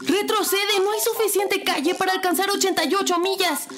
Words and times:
Retrocede, 0.00 0.80
no 0.82 0.92
hay 0.92 1.00
suficiente 1.00 1.62
calle 1.62 1.94
para 1.94 2.12
alcanzar 2.12 2.50
88 2.50 3.18
millas. 3.18 3.68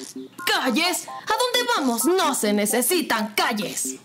¿Calles? 0.45 1.07
¿A 1.07 1.33
dónde 1.37 1.71
vamos? 1.75 2.05
No 2.05 2.33
se 2.35 2.53
necesitan 2.53 3.33
calles. 3.35 3.95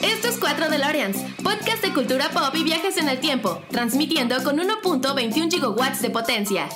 Esto 0.00 0.28
es 0.28 0.38
4 0.38 0.68
DeLoreans, 0.68 1.16
podcast 1.42 1.82
de 1.82 1.92
cultura 1.92 2.30
pop 2.30 2.54
y 2.54 2.64
viajes 2.64 2.96
en 2.96 3.08
el 3.08 3.20
tiempo, 3.20 3.62
transmitiendo 3.70 4.42
con 4.42 4.58
1.21 4.58 5.50
gigawatts 5.50 6.02
de 6.02 6.10
potencia. 6.10 6.68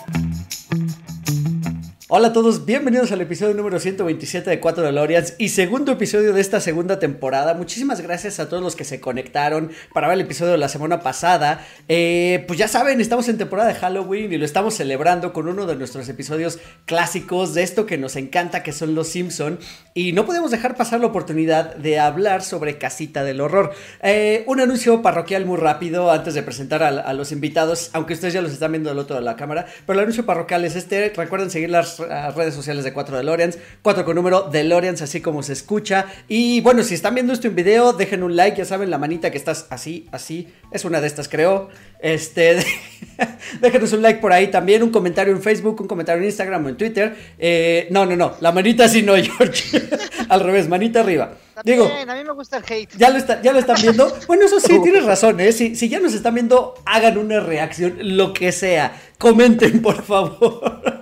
Hola 2.17 2.29
a 2.29 2.33
todos, 2.33 2.65
bienvenidos 2.65 3.11
al 3.11 3.23
episodio 3.23 3.55
número 3.55 3.81
127 3.81 4.49
de 4.49 4.61
4 4.61 4.85
DeLoreans 4.85 5.35
y 5.37 5.49
segundo 5.49 5.91
episodio 5.91 6.33
de 6.33 6.41
esta 6.41 6.61
segunda 6.61 7.01
temporada. 7.01 7.55
Muchísimas 7.55 8.01
gracias 8.01 8.39
a 8.39 8.49
todos 8.49 8.63
los 8.63 8.77
que 8.77 8.85
se 8.85 9.01
conectaron 9.01 9.73
para 9.93 10.07
ver 10.07 10.15
el 10.15 10.21
episodio 10.21 10.53
de 10.53 10.59
la 10.59 10.69
semana 10.69 11.01
pasada. 11.01 11.67
Eh, 11.89 12.45
pues 12.47 12.57
ya 12.57 12.69
saben, 12.69 13.01
estamos 13.01 13.29
en 13.29 13.37
temporada 13.37 13.71
de 13.71 13.75
Halloween 13.75 14.33
y 14.33 14.39
lo 14.39 14.45
estamos 14.45 14.75
celebrando 14.75 15.33
con 15.33 15.49
uno 15.49 15.67
de 15.67 15.75
nuestros 15.75 16.09
episodios 16.09 16.61
clásicos 16.87 17.53
de 17.53 17.65
esto 17.65 17.85
que 17.85 17.99
nos 17.99 18.15
encanta, 18.15 18.63
que 18.63 18.71
son 18.71 18.95
los 18.95 19.09
Simpson. 19.09 19.59
Y 19.93 20.13
no 20.13 20.25
podemos 20.25 20.53
dejar 20.53 20.77
pasar 20.77 21.01
la 21.01 21.09
oportunidad 21.09 21.75
de 21.75 21.99
hablar 21.99 22.45
sobre 22.45 22.79
Casita 22.79 23.25
del 23.25 23.41
Horror. 23.41 23.73
Eh, 24.05 24.45
un 24.47 24.61
anuncio 24.61 25.03
parroquial 25.03 25.47
muy 25.47 25.57
rápido 25.57 26.13
antes 26.13 26.35
de 26.35 26.45
presentar 26.45 26.85
a, 26.85 27.13
los 27.13 27.33
invitados, 27.33 27.91
aunque 27.93 28.15
ustedes 28.15 28.35
ya 28.35 28.41
los 28.41 28.53
están 28.53 28.71
viendo 28.71 28.91
del 28.91 29.01
otro 29.01 29.17
de 29.17 29.23
la 29.23 29.35
cámara. 29.35 29.67
Pero 29.85 29.99
el 29.99 30.05
anuncio 30.05 30.25
parroquial 30.25 30.65
es 30.65 30.77
este. 30.77 31.13
Recuerden 31.17 31.51
seguir 31.51 31.71
las 31.71 32.04
redes 32.35 32.55
sociales 32.55 32.85
de 32.85 32.93
4 32.93 33.17
DeLoreans, 33.17 33.59
4 33.83 34.05
con 34.05 34.17
número 34.17 34.49
DeLoreans, 34.51 35.03
así 35.03 35.21
como 35.21 35.43
se 35.43 35.53
escucha. 35.53 36.07
Y 36.29 36.61
bueno, 36.61 36.83
si 36.83 36.95
están 36.95 37.15
viendo 37.15 37.33
esto 37.33 37.49
en 37.49 37.55
video, 37.55 37.93
dejen 37.93 38.23
un 38.23 38.37
like, 38.37 38.57
ya 38.57 38.65
saben, 38.65 38.91
la 38.91 38.99
manita 38.99 39.31
que 39.31 39.39
estás 39.39 39.67
así, 39.71 40.09
así, 40.13 40.49
es 40.71 40.85
una 40.85 41.01
de 41.01 41.07
estas, 41.07 41.29
creo. 41.29 41.69
Este, 42.01 42.65
déjenos 43.61 43.93
un 43.93 44.03
like 44.03 44.21
por 44.21 44.33
ahí 44.33 44.49
también, 44.49 44.83
un 44.83 44.91
comentario 44.91 45.35
en 45.35 45.43
Facebook, 45.43 45.81
un 45.81 45.89
comentario 45.89 46.21
en 46.21 46.27
Instagram 46.27 46.67
o 46.67 46.69
en 46.69 46.77
Twitter. 46.77 47.17
Eh, 47.39 47.89
no, 47.91 48.05
no, 48.07 48.17
no, 48.17 48.35
la 48.41 48.53
manita 48.53 48.85
así 48.85 49.03
no, 49.03 49.15
George. 49.23 49.83
Al 50.29 50.41
revés, 50.41 50.69
manita 50.69 51.01
arriba. 51.01 51.35
Digo, 51.63 51.87
a 51.87 52.15
mí 52.15 52.25
me 52.25 52.33
gusta 52.33 52.57
el 52.57 52.65
hate. 52.69 52.91
¿Ya 52.97 53.11
lo, 53.11 53.19
ya 53.19 53.53
lo 53.53 53.59
están 53.59 53.81
viendo? 53.81 54.13
Bueno, 54.27 54.47
eso 54.47 54.59
sí, 54.59 54.81
tienes 54.83 55.05
razón, 55.05 55.39
¿eh? 55.41 55.53
Si, 55.53 55.77
si 55.77 55.89
ya 55.89 56.01
nos 56.01 56.15
están 56.15 56.35
viendo, 56.35 56.75
hagan 56.85 57.19
una 57.19 57.41
reacción, 57.41 57.97
lo 58.01 58.33
que 58.33 58.53
sea. 58.53 59.01
Comenten, 59.19 59.81
por 59.81 60.03
favor. 60.03 60.94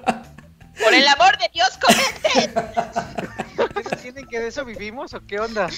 Por 0.82 0.94
el 0.94 1.06
amor 1.08 1.38
de 1.38 1.50
Dios, 1.52 1.78
comenten. 1.80 2.52
¿Eso 3.80 3.96
tienen 3.96 4.26
que 4.26 4.40
de 4.40 4.48
eso 4.48 4.64
vivimos 4.64 5.14
o 5.14 5.20
qué 5.26 5.38
onda? 5.38 5.68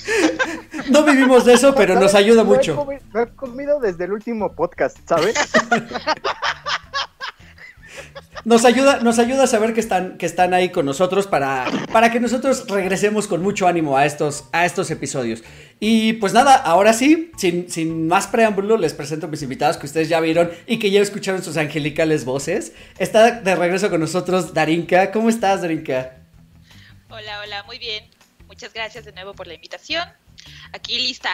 No 0.88 1.04
vivimos 1.04 1.44
de 1.44 1.54
eso, 1.54 1.74
pero 1.74 1.98
nos 1.98 2.14
ayuda 2.14 2.44
mucho. 2.44 2.86
no 3.12 3.20
he 3.20 3.28
comido 3.28 3.80
desde 3.80 4.04
el 4.04 4.12
último 4.12 4.52
podcast, 4.52 4.96
¿sabes? 5.06 5.34
nos 8.44 8.64
ayuda, 8.64 9.00
nos 9.00 9.18
ayuda 9.18 9.44
a 9.44 9.46
saber 9.46 9.72
que 9.74 9.80
están, 9.80 10.18
que 10.18 10.26
están 10.26 10.54
ahí 10.54 10.70
con 10.70 10.84
nosotros 10.86 11.26
para, 11.26 11.66
para 11.92 12.10
que 12.10 12.20
nosotros 12.20 12.66
regresemos 12.68 13.26
con 13.26 13.42
mucho 13.42 13.66
ánimo 13.66 13.96
a 13.96 14.04
estos, 14.06 14.44
a 14.52 14.66
estos 14.66 14.90
episodios. 14.90 15.42
Y 15.80 16.14
pues 16.14 16.32
nada, 16.32 16.54
ahora 16.54 16.92
sí, 16.92 17.32
sin, 17.36 17.70
sin 17.70 18.06
más 18.06 18.26
preámbulo, 18.26 18.76
les 18.76 18.92
presento 18.92 19.26
a 19.26 19.28
mis 19.30 19.42
invitados 19.42 19.76
que 19.76 19.86
ustedes 19.86 20.08
ya 20.08 20.20
vieron 20.20 20.50
y 20.66 20.78
que 20.78 20.90
ya 20.90 21.00
escucharon 21.00 21.42
sus 21.42 21.56
angelicales 21.56 22.24
voces. 22.24 22.72
Está 22.98 23.40
de 23.40 23.54
regreso 23.54 23.90
con 23.90 24.00
nosotros 24.00 24.52
Darinka. 24.54 25.10
¿Cómo 25.10 25.28
estás, 25.28 25.62
Darinka? 25.62 26.18
Hola, 27.08 27.40
hola, 27.40 27.62
muy 27.64 27.78
bien. 27.78 28.04
Muchas 28.46 28.72
gracias 28.72 29.04
de 29.04 29.12
nuevo 29.12 29.34
por 29.34 29.46
la 29.46 29.54
invitación. 29.54 30.06
Aquí 30.72 30.98
lista 30.98 31.30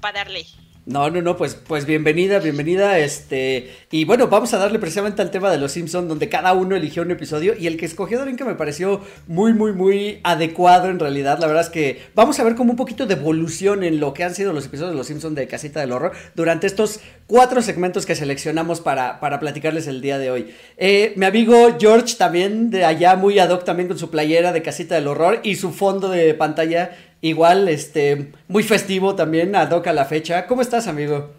para 0.00 0.20
darle. 0.20 0.46
No, 0.86 1.08
no, 1.08 1.22
no, 1.22 1.38
pues, 1.38 1.54
pues 1.54 1.86
bienvenida, 1.86 2.40
bienvenida, 2.40 2.98
este, 2.98 3.70
y 3.90 4.04
bueno, 4.04 4.28
vamos 4.28 4.52
a 4.52 4.58
darle 4.58 4.78
precisamente 4.78 5.22
al 5.22 5.30
tema 5.30 5.50
de 5.50 5.56
los 5.56 5.72
Simpsons, 5.72 6.06
donde 6.06 6.28
cada 6.28 6.52
uno 6.52 6.76
eligió 6.76 7.00
un 7.00 7.10
episodio, 7.10 7.54
y 7.58 7.66
el 7.66 7.78
que 7.78 7.86
escogió 7.86 8.22
que 8.36 8.44
me 8.44 8.54
pareció 8.54 9.00
muy, 9.26 9.54
muy, 9.54 9.72
muy 9.72 10.20
adecuado 10.24 10.90
en 10.90 10.98
realidad, 10.98 11.38
la 11.38 11.46
verdad 11.46 11.62
es 11.62 11.70
que 11.70 12.02
vamos 12.14 12.38
a 12.38 12.44
ver 12.44 12.54
como 12.54 12.72
un 12.72 12.76
poquito 12.76 13.06
de 13.06 13.14
evolución 13.14 13.82
en 13.82 13.98
lo 13.98 14.12
que 14.12 14.24
han 14.24 14.34
sido 14.34 14.52
los 14.52 14.66
episodios 14.66 14.92
de 14.92 14.98
los 14.98 15.06
Simpsons 15.06 15.34
de 15.34 15.48
Casita 15.48 15.80
del 15.80 15.90
Horror, 15.90 16.12
durante 16.34 16.66
estos 16.66 17.00
cuatro 17.26 17.62
segmentos 17.62 18.04
que 18.04 18.14
seleccionamos 18.14 18.82
para, 18.82 19.20
para 19.20 19.40
platicarles 19.40 19.86
el 19.86 20.02
día 20.02 20.18
de 20.18 20.30
hoy. 20.30 20.54
Eh, 20.76 21.14
mi 21.16 21.24
amigo 21.24 21.78
George 21.80 22.16
también, 22.18 22.68
de 22.68 22.84
allá, 22.84 23.16
muy 23.16 23.38
ad 23.38 23.48
hoc 23.48 23.64
también 23.64 23.88
con 23.88 23.98
su 23.98 24.10
playera 24.10 24.52
de 24.52 24.60
Casita 24.60 24.96
del 24.96 25.06
Horror, 25.06 25.40
y 25.44 25.54
su 25.54 25.72
fondo 25.72 26.10
de 26.10 26.34
pantalla 26.34 26.90
Igual, 27.20 27.68
este, 27.68 28.32
muy 28.48 28.62
festivo 28.62 29.14
también, 29.14 29.56
ad 29.56 29.70
hoc 29.70 29.86
a 29.86 29.92
la 29.92 30.04
fecha. 30.04 30.46
¿Cómo 30.46 30.62
estás, 30.62 30.86
amigo? 30.86 31.30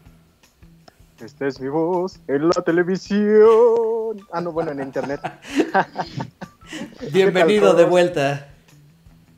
Esta 1.24 1.48
es 1.48 1.62
mi 1.62 1.70
voz 1.70 2.20
en 2.28 2.50
la 2.50 2.62
televisión. 2.62 4.20
Ah, 4.32 4.42
no, 4.42 4.52
bueno, 4.52 4.72
en 4.72 4.82
internet. 4.82 5.22
Bienvenido 7.14 7.74
de 7.74 7.86
vuelta. 7.86 8.50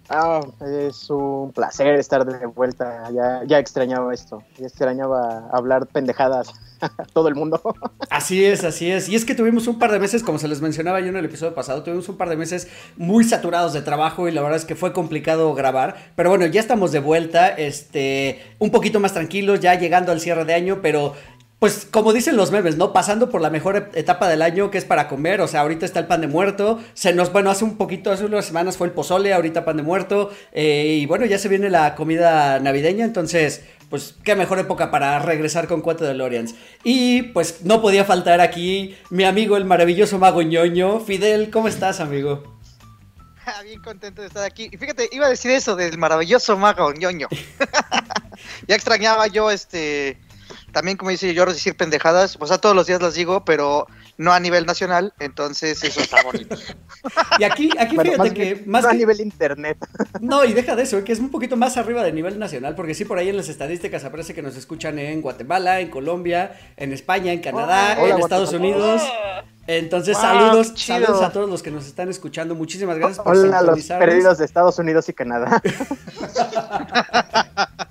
Ah, 0.09 0.41
es 0.65 1.09
un 1.09 1.51
placer 1.51 1.95
estar 1.95 2.25
de 2.25 2.45
vuelta. 2.47 3.09
Ya, 3.11 3.43
ya 3.45 3.59
extrañaba 3.59 4.13
esto. 4.13 4.41
Ya 4.57 4.67
extrañaba 4.67 5.49
hablar 5.51 5.85
pendejadas 5.87 6.53
todo 7.13 7.27
el 7.27 7.35
mundo. 7.35 7.61
Así 8.09 8.43
es, 8.43 8.63
así 8.63 8.91
es. 8.91 9.09
Y 9.09 9.15
es 9.15 9.25
que 9.25 9.35
tuvimos 9.35 9.67
un 9.67 9.79
par 9.79 9.91
de 9.91 9.99
meses, 9.99 10.23
como 10.23 10.39
se 10.39 10.47
les 10.47 10.61
mencionaba 10.61 10.99
yo 10.99 11.07
en 11.07 11.17
el 11.17 11.25
episodio 11.25 11.53
pasado, 11.53 11.83
tuvimos 11.83 12.07
un 12.09 12.17
par 12.17 12.29
de 12.29 12.37
meses 12.37 12.67
muy 12.95 13.23
saturados 13.23 13.73
de 13.73 13.81
trabajo 13.81 14.27
y 14.27 14.31
la 14.31 14.41
verdad 14.41 14.57
es 14.57 14.65
que 14.65 14.75
fue 14.75 14.93
complicado 14.93 15.53
grabar. 15.53 16.11
Pero 16.15 16.29
bueno, 16.29 16.45
ya 16.45 16.59
estamos 16.59 16.91
de 16.91 16.99
vuelta, 16.99 17.49
este, 17.49 18.41
un 18.59 18.71
poquito 18.71 18.99
más 18.99 19.13
tranquilos, 19.13 19.59
ya 19.59 19.75
llegando 19.75 20.11
al 20.11 20.19
cierre 20.19 20.45
de 20.45 20.53
año, 20.53 20.79
pero 20.81 21.13
pues 21.59 21.87
como 21.89 22.13
dicen 22.13 22.37
los 22.37 22.51
memes, 22.51 22.77
¿no? 22.77 22.93
Pasando 22.93 23.29
por 23.29 23.41
la 23.41 23.49
mejor 23.49 23.89
etapa 23.95 24.27
del 24.27 24.43
año 24.43 24.69
que 24.69 24.77
es 24.77 24.85
para 24.85 25.07
comer, 25.07 25.41
o 25.41 25.47
sea, 25.47 25.61
ahorita 25.61 25.85
está 25.85 25.99
el 25.99 26.05
pan 26.05 26.21
de 26.21 26.27
muerto, 26.27 26.79
se 26.93 27.13
nos, 27.13 27.31
bueno, 27.31 27.49
hace 27.49 27.63
un 27.63 27.77
poquito, 27.77 28.11
hace 28.11 28.25
unas 28.25 28.45
semanas 28.45 28.77
fue 28.77 28.87
el 28.87 28.93
pozole, 28.93 29.33
ahorita 29.33 29.65
pan 29.65 29.77
de 29.77 29.83
muerto, 29.83 30.31
eh, 30.51 30.99
y 31.01 31.05
bueno, 31.07 31.25
ya 31.25 31.39
se 31.39 31.49
viene 31.49 31.69
la 31.71 31.95
comida 31.95 32.59
navideña, 32.59 33.05
entonces, 33.05 33.63
pues 33.89 34.13
qué 34.23 34.35
mejor 34.35 34.59
época 34.59 34.91
para 34.91 35.17
regresar 35.17 35.67
con 35.67 35.81
cuatro 35.81 36.05
DeLoreans. 36.05 36.53
Y 36.83 37.23
pues 37.23 37.63
no 37.63 37.81
podía 37.81 38.05
faltar 38.05 38.39
aquí 38.39 38.95
mi 39.09 39.23
amigo, 39.23 39.57
el 39.57 39.65
maravilloso 39.65 40.19
mago 40.19 40.43
ñoño. 40.43 40.99
Fidel, 40.99 41.49
¿cómo 41.49 41.67
estás, 41.67 41.99
amigo? 41.99 42.43
Ah, 43.49 43.63
bien 43.63 43.81
contento 43.81 44.21
de 44.21 44.27
estar 44.27 44.43
aquí. 44.43 44.67
Y 44.69 44.75
fíjate, 44.75 45.07
iba 45.13 45.25
a 45.25 45.29
decir 45.29 45.51
eso 45.51 45.77
del 45.77 45.97
maravilloso 45.97 46.57
mago 46.57 46.91
ñoño. 46.91 47.29
ya 48.67 48.75
extrañaba 48.75 49.27
yo 49.27 49.49
este 49.49 50.17
también 50.77 50.95
como 50.95 51.09
dice 51.09 51.33
yo 51.33 51.43
decir 51.47 51.75
pendejadas, 51.75 52.37
pues 52.37 52.51
a 52.51 52.59
todos 52.59 52.75
los 52.75 52.85
días 52.85 53.01
las 53.01 53.15
digo, 53.15 53.43
pero 53.43 53.87
no 54.15 54.31
a 54.31 54.39
nivel 54.39 54.67
nacional, 54.67 55.11
entonces 55.17 55.83
eso 55.83 56.01
está 56.01 56.21
bonito. 56.21 56.55
Y 57.39 57.45
aquí, 57.45 57.71
aquí 57.79 57.97
fíjate 57.97 58.31
que 58.31 58.63
más 58.67 58.85
a 58.85 58.93
nivel 58.93 59.19
internet. 59.19 59.75
No, 60.21 60.45
y 60.45 60.53
deja 60.53 60.75
de 60.75 60.83
eso, 60.83 61.03
que 61.03 61.13
es 61.13 61.19
un 61.19 61.31
poquito 61.31 61.57
más 61.57 61.77
arriba 61.77 62.03
de 62.03 62.13
nivel 62.13 62.37
nacional, 62.37 62.75
porque 62.75 62.93
sí 62.93 63.05
por 63.05 63.17
ahí 63.17 63.29
en 63.29 63.37
las 63.37 63.49
estadísticas 63.49 64.03
aparece 64.03 64.35
que 64.35 64.43
nos 64.43 64.55
escuchan 64.55 64.99
en 64.99 65.19
Guatemala, 65.19 65.79
en 65.79 65.89
Colombia, 65.89 66.55
en 66.77 66.93
España, 66.93 67.33
en 67.33 67.39
Canadá, 67.39 67.99
en 67.99 68.19
Estados 68.19 68.53
Unidos. 68.53 69.01
Entonces, 69.65 70.15
saludos, 70.15 70.73
saludos 70.75 71.23
a 71.23 71.31
todos 71.31 71.49
los 71.49 71.63
que 71.63 71.71
nos 71.71 71.87
están 71.87 72.09
escuchando. 72.09 72.53
Muchísimas 72.53 72.99
gracias 72.99 73.17
por 73.17 73.35
Hola 73.35 73.57
a 73.57 73.63
los 73.63 73.83
perdidos 73.83 74.37
de 74.37 74.45
Estados 74.45 74.77
Unidos 74.77 75.09
y 75.09 75.13
Canadá. 75.13 75.59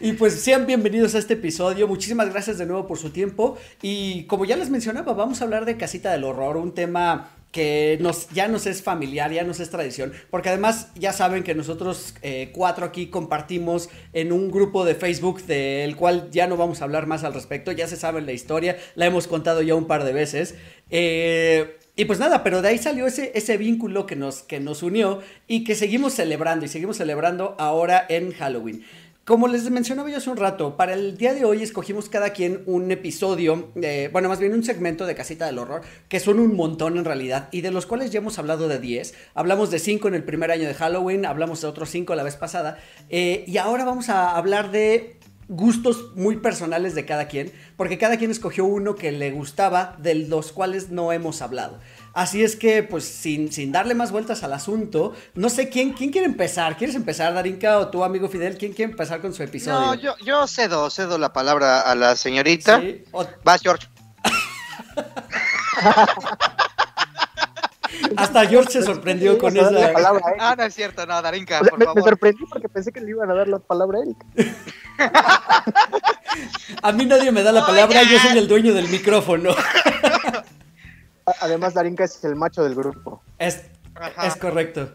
Y 0.00 0.12
pues 0.12 0.34
sean 0.34 0.66
bienvenidos 0.66 1.14
a 1.14 1.18
este 1.18 1.34
episodio. 1.34 1.86
Muchísimas 1.88 2.30
gracias 2.30 2.58
de 2.58 2.66
nuevo 2.66 2.86
por 2.86 2.98
su 2.98 3.10
tiempo. 3.10 3.56
Y 3.82 4.24
como 4.24 4.44
ya 4.44 4.56
les 4.56 4.70
mencionaba, 4.70 5.12
vamos 5.12 5.40
a 5.40 5.44
hablar 5.44 5.64
de 5.64 5.76
Casita 5.76 6.12
del 6.12 6.24
Horror, 6.24 6.56
un 6.56 6.72
tema 6.72 7.30
que 7.50 7.98
nos, 8.00 8.30
ya 8.30 8.48
nos 8.48 8.66
es 8.66 8.82
familiar, 8.82 9.30
ya 9.30 9.44
nos 9.44 9.60
es 9.60 9.68
tradición, 9.68 10.14
porque 10.30 10.48
además 10.48 10.88
ya 10.94 11.12
saben 11.12 11.42
que 11.42 11.54
nosotros 11.54 12.14
eh, 12.22 12.50
cuatro 12.54 12.86
aquí 12.86 13.08
compartimos 13.08 13.90
en 14.14 14.32
un 14.32 14.50
grupo 14.50 14.86
de 14.86 14.94
Facebook 14.94 15.42
del 15.42 15.94
cual 15.96 16.30
ya 16.30 16.46
no 16.46 16.56
vamos 16.56 16.80
a 16.80 16.84
hablar 16.84 17.06
más 17.06 17.24
al 17.24 17.34
respecto, 17.34 17.70
ya 17.70 17.86
se 17.88 17.96
sabe 17.96 18.22
la 18.22 18.32
historia, 18.32 18.78
la 18.94 19.04
hemos 19.04 19.26
contado 19.26 19.60
ya 19.60 19.74
un 19.74 19.86
par 19.86 20.04
de 20.04 20.14
veces. 20.14 20.54
Eh, 20.88 21.76
y 21.94 22.06
pues 22.06 22.18
nada, 22.18 22.42
pero 22.42 22.62
de 22.62 22.68
ahí 22.68 22.78
salió 22.78 23.06
ese, 23.06 23.32
ese 23.34 23.58
vínculo 23.58 24.06
que 24.06 24.16
nos, 24.16 24.42
que 24.42 24.58
nos 24.58 24.82
unió 24.82 25.20
y 25.46 25.62
que 25.64 25.74
seguimos 25.74 26.14
celebrando 26.14 26.64
y 26.64 26.68
seguimos 26.68 26.96
celebrando 26.96 27.54
ahora 27.58 28.06
en 28.08 28.32
Halloween. 28.32 28.82
Como 29.24 29.46
les 29.46 29.70
mencionaba 29.70 30.10
yo 30.10 30.16
hace 30.16 30.30
un 30.30 30.36
rato, 30.36 30.76
para 30.76 30.94
el 30.94 31.16
día 31.16 31.32
de 31.32 31.44
hoy 31.44 31.62
escogimos 31.62 32.08
cada 32.08 32.30
quien 32.30 32.64
un 32.66 32.90
episodio, 32.90 33.70
bueno, 34.10 34.28
más 34.28 34.40
bien 34.40 34.52
un 34.52 34.64
segmento 34.64 35.06
de 35.06 35.14
Casita 35.14 35.46
del 35.46 35.60
Horror, 35.60 35.82
que 36.08 36.18
son 36.18 36.40
un 36.40 36.56
montón 36.56 36.98
en 36.98 37.04
realidad, 37.04 37.48
y 37.52 37.60
de 37.60 37.70
los 37.70 37.86
cuales 37.86 38.10
ya 38.10 38.18
hemos 38.18 38.40
hablado 38.40 38.66
de 38.66 38.80
10. 38.80 39.14
Hablamos 39.34 39.70
de 39.70 39.78
5 39.78 40.08
en 40.08 40.14
el 40.14 40.24
primer 40.24 40.50
año 40.50 40.66
de 40.66 40.74
Halloween, 40.74 41.24
hablamos 41.24 41.60
de 41.60 41.68
otros 41.68 41.88
5 41.90 42.16
la 42.16 42.24
vez 42.24 42.34
pasada, 42.34 42.80
eh, 43.10 43.44
y 43.46 43.58
ahora 43.58 43.84
vamos 43.84 44.08
a 44.08 44.36
hablar 44.36 44.72
de 44.72 45.20
gustos 45.48 46.16
muy 46.16 46.38
personales 46.38 46.96
de 46.96 47.04
cada 47.04 47.28
quien, 47.28 47.52
porque 47.76 47.98
cada 47.98 48.16
quien 48.16 48.32
escogió 48.32 48.64
uno 48.64 48.96
que 48.96 49.12
le 49.12 49.30
gustaba, 49.30 49.96
de 50.00 50.16
los 50.16 50.50
cuales 50.50 50.90
no 50.90 51.12
hemos 51.12 51.42
hablado. 51.42 51.78
Así 52.14 52.42
es 52.44 52.56
que, 52.56 52.82
pues, 52.82 53.04
sin, 53.04 53.50
sin 53.52 53.72
darle 53.72 53.94
más 53.94 54.12
vueltas 54.12 54.42
al 54.42 54.52
asunto, 54.52 55.14
no 55.34 55.48
sé 55.48 55.68
quién, 55.70 55.92
quién 55.94 56.10
quiere 56.10 56.26
empezar. 56.26 56.76
¿Quieres 56.76 56.94
empezar, 56.96 57.32
Darinka, 57.32 57.78
o 57.78 57.88
tu 57.88 58.04
amigo 58.04 58.28
Fidel? 58.28 58.58
¿Quién 58.58 58.72
quiere 58.74 58.90
empezar 58.92 59.20
con 59.20 59.32
su 59.32 59.42
episodio? 59.42 59.80
No, 59.80 59.94
yo, 59.94 60.14
yo 60.24 60.46
cedo, 60.46 60.90
cedo 60.90 61.16
la 61.18 61.32
palabra 61.32 61.80
a 61.80 61.94
la 61.94 62.14
señorita. 62.16 62.80
¿Sí? 62.80 63.04
Vas, 63.44 63.62
George. 63.62 63.86
Hasta 68.16 68.46
George 68.46 68.72
se 68.72 68.82
sorprendió 68.82 69.38
con 69.38 69.54
Ibas 69.56 69.68
a 69.68 69.72
dar 69.72 69.80
la 69.80 69.84
esa. 69.86 69.92
palabra 69.94 70.22
a 70.26 70.30
Eric. 70.30 70.42
Ah, 70.42 70.54
no 70.56 70.62
es 70.64 70.74
cierto, 70.74 71.06
no, 71.06 71.22
Darinka, 71.22 71.60
O 71.60 71.64
sea, 71.64 71.70
por 71.70 71.78
me, 71.78 71.84
me 71.86 71.94
favor. 71.94 72.10
sorprendí 72.10 72.44
porque 72.46 72.68
pensé 72.68 72.92
que 72.92 73.00
le 73.00 73.10
iban 73.10 73.30
a 73.30 73.34
dar 73.34 73.48
la 73.48 73.58
palabra 73.58 73.98
a 73.98 74.02
Eric. 74.02 74.16
A 76.82 76.92
mí 76.92 77.04
nadie 77.04 77.30
me 77.30 77.42
da 77.42 77.52
la 77.52 77.64
palabra, 77.66 78.02
yo 78.04 78.18
soy 78.18 78.38
el 78.38 78.48
dueño 78.48 78.72
del 78.74 78.88
micrófono. 78.88 79.54
Además, 81.40 81.74
Darinka 81.74 82.04
es 82.04 82.22
el 82.24 82.34
macho 82.36 82.62
del 82.64 82.74
grupo. 82.74 83.22
Es, 83.38 83.62
Ajá. 83.94 84.26
es 84.26 84.36
correcto. 84.36 84.92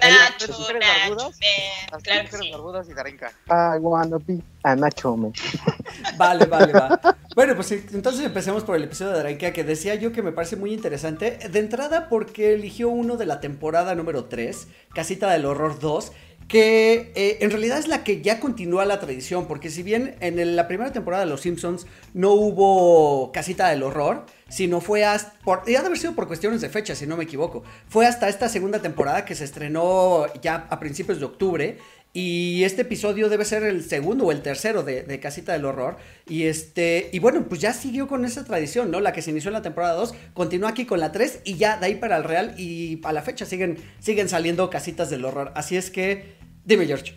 Nacho, 0.00 0.46
¿Las 0.46 0.58
mujeres 0.60 0.80
Nacho, 0.86 1.00
barbudas? 1.16 1.24
man, 1.40 1.90
Las 1.90 2.02
claro 2.04 2.20
que 2.20 2.26
mujeres 2.26 2.46
sí. 2.46 2.52
barbudas 2.52 2.88
y 2.88 2.94
Darinka. 2.94 3.32
I 3.48 3.78
wanna 3.80 4.18
be 4.24 4.40
a 4.62 4.76
Nacho 4.76 5.16
man. 5.16 5.32
Vale, 6.16 6.46
vale, 6.46 6.72
va. 6.72 7.00
Bueno, 7.34 7.56
pues 7.56 7.72
entonces 7.72 8.24
empecemos 8.24 8.62
por 8.62 8.76
el 8.76 8.84
episodio 8.84 9.10
de 9.12 9.18
Darinka 9.18 9.52
que 9.52 9.64
decía 9.64 9.96
yo 9.96 10.12
que 10.12 10.22
me 10.22 10.30
parece 10.30 10.54
muy 10.54 10.72
interesante. 10.72 11.38
De 11.50 11.58
entrada 11.58 12.08
porque 12.08 12.54
eligió 12.54 12.88
uno 12.88 13.16
de 13.16 13.26
la 13.26 13.40
temporada 13.40 13.94
número 13.96 14.26
3, 14.26 14.68
Casita 14.94 15.30
del 15.32 15.44
Horror 15.46 15.80
2, 15.80 16.12
que 16.46 17.12
eh, 17.16 17.38
en 17.40 17.50
realidad 17.50 17.78
es 17.78 17.88
la 17.88 18.04
que 18.04 18.22
ya 18.22 18.38
continúa 18.38 18.84
la 18.84 19.00
tradición, 19.00 19.46
porque 19.48 19.68
si 19.70 19.82
bien 19.82 20.16
en 20.20 20.38
el- 20.38 20.54
la 20.56 20.68
primera 20.68 20.92
temporada 20.92 21.24
de 21.24 21.30
Los 21.30 21.40
Simpsons 21.40 21.86
no 22.14 22.32
hubo 22.32 23.32
Casita 23.32 23.68
del 23.68 23.82
Horror, 23.82 24.26
sino 24.48 24.80
fue 24.80 25.04
hasta, 25.04 25.32
por, 25.44 25.62
y 25.66 25.72
de 25.72 25.78
haber 25.78 25.98
sido 25.98 26.14
por 26.14 26.26
cuestiones 26.26 26.60
de 26.60 26.68
fecha, 26.68 26.94
si 26.94 27.06
no 27.06 27.16
me 27.16 27.24
equivoco, 27.24 27.62
fue 27.88 28.06
hasta 28.06 28.28
esta 28.28 28.48
segunda 28.48 28.80
temporada 28.80 29.24
que 29.24 29.34
se 29.34 29.44
estrenó 29.44 30.26
ya 30.40 30.66
a 30.70 30.80
principios 30.80 31.18
de 31.18 31.26
octubre, 31.26 31.78
y 32.14 32.64
este 32.64 32.82
episodio 32.82 33.28
debe 33.28 33.44
ser 33.44 33.62
el 33.64 33.84
segundo 33.84 34.24
o 34.24 34.32
el 34.32 34.40
tercero 34.40 34.82
de, 34.82 35.02
de 35.02 35.20
Casita 35.20 35.52
del 35.52 35.66
Horror. 35.66 35.98
Y 36.26 36.44
este. 36.44 37.10
Y 37.12 37.18
bueno, 37.18 37.44
pues 37.48 37.60
ya 37.60 37.72
siguió 37.72 38.08
con 38.08 38.24
esa 38.24 38.44
tradición, 38.44 38.90
¿no? 38.90 39.00
La 39.00 39.12
que 39.12 39.22
se 39.22 39.30
inició 39.30 39.50
en 39.50 39.54
la 39.54 39.62
temporada 39.62 39.94
2, 39.94 40.14
continúa 40.32 40.70
aquí 40.70 40.86
con 40.86 41.00
la 41.00 41.12
3 41.12 41.42
y 41.44 41.56
ya 41.56 41.76
de 41.76 41.86
ahí 41.86 41.94
para 41.96 42.16
el 42.16 42.24
Real. 42.24 42.54
Y 42.58 43.00
a 43.04 43.12
la 43.12 43.22
fecha 43.22 43.44
siguen, 43.44 43.76
siguen 44.00 44.28
saliendo 44.28 44.70
casitas 44.70 45.10
del 45.10 45.24
horror. 45.24 45.52
Así 45.54 45.76
es 45.76 45.90
que. 45.90 46.36
Dime, 46.64 46.86
George. 46.86 47.14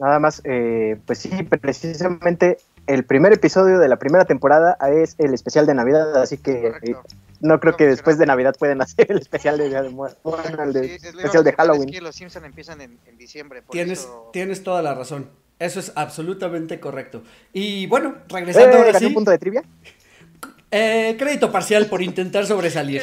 Nada 0.00 0.18
más, 0.18 0.42
eh, 0.44 0.96
pues 1.06 1.18
sí, 1.18 1.30
precisamente 1.60 2.58
el 2.88 3.04
primer 3.04 3.32
episodio 3.32 3.78
de 3.78 3.88
la 3.88 3.96
primera 3.96 4.24
temporada 4.24 4.76
es 4.92 5.14
el 5.18 5.32
especial 5.34 5.66
de 5.66 5.74
Navidad, 5.74 6.16
así 6.20 6.38
que 6.38 6.52
eh, 6.52 6.62
Correcto. 6.72 7.02
no 7.40 7.60
creo 7.60 7.76
que 7.76 7.86
después 7.86 8.18
de. 8.18 8.26
Navidad 8.26 8.54
puedan 8.58 8.80
hacer 8.82 9.06
el 9.12 9.18
especial 9.18 9.56
de 9.58 9.68
Día 9.68 9.82
de 9.82 9.90
Muertos. 9.90 10.18
Bueno, 10.22 10.62
el 10.64 10.72
de- 10.72 10.88
Sí, 10.88 10.94
es 10.96 11.14
lo 11.14 11.20
especial 11.20 11.44
de 11.44 11.50
iba 11.50 11.62
a 11.62 11.66
mencionar, 11.66 11.66
Halloween. 11.66 11.88
Es 11.90 11.94
que 11.94 12.00
los 12.00 12.14
Simpsons 12.16 12.44
empiezan 12.46 12.80
en, 12.80 12.98
en 13.06 13.16
diciembre. 13.18 13.62
Por 13.62 13.72
Tienes, 13.72 14.00
eso... 14.00 14.30
tienes 14.32 14.62
toda 14.64 14.82
la 14.82 14.94
razón. 14.94 15.30
Eso 15.58 15.80
es 15.80 15.92
absolutamente 15.96 16.78
correcto. 16.80 17.22
Y 17.52 17.86
bueno, 17.86 18.14
regresando 18.28 18.70
Eh, 18.70 18.78
ahora 18.78 18.86
¿gané 18.92 18.98
sí. 19.00 19.06
un 19.06 19.14
punto 19.14 19.30
de 19.30 19.38
trivia? 19.38 19.62
eh, 20.70 21.16
crédito 21.18 21.50
parcial 21.52 21.86
por 21.86 22.00
intentar 22.02 22.46
sobresalir. 22.46 23.02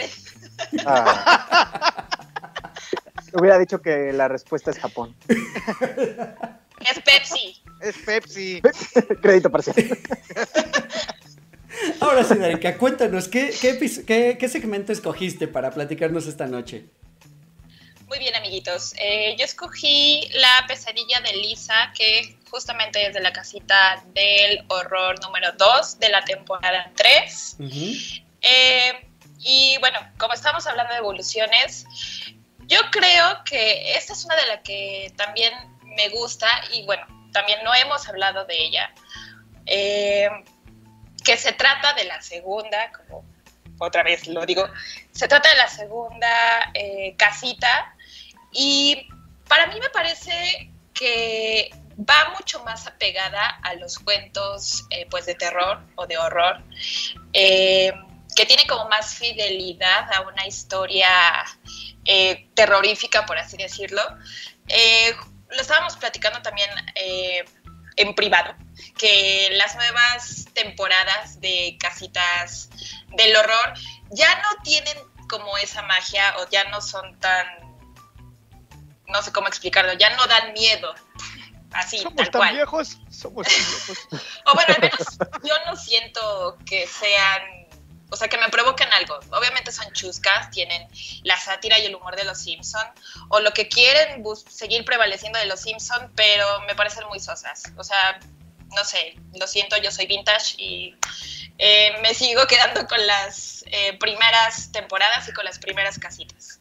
Ah. 0.85 2.07
Hubiera 3.33 3.59
dicho 3.59 3.81
que 3.81 4.13
la 4.13 4.27
respuesta 4.29 4.71
es 4.71 4.79
Japón. 4.79 5.15
Es 6.79 6.99
Pepsi. 6.99 7.63
Es 7.81 7.95
Pepsi. 8.05 8.61
Crédito 9.21 9.49
parcial. 9.51 9.75
Ahora 11.99 12.23
sí, 12.23 12.35
Darinka, 12.35 12.77
cuéntanos, 12.77 13.27
¿qué, 13.27 13.53
qué, 13.59 13.77
epi- 13.79 14.05
qué- 14.05 14.37
qué 14.39 14.47
segmento 14.49 14.91
escogiste 14.93 15.47
para 15.47 15.71
platicarnos 15.71 16.25
esta 16.25 16.45
noche? 16.47 16.85
Muy 18.07 18.19
bien, 18.19 18.33
amiguitos. 18.35 18.93
Eh, 18.97 19.35
yo 19.37 19.43
escogí 19.43 20.29
la 20.35 20.65
pesadilla 20.67 21.19
de 21.21 21.33
Lisa, 21.33 21.91
que 21.97 22.37
justamente 22.49 23.05
es 23.07 23.13
de 23.13 23.19
la 23.19 23.33
casita 23.33 24.03
del 24.13 24.63
horror 24.69 25.19
número 25.21 25.51
2 25.57 25.99
de 25.99 26.09
la 26.09 26.23
temporada 26.23 26.91
3. 26.95 27.55
Ujú. 27.59 27.91
Eh, 28.41 28.93
y 29.39 29.75
bueno, 29.79 29.99
como 30.17 30.33
estamos 30.33 30.65
hablando 30.67 30.93
de 30.93 30.99
evoluciones, 30.99 31.85
yo 32.67 32.79
creo 32.91 33.43
que 33.43 33.95
esta 33.97 34.13
es 34.13 34.23
una 34.23 34.35
de 34.35 34.47
las 34.47 34.61
que 34.61 35.11
también 35.17 35.51
me 35.97 36.09
gusta 36.09 36.47
y 36.73 36.85
bueno, 36.85 37.05
también 37.35 37.59
no 37.65 37.75
hemos 37.75 38.07
hablado 38.07 38.45
de 38.45 38.57
ella, 38.57 38.93
eh, 39.65 40.29
que 41.21 41.35
se 41.35 41.51
trata 41.51 41.91
de 41.91 42.05
la 42.05 42.21
segunda, 42.21 42.89
como 42.93 43.25
otra 43.77 44.03
vez 44.03 44.25
lo 44.27 44.45
digo, 44.45 44.65
se 45.11 45.27
trata 45.27 45.49
de 45.49 45.57
la 45.57 45.67
segunda 45.67 46.71
eh, 46.73 47.13
casita 47.17 47.93
y 48.53 49.09
para 49.49 49.67
mí 49.67 49.77
me 49.81 49.89
parece 49.89 50.71
que 50.93 51.71
va 51.97 52.33
mucho 52.37 52.63
más 52.63 52.87
apegada 52.87 53.59
a 53.63 53.73
los 53.73 53.99
cuentos 53.99 54.85
eh, 54.89 55.05
pues 55.09 55.25
de 55.25 55.35
terror 55.35 55.81
o 55.95 56.07
de 56.07 56.17
horror. 56.17 56.63
Que 57.33 58.45
tiene 58.45 58.65
como 58.67 58.87
más 58.89 59.15
fidelidad 59.15 60.11
a 60.13 60.21
una 60.21 60.45
historia 60.45 61.09
terrorífica, 62.53 63.25
por 63.25 63.37
así 63.37 63.55
decirlo. 63.55 64.01
Lo 65.55 65.61
estábamos 65.61 65.95
platicando 65.97 66.41
también 66.41 66.69
eh, 66.95 67.45
en 67.97 68.13
privado, 68.13 68.55
que 68.97 69.49
las 69.53 69.75
nuevas 69.75 70.45
temporadas 70.53 71.39
de 71.39 71.77
Casitas 71.79 72.69
del 73.15 73.35
Horror 73.35 73.73
ya 74.11 74.35
no 74.41 74.61
tienen 74.63 74.97
como 75.29 75.57
esa 75.57 75.81
magia 75.83 76.35
o 76.39 76.49
ya 76.49 76.65
no 76.65 76.81
son 76.81 77.17
tan, 77.19 77.47
no 79.07 79.21
sé 79.21 79.31
cómo 79.31 79.47
explicarlo, 79.47 79.93
ya 79.93 80.15
no 80.15 80.25
dan 80.27 80.53
miedo. 80.53 80.93
Así, 81.71 81.97
Somos 81.97 82.15
tal 82.15 82.29
tan 82.31 82.39
cual. 82.39 82.53
viejos. 82.53 82.97
Somos 83.09 83.47
tan 83.47 83.55
viejos. 83.55 84.07
O 84.45 84.53
bueno, 84.53 84.73
al 84.75 84.81
menos 84.81 85.07
yo 85.43 85.53
no 85.65 85.75
siento 85.75 86.57
que 86.65 86.87
sean, 86.87 87.41
o 88.09 88.15
sea, 88.15 88.27
que 88.27 88.37
me 88.37 88.49
provoquen 88.49 88.91
algo. 88.93 89.19
Obviamente 89.31 89.71
son 89.71 89.91
chuscas, 89.93 90.49
tienen 90.51 90.87
la 91.23 91.37
sátira 91.37 91.79
y 91.79 91.85
el 91.85 91.95
humor 91.95 92.15
de 92.15 92.23
los 92.23 92.39
Simpson, 92.39 92.85
o 93.29 93.39
lo 93.39 93.51
que 93.51 93.67
quieren 93.67 94.23
seguir 94.49 94.85
prevaleciendo 94.85 95.39
de 95.39 95.45
los 95.45 95.61
Simpson, 95.61 96.11
pero 96.15 96.61
me 96.61 96.75
parecen 96.75 97.07
muy 97.07 97.19
sosas. 97.19 97.63
O 97.77 97.83
sea, 97.83 98.19
no 98.75 98.83
sé, 98.83 99.15
lo 99.33 99.47
siento, 99.47 99.77
yo 99.77 99.91
soy 99.91 100.05
vintage 100.05 100.55
y 100.57 100.95
eh, 101.57 101.95
me 102.01 102.13
sigo 102.13 102.45
quedando 102.47 102.85
con 102.87 103.05
las 103.05 103.63
eh, 103.67 103.97
primeras 103.97 104.71
temporadas 104.71 105.27
y 105.27 105.33
con 105.33 105.45
las 105.45 105.59
primeras 105.59 105.97
casitas. 105.97 106.59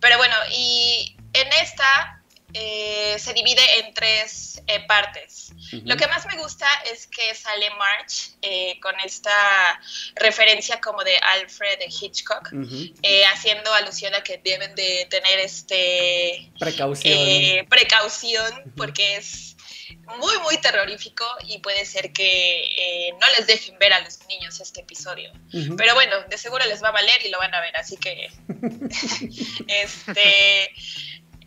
Pero 0.00 0.16
bueno, 0.16 0.36
y 0.52 1.16
en 1.32 1.48
esta 1.54 2.17
eh, 2.54 3.16
se 3.18 3.32
divide 3.34 3.62
en 3.80 3.92
tres 3.94 4.62
eh, 4.66 4.80
partes. 4.86 5.52
Lo 5.84 5.96
que 5.96 6.06
más 6.06 6.24
me 6.26 6.36
gusta 6.36 6.66
es 6.90 7.06
que 7.06 7.34
sale 7.34 7.68
March 7.70 8.30
eh, 8.40 8.78
con 8.80 8.94
esta 9.04 9.30
referencia 10.16 10.80
como 10.80 11.04
de 11.04 11.16
Alfred 11.18 11.78
Hitchcock, 11.88 12.50
eh, 13.02 13.22
haciendo 13.26 13.72
alusión 13.74 14.14
a 14.14 14.22
que 14.22 14.38
deben 14.38 14.74
de 14.74 15.06
tener 15.10 15.40
este 15.40 16.50
Precaución. 16.58 17.12
eh, 17.18 17.66
precaución 17.68 18.72
porque 18.76 19.16
es 19.16 19.56
muy 20.18 20.38
muy 20.38 20.58
terrorífico 20.58 21.24
y 21.46 21.58
puede 21.58 21.84
ser 21.84 22.12
que 22.12 22.60
eh, 22.60 23.12
no 23.20 23.26
les 23.36 23.46
dejen 23.46 23.78
ver 23.78 23.92
a 23.92 24.00
los 24.00 24.26
niños 24.26 24.58
este 24.60 24.80
episodio. 24.80 25.30
Ujú. 25.52 25.76
Pero 25.76 25.94
bueno, 25.94 26.16
de 26.28 26.38
seguro 26.38 26.64
les 26.66 26.82
va 26.82 26.88
a 26.88 26.92
valer 26.92 27.24
y 27.24 27.28
lo 27.28 27.38
van 27.38 27.54
a 27.54 27.60
ver, 27.60 27.76
así 27.76 27.96
que 27.98 28.30
este 29.68 30.70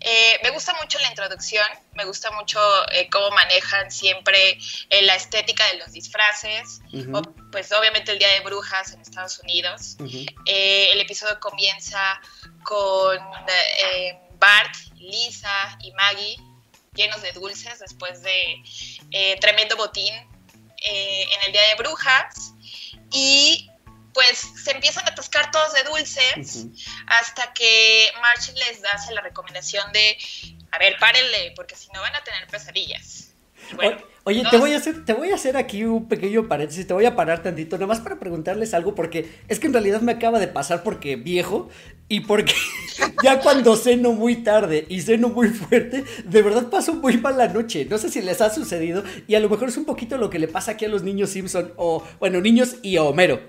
eh, 0.01 0.39
me 0.43 0.49
gusta 0.49 0.73
mucho 0.81 0.99
la 0.99 1.09
introducción, 1.09 1.65
me 1.93 2.05
gusta 2.05 2.31
mucho 2.31 2.59
eh, 2.91 3.09
cómo 3.09 3.29
manejan 3.31 3.91
siempre 3.91 4.57
eh, 4.89 5.01
la 5.03 5.15
estética 5.15 5.65
de 5.67 5.79
los 5.79 5.91
disfraces, 5.91 6.81
o, 7.13 7.21
pues 7.51 7.71
obviamente 7.71 8.11
el 8.11 8.19
Día 8.19 8.29
de 8.29 8.41
Brujas 8.41 8.93
en 8.93 9.01
Estados 9.01 9.39
Unidos. 9.39 9.97
El 10.45 10.99
episodio 10.99 11.39
comienza 11.39 12.19
con 12.63 13.19
Bart, 14.39 14.75
Lisa 14.95 15.77
y 15.81 15.91
Maggie 15.93 16.37
llenos 16.93 17.21
de 17.21 17.31
dulces 17.31 17.79
después 17.79 18.21
de 18.21 19.37
tremendo 19.39 19.77
botín 19.77 20.13
eh, 20.83 21.27
en 21.31 21.45
el 21.45 21.51
Día 21.51 21.61
de 21.69 21.75
Brujas. 21.75 22.53
Y 23.11 23.69
pues 24.13 24.39
se 24.63 24.71
empiezan 24.71 25.05
a 25.07 25.11
atascar 25.11 25.51
todos 25.51 25.73
de 25.73 25.83
dulces 25.83 26.67
hasta 27.07 27.53
que 27.53 28.07
March 28.21 28.53
les 28.55 28.81
hace 28.93 29.13
la 29.13 29.21
recomendación 29.21 29.91
de, 29.93 30.17
a 30.71 30.77
ver, 30.79 30.95
párenle, 30.99 31.53
porque 31.55 31.75
si 31.75 31.87
no 31.93 32.01
van 32.01 32.15
a 32.15 32.23
tener 32.23 32.47
pesadillas. 32.47 33.29
Y 33.71 33.75
bueno, 33.75 33.97
O- 34.01 34.11
Oye, 34.23 34.43
te 34.51 34.57
voy, 34.57 34.73
a 34.73 34.77
hacer, 34.77 35.03
te 35.03 35.13
voy 35.13 35.31
a 35.31 35.35
hacer 35.35 35.57
aquí 35.57 35.83
un 35.83 36.07
pequeño 36.07 36.47
paréntesis, 36.47 36.85
te 36.85 36.93
voy 36.93 37.05
a 37.05 37.15
parar 37.15 37.41
tantito, 37.41 37.75
nada 37.77 37.87
más 37.87 38.01
para 38.01 38.19
preguntarles 38.19 38.75
algo, 38.75 38.93
porque 38.93 39.39
es 39.47 39.59
que 39.59 39.65
en 39.65 39.73
realidad 39.73 40.01
me 40.01 40.11
acaba 40.11 40.37
de 40.39 40.47
pasar 40.47 40.83
porque 40.83 41.15
viejo 41.15 41.69
y 42.07 42.19
porque 42.19 42.53
ya 43.23 43.39
cuando 43.39 43.75
ceno 43.75 44.11
muy 44.11 44.43
tarde 44.43 44.85
y 44.89 45.01
ceno 45.01 45.29
muy 45.29 45.49
fuerte, 45.49 46.03
de 46.23 46.41
verdad 46.43 46.69
paso 46.69 46.93
muy 46.93 47.17
mal 47.17 47.35
la 47.37 47.47
noche. 47.47 47.85
No 47.89 47.97
sé 47.97 48.09
si 48.11 48.21
les 48.21 48.41
ha 48.41 48.51
sucedido 48.53 49.03
y 49.27 49.33
a 49.33 49.39
lo 49.39 49.49
mejor 49.49 49.69
es 49.69 49.77
un 49.77 49.85
poquito 49.85 50.17
lo 50.17 50.29
que 50.29 50.37
le 50.37 50.47
pasa 50.47 50.71
aquí 50.73 50.85
a 50.85 50.89
los 50.89 51.01
niños 51.01 51.31
Simpson 51.31 51.73
o, 51.77 52.03
bueno, 52.19 52.41
niños 52.41 52.75
y 52.83 52.97
a 52.97 53.03
Homero. 53.03 53.41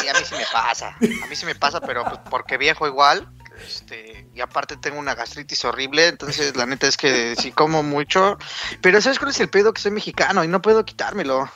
Sí, 0.00 0.08
a 0.08 0.12
mí 0.12 0.20
sí 0.24 0.34
me 0.34 0.44
pasa. 0.52 0.88
A 1.22 1.26
mí 1.26 1.36
sí 1.36 1.46
me 1.46 1.54
pasa, 1.54 1.80
pero 1.80 2.04
pues, 2.04 2.18
porque 2.30 2.56
viejo 2.58 2.86
igual. 2.86 3.28
Este, 3.66 4.28
y 4.34 4.40
aparte 4.40 4.76
tengo 4.76 4.98
una 5.00 5.14
gastritis 5.16 5.64
horrible, 5.64 6.06
entonces 6.06 6.54
la 6.56 6.64
neta 6.66 6.86
es 6.86 6.96
que 6.96 7.34
sí 7.36 7.50
como 7.50 7.82
mucho. 7.82 8.38
Pero 8.80 9.00
¿sabes 9.00 9.18
cuál 9.18 9.30
es 9.32 9.40
el 9.40 9.48
pedo? 9.48 9.72
Que 9.72 9.80
soy 9.82 9.90
mexicano 9.90 10.44
y 10.44 10.48
no 10.48 10.62
puedo 10.62 10.84
quitármelo. 10.84 11.50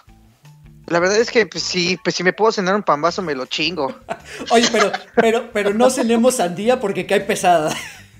La 0.86 0.98
verdad 0.98 1.16
es 1.18 1.30
que 1.30 1.46
pues 1.46 1.62
sí, 1.62 1.96
pues 2.02 2.16
si 2.16 2.24
me 2.24 2.32
puedo 2.32 2.50
cenar 2.50 2.74
un 2.74 2.82
pambazo 2.82 3.22
me 3.22 3.34
lo 3.36 3.46
chingo. 3.46 3.94
Oye, 4.50 4.68
pero, 4.72 4.90
pero, 5.14 5.52
pero 5.52 5.72
no 5.72 5.90
cenemos 5.90 6.36
sandía 6.36 6.80
porque 6.80 7.06
cae 7.06 7.20
pesada. 7.20 7.72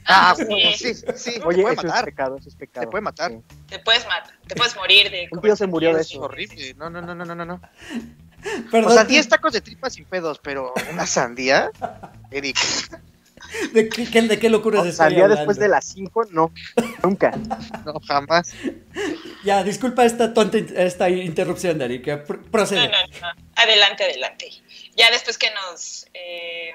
Ah, 0.07 0.35
Sí. 0.37 0.45
sí, 0.77 0.95
sí, 1.17 1.41
Oye, 1.45 1.59
te 1.59 1.63
puede 1.63 1.75
eso 1.75 1.81
es 1.83 1.85
matar. 1.89 2.05
pecado, 2.05 2.37
eso 2.37 2.49
es 2.49 2.57
pecado. 2.57 2.87
Te 2.87 2.91
puede 2.91 3.03
matar. 3.03 3.31
Sí. 3.31 3.39
Te 3.69 3.79
puedes 3.81 4.05
matar, 4.07 4.33
te 4.49 4.55
puedes 4.57 4.75
morir 4.77 5.11
de 5.11 5.29
Un 5.31 5.41
tío 5.41 5.55
se 5.57 5.67
murió 5.67 5.89
de 5.91 5.95
sandía, 5.95 6.01
Es 6.03 6.11
eso. 6.13 6.21
horrible. 6.23 6.75
No, 6.75 6.91
no, 6.91 7.03
no, 7.03 7.15
no, 7.15 7.25
no, 7.25 7.35
no, 7.37 7.45
no. 7.45 7.61
Perdón. 8.71 8.91
O 8.91 8.95
sea, 8.95 9.05
10 9.05 9.29
tacos 9.29 9.53
de 9.53 9.61
tripas 9.61 9.95
sin 9.95 10.05
pedos, 10.05 10.41
pero 10.43 10.73
una 10.93 11.07
sandía, 11.07 11.71
Eric. 12.31 12.59
¿De 13.73 13.89
qué, 13.89 14.09
qué- 14.11 14.23
de 14.23 14.39
qué 14.39 14.49
No, 14.49 14.93
salía 14.93 15.25
hablando? 15.25 15.37
después 15.37 15.59
de 15.59 15.69
las 15.69 15.85
5, 15.85 16.25
no, 16.31 16.53
nunca. 17.03 17.33
No, 17.85 18.01
jamás. 18.07 18.53
Ya, 19.45 19.63
disculpa 19.63 20.05
esta 20.05 20.33
tonta 20.33 20.57
esta 20.59 21.11
interrupción, 21.11 21.79
Dari, 21.79 22.01
que 22.01 22.15
pr- 22.25 22.39
No, 22.45 22.51
procede. 22.51 22.89
no, 22.89 22.97
no. 23.21 23.29
Adelante, 23.57 24.05
adelante. 24.05 24.51
Ya 24.97 25.11
después 25.11 25.37
que 25.37 25.51
nos 25.51 26.07
eh, 26.15 26.71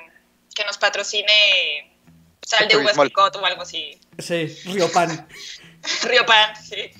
que 0.53 0.63
nos 0.65 0.77
patrocine 0.77 1.31
sal 2.43 2.67
de 2.67 2.77
uvas 2.77 2.97
picot 2.97 3.35
o 3.37 3.45
algo 3.45 3.61
así. 3.63 3.99
Sí, 4.19 4.45
Río 4.65 4.91
Pan. 4.91 5.27
Río 6.03 6.25
Pan, 6.25 6.53
sí. 6.63 6.91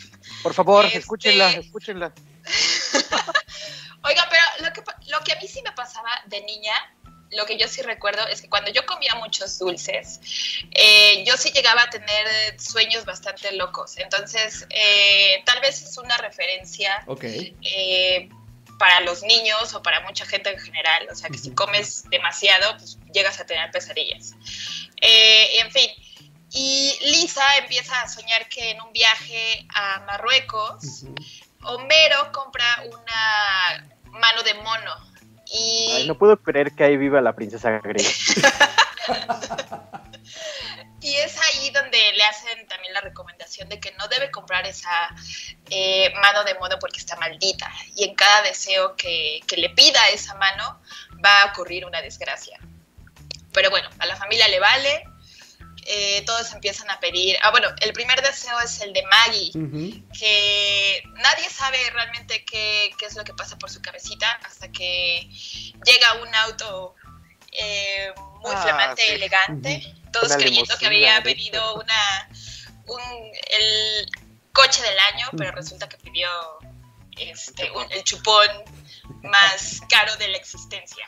Por 0.42 0.54
favor, 0.54 0.86
Este- 0.86 1.00
escúchenla, 1.00 1.52
escúchenla. 1.52 2.14
Oiga, 4.08 4.28
pero 4.30 4.42
lo 4.66 4.74
que, 4.74 4.82
lo 5.12 5.20
que 5.22 5.34
a 5.34 5.36
mí 5.36 5.48
sí 5.48 5.62
me 5.62 5.72
pasaba 5.74 6.10
de 6.26 6.42
niña, 6.42 6.74
lo 7.32 7.46
que 7.46 7.58
yo 7.58 7.68
sí 7.68 7.82
recuerdo 7.82 8.26
es 8.28 8.42
que 8.42 8.50
cuando 8.50 8.72
yo 8.72 8.86
comía 8.86 9.16
muchos 9.16 9.60
dulces, 9.60 10.20
eh, 10.72 11.24
yo 11.26 11.36
sí 11.38 11.52
llegaba 11.52 11.84
a 11.84 11.90
tener 11.90 12.60
sueños 12.60 13.06
bastante 13.06 13.52
locos. 13.54 13.98
Entonces, 13.98 14.66
eh, 14.70 15.44
tal 15.46 15.60
vez 15.60 15.82
es 15.82 15.98
una 15.98 16.18
referencia 16.18 17.06
eh, 17.62 18.30
para 18.80 19.02
los 19.02 19.24
niños 19.24 19.74
o 19.74 19.84
para 19.84 20.02
mucha 20.02 20.26
gente 20.26 20.52
en 20.52 20.60
general. 20.60 21.08
O 21.12 21.16
sea, 21.16 21.30
que 21.30 21.38
si 21.38 21.52
comes 21.52 22.10
demasiado, 22.10 22.78
pues 22.78 22.98
llegas 23.14 23.40
a 23.40 23.46
tener 23.46 23.70
pesadillas. 23.72 24.34
En 25.02 25.72
fin. 25.72 25.90
Y 26.50 26.98
Lisa 27.02 27.58
empieza 27.58 28.02
a 28.02 28.08
soñar 28.08 28.48
que 28.48 28.72
en 28.72 28.82
un 28.82 28.94
viaje 28.94 29.66
a 29.74 30.00
Marruecos. 30.06 31.04
Homero 31.64 32.32
compra 32.32 32.84
una 32.86 33.97
mano 34.12 34.44
de 34.44 34.54
mono. 34.56 34.96
Y 35.46 35.92
Ay, 35.96 36.08
no 36.08 36.18
puedo 36.18 36.38
creer 36.38 36.74
que 36.74 36.84
ahí 36.84 36.98
viva 36.98 37.22
la 37.22 37.34
princesa 37.34 37.80
griega. 37.80 38.10
Y 41.08 41.16
es 41.16 41.38
ahí 41.40 41.70
donde 41.70 41.98
le 42.14 42.24
hacen 42.26 42.68
también 42.68 42.94
la 42.94 43.00
recomendación 43.00 43.70
de 43.70 43.80
que 43.80 43.94
no 43.94 44.10
debe 44.10 44.30
comprar 44.30 44.66
esa 44.66 45.08
eh, 45.70 46.12
mano 46.16 46.44
de 46.44 46.56
mono 46.56 46.76
porque 46.82 47.00
está 47.00 47.16
maldita. 47.16 47.72
Y 47.96 48.04
en 48.04 48.16
cada 48.16 48.42
deseo 48.42 48.96
que, 48.98 49.40
que 49.48 49.56
le 49.56 49.70
pida 49.70 50.00
esa 50.10 50.36
mano 50.36 50.82
va 51.24 51.44
a 51.44 51.46
ocurrir 51.52 51.86
una 51.86 52.02
desgracia. 52.02 52.60
Pero 53.54 53.70
bueno, 53.70 53.90
a 54.00 54.06
la 54.06 54.16
familia 54.18 54.50
le 54.50 54.60
vale. 54.60 55.04
Eh, 55.88 56.22
todos 56.26 56.52
empiezan 56.54 56.90
a 56.92 57.00
pedir. 57.00 57.38
Ah, 57.42 57.52
bueno, 57.52 57.70
el 57.82 57.94
primer 57.94 58.22
deseo 58.22 58.60
es 58.60 58.82
el 58.82 58.92
de 58.94 59.04
Maggie, 59.04 59.52
que 60.20 61.04
nadie 61.16 61.50
sabe 61.50 61.78
realmente 61.92 62.44
qué, 62.46 62.92
qué 63.00 63.06
es 63.06 63.16
lo 63.16 63.24
que 63.24 63.34
pasa 63.34 63.58
por 63.58 63.70
su 63.70 63.82
cabecita 63.82 64.30
hasta 64.44 64.70
que 64.72 65.30
llega 65.86 66.14
un 66.22 66.36
auto 66.36 66.96
eh, 67.52 68.12
muy 68.42 68.54
Ah, 68.56 68.62
flamante, 68.62 69.02
sí. 69.02 69.12
elegante, 69.14 69.96
todos 70.12 70.28
Una 70.28 70.38
creyendo 70.38 70.78
que 70.78 70.86
había 70.88 71.24
pedido 71.24 71.76
una, 71.76 72.30
un, 72.88 73.02
el 73.50 74.10
coche 74.54 74.82
del 74.84 75.00
año, 75.00 75.28
pero 75.38 75.52
resulta 75.52 75.88
que 75.90 75.98
pidió 75.98 76.30
este, 77.18 77.72
un- 77.72 77.92
el 77.92 78.04
chupón 78.04 78.48
más 79.24 79.82
caro 79.90 80.16
de 80.18 80.28
la 80.28 80.38
existencia. 80.38 81.06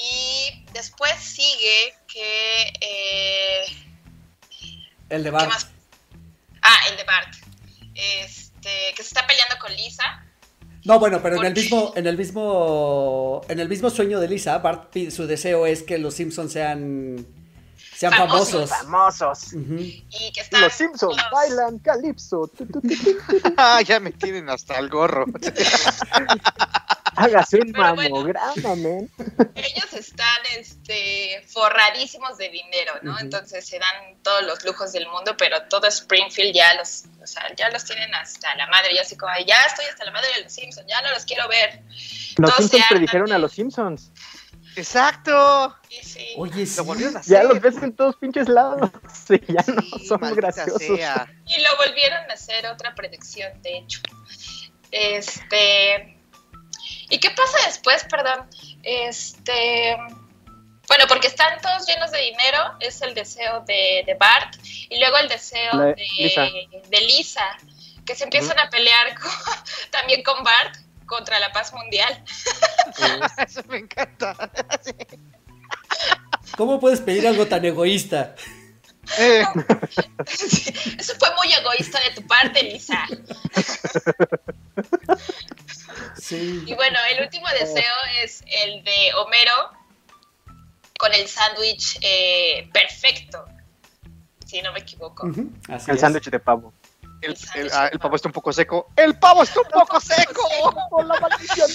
Y 0.00 0.64
después 0.72 1.12
sigue 1.20 1.94
que... 2.06 2.72
eh, 2.80 3.64
El 5.08 5.22
de 5.24 5.30
¿Qué 5.30 5.36
Bart. 5.36 5.48
más? 5.48 5.68
Ah, 6.62 6.76
el 6.90 6.96
de 6.96 7.04
Bart. 7.04 7.34
Este, 7.94 8.70
que 8.96 9.02
se 9.02 9.08
está 9.08 9.26
peleando 9.26 9.56
con 9.60 9.72
Lisa. 9.74 10.24
No, 10.84 10.98
bueno, 11.00 11.20
pero 11.22 11.36
en 11.36 11.44
el 11.46 11.54
mismo, 11.54 11.92
en 11.96 12.06
el 12.06 12.16
mismo, 12.16 13.42
en 13.48 13.58
el 13.60 13.68
mismo 13.68 13.90
sueño 13.90 14.20
de 14.20 14.28
Lisa, 14.28 14.58
Bart 14.58 14.94
su 15.10 15.26
deseo 15.26 15.66
es 15.66 15.82
que 15.82 15.98
los 15.98 16.14
Simpsons 16.14 16.52
sean, 16.52 17.26
sean 17.96 18.12
Famosos. 18.12 18.70
famosos. 18.70 19.52
Y 19.52 20.32
que 20.32 20.40
están 20.40 20.60
Los 20.62 20.72
Simpsons 20.74 21.16
todos- 21.16 21.30
bailan 21.32 21.78
calipso. 21.80 22.50
Ah, 23.56 23.82
ya 23.82 23.98
me 23.98 24.12
tienen 24.12 24.48
hasta 24.48 24.78
el 24.78 24.88
gorro. 24.88 25.26
Hágase 27.18 27.58
un 27.60 27.72
Pero 27.72 27.94
bueno. 27.94 28.16
mamograma, 28.16 28.74
men. 28.76 29.10
Ellos 29.54 29.92
están 29.92 30.40
este, 30.56 31.42
forradísimos 31.46 32.38
de 32.38 32.48
dinero, 32.48 32.94
¿no? 33.02 33.18
Entonces 33.18 33.66
se 33.66 33.78
dan 33.78 34.22
todos 34.22 34.42
los 34.44 34.64
lujos 34.64 34.92
del 34.92 35.06
mundo, 35.08 35.36
pero 35.36 35.62
todo 35.68 35.86
Springfield 35.88 36.54
ya 36.54 36.74
los, 36.74 37.04
o 37.22 37.26
sea, 37.26 37.54
ya 37.56 37.70
los 37.70 37.84
tienen 37.84 38.14
hasta 38.14 38.54
la 38.56 38.66
madre. 38.68 38.94
Ya 38.94 39.02
así 39.02 39.16
como, 39.16 39.32
ya 39.46 39.60
estoy 39.66 39.86
hasta 39.86 40.04
la 40.04 40.12
madre 40.12 40.28
de 40.36 40.44
los 40.44 40.52
Simpsons, 40.52 40.86
ya 40.88 41.00
no 41.02 41.10
los 41.10 41.24
quiero 41.24 41.48
ver. 41.48 41.82
Los 42.36 42.54
Simpsons 42.54 42.84
predijeron 42.88 43.32
a 43.32 43.38
los 43.38 43.52
Simpsons. 43.52 44.12
Exacto. 44.76 45.76
Sí, 45.88 45.98
sí. 46.02 46.26
Oye, 46.36 46.66
sí. 46.66 46.76
Lo 46.76 46.84
volvieron 46.84 47.16
a 47.16 47.20
hacer. 47.20 47.32
Ya 47.32 47.42
los 47.42 47.60
ves 47.60 47.82
en 47.82 47.94
todos 47.94 48.16
pinches 48.16 48.48
lados. 48.48 48.90
Sí, 49.26 49.40
ya 49.48 49.64
no 49.66 50.18
maldita 50.18 50.52
graciosos. 50.52 50.82
sea. 50.82 51.26
Y 51.46 51.60
lo 51.60 51.76
volvieron 51.76 52.30
a 52.30 52.32
hacer 52.32 52.66
otra 52.66 52.94
predicción, 52.94 53.60
de 53.60 53.78
hecho. 53.78 54.00
Este. 54.90 56.17
¿Y 57.10 57.18
qué 57.18 57.30
pasa 57.30 57.58
después, 57.66 58.04
perdón? 58.10 58.46
Este. 58.82 59.96
Bueno, 60.86 61.04
porque 61.06 61.26
están 61.26 61.60
todos 61.60 61.86
llenos 61.86 62.10
de 62.12 62.18
dinero, 62.20 62.58
es 62.80 63.02
el 63.02 63.14
deseo 63.14 63.60
de, 63.66 64.04
de 64.06 64.14
Bart, 64.14 64.54
y 64.88 64.98
luego 64.98 65.18
el 65.18 65.28
deseo 65.28 65.74
La- 65.74 65.84
de, 65.92 65.96
Lisa. 66.16 66.42
de 66.88 67.00
Lisa, 67.02 67.44
que 68.06 68.14
se 68.14 68.24
empiezan 68.24 68.58
a 68.58 68.70
pelear 68.70 69.14
con- 69.20 69.30
también 69.90 70.22
con 70.22 70.42
Bart 70.42 70.76
contra 71.06 71.38
la 71.40 71.52
paz 71.52 71.72
mundial. 71.74 72.24
Eso 73.46 73.62
me 73.68 73.78
encanta. 73.78 74.34
¿Cómo 76.56 76.80
puedes 76.80 77.00
pedir 77.00 77.26
algo 77.28 77.46
tan 77.46 77.64
egoísta? 77.64 78.34
Eh, 79.18 79.42
Eso 80.98 81.14
fue 81.18 81.28
muy 81.36 81.52
egoísta 81.52 81.98
de 82.00 82.10
tu 82.20 82.26
parte, 82.26 82.62
Lisa. 82.62 83.06
Sí. 86.16 86.62
Y 86.66 86.74
bueno, 86.74 86.98
el 87.10 87.22
último 87.24 87.46
deseo 87.58 87.94
es 88.22 88.42
el 88.64 88.84
de 88.84 89.12
Homero 89.16 89.70
con 90.98 91.14
el 91.14 91.26
sándwich 91.28 91.98
eh, 92.02 92.68
perfecto, 92.72 93.44
si 94.46 94.60
no 94.62 94.72
me 94.72 94.80
equivoco. 94.80 95.28
El 95.86 95.98
sándwich 95.98 96.28
de 96.30 96.40
pavo. 96.40 96.72
el, 97.22 97.36
el- 97.54 97.70
ah, 97.72 97.88
el 97.92 97.98
pavo 97.98 98.16
está 98.16 98.28
un 98.28 98.32
poco 98.32 98.52
seco. 98.52 98.88
¡El 98.96 99.18
pavo 99.18 99.42
está 99.44 99.60
un 99.60 99.68
poco 99.70 100.00
seco! 100.00 100.88
Por 100.90 101.06
la 101.06 101.18
maldición. 101.20 101.70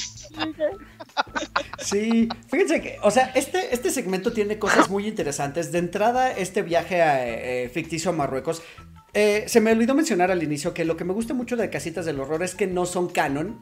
Sí, 1.80 2.30
fíjense 2.50 2.82
que, 2.82 2.98
o 3.02 3.12
sea, 3.12 3.32
este, 3.36 3.74
este 3.74 3.90
segmento 3.92 4.32
tiene 4.34 4.58
cosas 4.60 4.90
muy 4.90 5.08
interesantes. 5.08 5.72
De 5.72 5.80
entrada, 5.80 6.32
este 6.32 6.62
viaje 6.62 6.98
eh, 7.66 7.70
ficticio 7.70 8.12
a 8.12 8.14
Marruecos. 8.14 8.62
eh, 9.14 9.44
se 9.48 9.62
me 9.62 9.72
olvidó 9.72 9.94
mencionar 9.96 10.32
al 10.32 10.44
inicio 10.44 10.74
que 10.74 10.86
lo 10.86 10.98
que 10.98 11.04
me 11.04 11.14
gusta 11.14 11.34
mucho 11.34 11.56
de 11.56 11.70
Casitas 11.70 12.06
del 12.06 12.20
Horror 12.20 12.44
es 12.44 12.56
que 12.56 12.68
no 12.68 12.86
son 12.86 13.10
canon. 13.10 13.62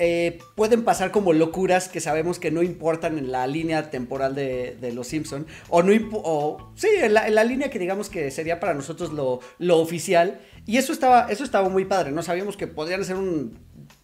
Eh, 0.00 0.38
pueden 0.56 0.82
pasar 0.82 1.12
como 1.12 1.32
locuras 1.32 1.88
que 1.88 2.00
sabemos 2.00 2.40
que 2.40 2.50
no 2.50 2.64
importan 2.64 3.16
en 3.16 3.30
la 3.30 3.46
línea 3.46 3.90
temporal 3.90 4.34
de, 4.34 4.76
de 4.80 4.92
Los 4.92 5.06
Simpson 5.06 5.46
o 5.68 5.84
no 5.84 6.72
sí 6.74 6.88
en 7.00 7.14
la, 7.14 7.28
en 7.28 7.36
la 7.36 7.44
línea 7.44 7.70
que 7.70 7.78
digamos 7.78 8.08
que 8.10 8.32
sería 8.32 8.58
para 8.58 8.74
nosotros 8.74 9.12
lo, 9.12 9.38
lo 9.58 9.78
oficial 9.78 10.40
y 10.66 10.78
eso 10.78 10.92
estaba 10.92 11.28
eso 11.30 11.44
estaba 11.44 11.68
muy 11.68 11.84
padre 11.84 12.10
no 12.10 12.24
sabíamos 12.24 12.56
que 12.56 12.66
podrían 12.66 13.04
ser 13.04 13.14
un 13.14 13.56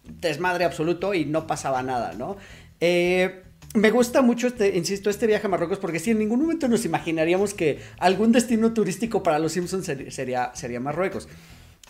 desmadre 0.05 0.63
absoluto 0.63 1.13
y 1.13 1.25
no 1.25 1.45
pasaba 1.45 1.83
nada 1.83 2.13
no 2.13 2.37
Eh, 2.81 3.43
me 3.73 3.89
gusta 3.91 4.21
mucho 4.21 4.47
este 4.47 4.75
insisto 4.75 5.09
este 5.09 5.27
viaje 5.27 5.47
a 5.47 5.49
Marruecos 5.49 5.79
porque 5.79 5.99
sí 5.99 6.11
en 6.11 6.19
ningún 6.19 6.41
momento 6.41 6.67
nos 6.67 6.83
imaginaríamos 6.83 7.53
que 7.53 7.79
algún 7.99 8.33
destino 8.33 8.73
turístico 8.73 9.23
para 9.23 9.39
Los 9.39 9.53
Simpsons 9.53 9.85
ser- 9.85 10.11
sería 10.11 10.51
sería 10.55 10.81
Marruecos 10.81 11.29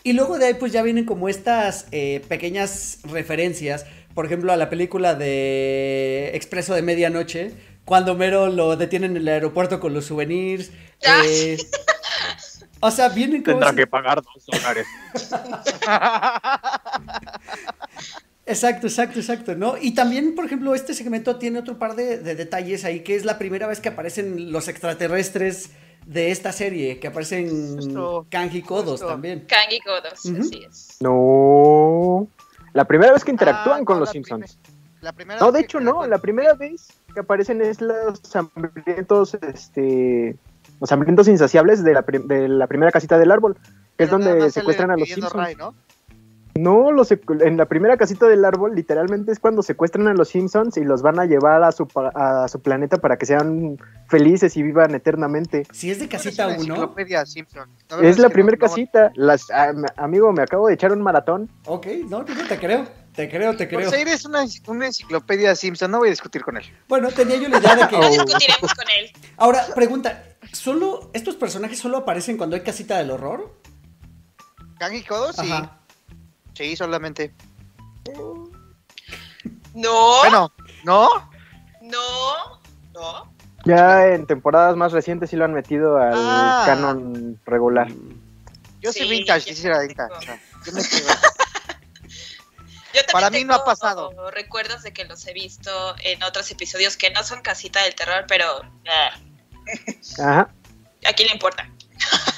y 0.04 0.12
luego 0.12 0.38
de 0.38 0.46
ahí 0.46 0.54
pues 0.54 0.70
ya 0.72 0.82
vienen 0.82 1.04
como 1.06 1.28
estas 1.28 1.86
eh, 1.90 2.22
pequeñas 2.28 2.98
referencias, 3.04 3.84
por 4.14 4.26
ejemplo 4.26 4.52
a 4.52 4.56
la 4.56 4.70
película 4.70 5.14
de 5.16 6.30
Expreso 6.34 6.74
de 6.74 6.82
Medianoche, 6.82 7.52
cuando 7.84 8.14
Mero 8.14 8.46
lo 8.48 8.76
detienen 8.76 9.12
en 9.12 9.16
el 9.22 9.28
aeropuerto 9.28 9.80
con 9.80 9.92
los 9.94 10.04
souvenirs. 10.04 10.70
Eh, 11.24 11.56
o 12.78 12.92
sea, 12.92 13.08
vienen 13.08 13.42
como... 13.42 13.58
Tendrá 13.58 13.74
que 13.74 13.88
pagar 13.88 14.22
dos 14.22 14.46
dólares. 14.46 14.86
Exacto, 18.44 18.88
exacto, 18.88 19.20
exacto, 19.20 19.54
¿no? 19.54 19.74
Y 19.80 19.94
también, 19.94 20.34
por 20.34 20.44
ejemplo, 20.44 20.74
este 20.74 20.94
segmento 20.94 21.36
tiene 21.36 21.60
otro 21.60 21.78
par 21.78 21.94
de, 21.94 22.18
de 22.18 22.34
detalles 22.34 22.84
ahí, 22.84 23.00
que 23.00 23.14
es 23.14 23.24
la 23.24 23.38
primera 23.38 23.66
vez 23.68 23.80
que 23.80 23.88
aparecen 23.90 24.50
los 24.50 24.66
extraterrestres 24.68 25.70
de 26.06 26.32
esta 26.32 26.50
serie, 26.50 26.98
que 26.98 27.06
aparecen 27.06 27.76
Justo, 27.76 28.26
Kanji 28.30 28.62
Kodos 28.62 28.90
justo. 29.00 29.06
también. 29.06 29.46
Kangi 29.46 29.78
Godos, 29.86 30.24
Ujú. 30.24 30.40
así 30.42 30.64
es. 30.68 30.96
No. 31.00 32.26
La 32.72 32.84
primera 32.84 33.12
vez 33.12 33.24
que 33.24 33.30
interactúan 33.30 33.82
Ah, 33.82 33.84
con 33.84 33.96
no, 33.96 34.00
los 34.00 34.08
la 34.08 34.12
Simpsons. 34.12 34.58
la 35.02 35.12
primera 35.12 35.38
No, 35.40 35.52
de 35.52 35.60
hecho 35.60 35.78
no, 35.78 36.04
la 36.06 36.18
primera 36.18 36.54
vez 36.54 36.88
que 37.14 37.20
aparecen 37.20 37.60
es 37.62 37.80
los 37.80 38.20
hambrientos, 38.34 39.34
este, 39.34 40.36
los 40.80 40.90
hambrientos 40.90 41.28
insaciables 41.28 41.84
de 41.84 41.92
la, 41.94 42.02
pri- 42.02 42.22
de 42.26 42.48
la 42.48 42.66
primera 42.66 42.90
casita 42.90 43.18
del 43.18 43.30
árbol, 43.30 43.54
que 43.54 44.04
es 44.04 44.10
Pero 44.10 44.18
donde 44.18 44.50
secuestran 44.50 44.90
a 44.90 44.96
los 44.96 45.08
Simpsons. 45.08 45.32
Ray, 45.34 45.54
¿no? 45.54 45.74
No, 46.54 46.92
los 46.92 47.10
en 47.10 47.56
la 47.56 47.64
primera 47.66 47.96
casita 47.96 48.26
del 48.28 48.44
árbol 48.44 48.74
literalmente 48.74 49.32
es 49.32 49.38
cuando 49.40 49.62
secuestran 49.62 50.06
a 50.08 50.12
los 50.12 50.28
Simpsons 50.28 50.76
y 50.76 50.84
los 50.84 51.00
van 51.00 51.18
a 51.18 51.24
llevar 51.24 51.64
a 51.64 51.72
su, 51.72 51.88
pa- 51.88 52.12
a 52.14 52.46
su 52.48 52.60
planeta 52.60 52.98
para 52.98 53.16
que 53.16 53.24
sean 53.24 53.78
felices 54.08 54.54
y 54.58 54.62
vivan 54.62 54.94
eternamente. 54.94 55.64
Si 55.72 55.90
es 55.90 55.98
de 55.98 56.08
casita 56.08 56.50
es 56.54 56.62
una 56.62 56.74
1. 56.74 56.74
enciclopedia 56.74 57.24
Simpson. 57.24 57.70
La 57.88 57.96
verdad 57.96 58.10
Es 58.10 58.18
la 58.18 58.28
primera 58.28 58.58
casita. 58.58 59.10
Las, 59.14 59.50
ah, 59.50 59.72
amigo, 59.96 60.30
me 60.32 60.42
acabo 60.42 60.68
de 60.68 60.74
echar 60.74 60.92
un 60.92 61.00
maratón. 61.00 61.50
Ok, 61.66 61.86
no, 62.08 62.22
te 62.24 62.58
creo. 62.58 62.86
Te 63.14 63.28
creo, 63.28 63.54
te 63.56 63.68
creo. 63.68 63.80
Corsair 63.80 64.08
es 64.08 64.24
una, 64.24 64.42
una 64.68 64.86
enciclopedia 64.86 65.54
Simpson, 65.54 65.90
no 65.90 65.98
voy 65.98 66.08
a 66.08 66.10
discutir 66.12 66.42
con 66.42 66.56
él. 66.56 66.64
Bueno, 66.88 67.10
tenía 67.10 67.36
yo 67.36 67.48
la 67.48 67.58
idea 67.58 67.76
de 67.76 67.88
que. 67.88 67.96
No 68.00 68.08
discutiremos 68.08 68.74
con 68.74 68.86
él. 68.98 69.10
Ahora, 69.36 69.66
pregunta: 69.74 70.22
¿solo 70.52 71.10
estos 71.12 71.36
personajes 71.36 71.78
solo 71.78 71.98
aparecen 71.98 72.38
cuando 72.38 72.56
hay 72.56 72.62
casita 72.62 72.96
del 72.98 73.10
horror? 73.10 73.52
Kang 74.78 74.94
y 74.94 75.02
Kodo, 75.02 75.32
sí. 75.34 75.50
Ajá. 75.52 75.78
Sí, 76.62 76.76
solamente. 76.76 77.34
No, 79.74 80.18
Bueno, 80.20 80.52
¿no? 80.84 81.08
no, 81.80 82.60
no. 82.94 83.32
Ya 83.64 84.06
en 84.08 84.26
temporadas 84.28 84.76
más 84.76 84.92
recientes 84.92 85.30
sí 85.30 85.34
lo 85.36 85.44
han 85.44 85.54
metido 85.54 85.96
al 85.96 86.12
Ah. 86.14 86.62
canon 86.64 87.40
regular. 87.46 87.88
Yo 88.80 88.92
soy 88.92 89.02
Sí, 89.02 89.08
vintage, 89.10 89.50
yo 89.50 89.56
sí, 89.56 89.60
sí 89.62 89.66
era 89.66 89.78
también 89.78 89.96
vintage. 89.96 90.18
o 90.18 90.22
sea, 90.22 90.40
yo 90.66 90.72
me 90.72 90.82
Para 93.12 93.30
mí 93.30 93.42
no 93.44 93.54
ha 93.54 93.64
pasado. 93.64 94.12
Recuerdos 94.30 94.82
de 94.84 94.92
que 94.92 95.04
los 95.04 95.26
he 95.26 95.32
visto 95.32 95.70
en 96.04 96.22
otros 96.22 96.48
episodios 96.52 96.96
que 96.96 97.10
no 97.10 97.24
son 97.24 97.42
casita 97.42 97.82
del 97.82 97.94
terror, 97.96 98.24
pero 98.28 98.46
ah, 98.88 99.10
Ajá. 100.20 100.48
¿a 101.06 101.12
quién 101.12 101.26
le 101.28 101.34
importa? 101.34 101.68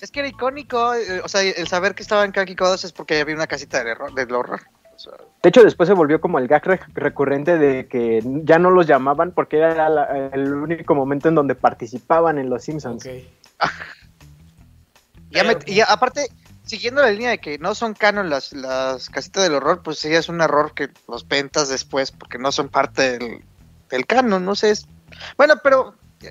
Es 0.00 0.10
que 0.10 0.20
era 0.20 0.28
icónico, 0.28 0.94
eh, 0.94 1.20
o 1.24 1.28
sea, 1.28 1.42
el 1.42 1.66
saber 1.68 1.94
que 1.94 2.02
estaba 2.02 2.24
en 2.24 2.32
Kang 2.32 2.48
y 2.48 2.54
Kodo 2.56 2.74
es 2.74 2.92
porque 2.92 3.20
había 3.20 3.34
una 3.34 3.46
casita 3.46 3.78
del, 3.78 3.88
error, 3.88 4.14
del 4.14 4.32
horror. 4.32 4.60
O 4.94 4.98
sea, 4.98 5.12
De 5.42 5.48
hecho, 5.48 5.62
después 5.62 5.86
se 5.88 5.92
volvió 5.92 6.20
como 6.20 6.38
el 6.38 6.48
gag 6.48 6.64
re- 6.64 6.80
recurrente 6.94 7.56
de 7.58 7.86
que 7.88 8.20
ya 8.44 8.58
no 8.58 8.70
los 8.70 8.86
llamaban 8.86 9.32
porque 9.32 9.58
era 9.58 9.88
la- 9.88 10.30
el 10.32 10.52
único 10.54 10.94
momento 10.94 11.28
en 11.28 11.34
donde 11.36 11.54
participaban 11.54 12.38
en 12.38 12.50
Los 12.50 12.64
Simpsons. 12.64 13.08
Ya 15.30 15.44
me- 15.44 15.58
y 15.66 15.80
aparte, 15.80 16.28
siguiendo 16.64 17.02
la 17.02 17.10
línea 17.10 17.30
de 17.30 17.38
que 17.38 17.58
no 17.58 17.74
son 17.74 17.94
canon 17.94 18.30
las, 18.30 18.52
las 18.52 19.10
casitas 19.10 19.42
del 19.44 19.54
horror, 19.54 19.82
pues 19.82 19.98
sí 19.98 20.12
es 20.14 20.28
un 20.28 20.40
error 20.40 20.72
que 20.74 20.88
los 21.06 21.24
pentas 21.24 21.68
después 21.68 22.10
porque 22.12 22.38
no 22.38 22.50
son 22.50 22.68
parte 22.68 23.18
del, 23.18 23.44
del 23.90 24.06
canon, 24.06 24.44
no 24.44 24.54
sé. 24.54 24.70
es- 24.70 24.86
Bueno, 25.36 25.54
pero 25.62 25.94
ya, 26.20 26.30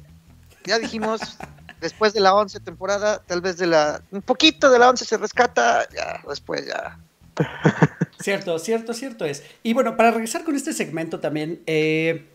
ya 0.65 0.79
dijimos, 0.79 1.38
después 1.81 2.13
de 2.13 2.19
la 2.19 2.34
11 2.36 2.60
temporada, 2.60 3.22
tal 3.25 3.41
vez 3.41 3.57
de 3.57 3.67
la... 3.67 4.01
Un 4.12 4.22
poquito 4.22 4.69
de 4.69 4.79
la 4.79 4.89
11 4.89 5.05
se 5.05 5.17
rescata, 5.17 5.88
ya, 5.93 6.22
después 6.27 6.65
ya... 6.65 7.00
Cierto, 8.19 8.57
cierto, 8.57 8.96
cierto 8.96 9.25
es. 9.25 9.43
Y 9.62 9.74
bueno, 9.74 9.96
para 9.96 10.10
regresar 10.10 10.43
con 10.43 10.55
este 10.55 10.74
segmento 10.74 11.19
también, 11.19 11.62
eh, 11.67 12.25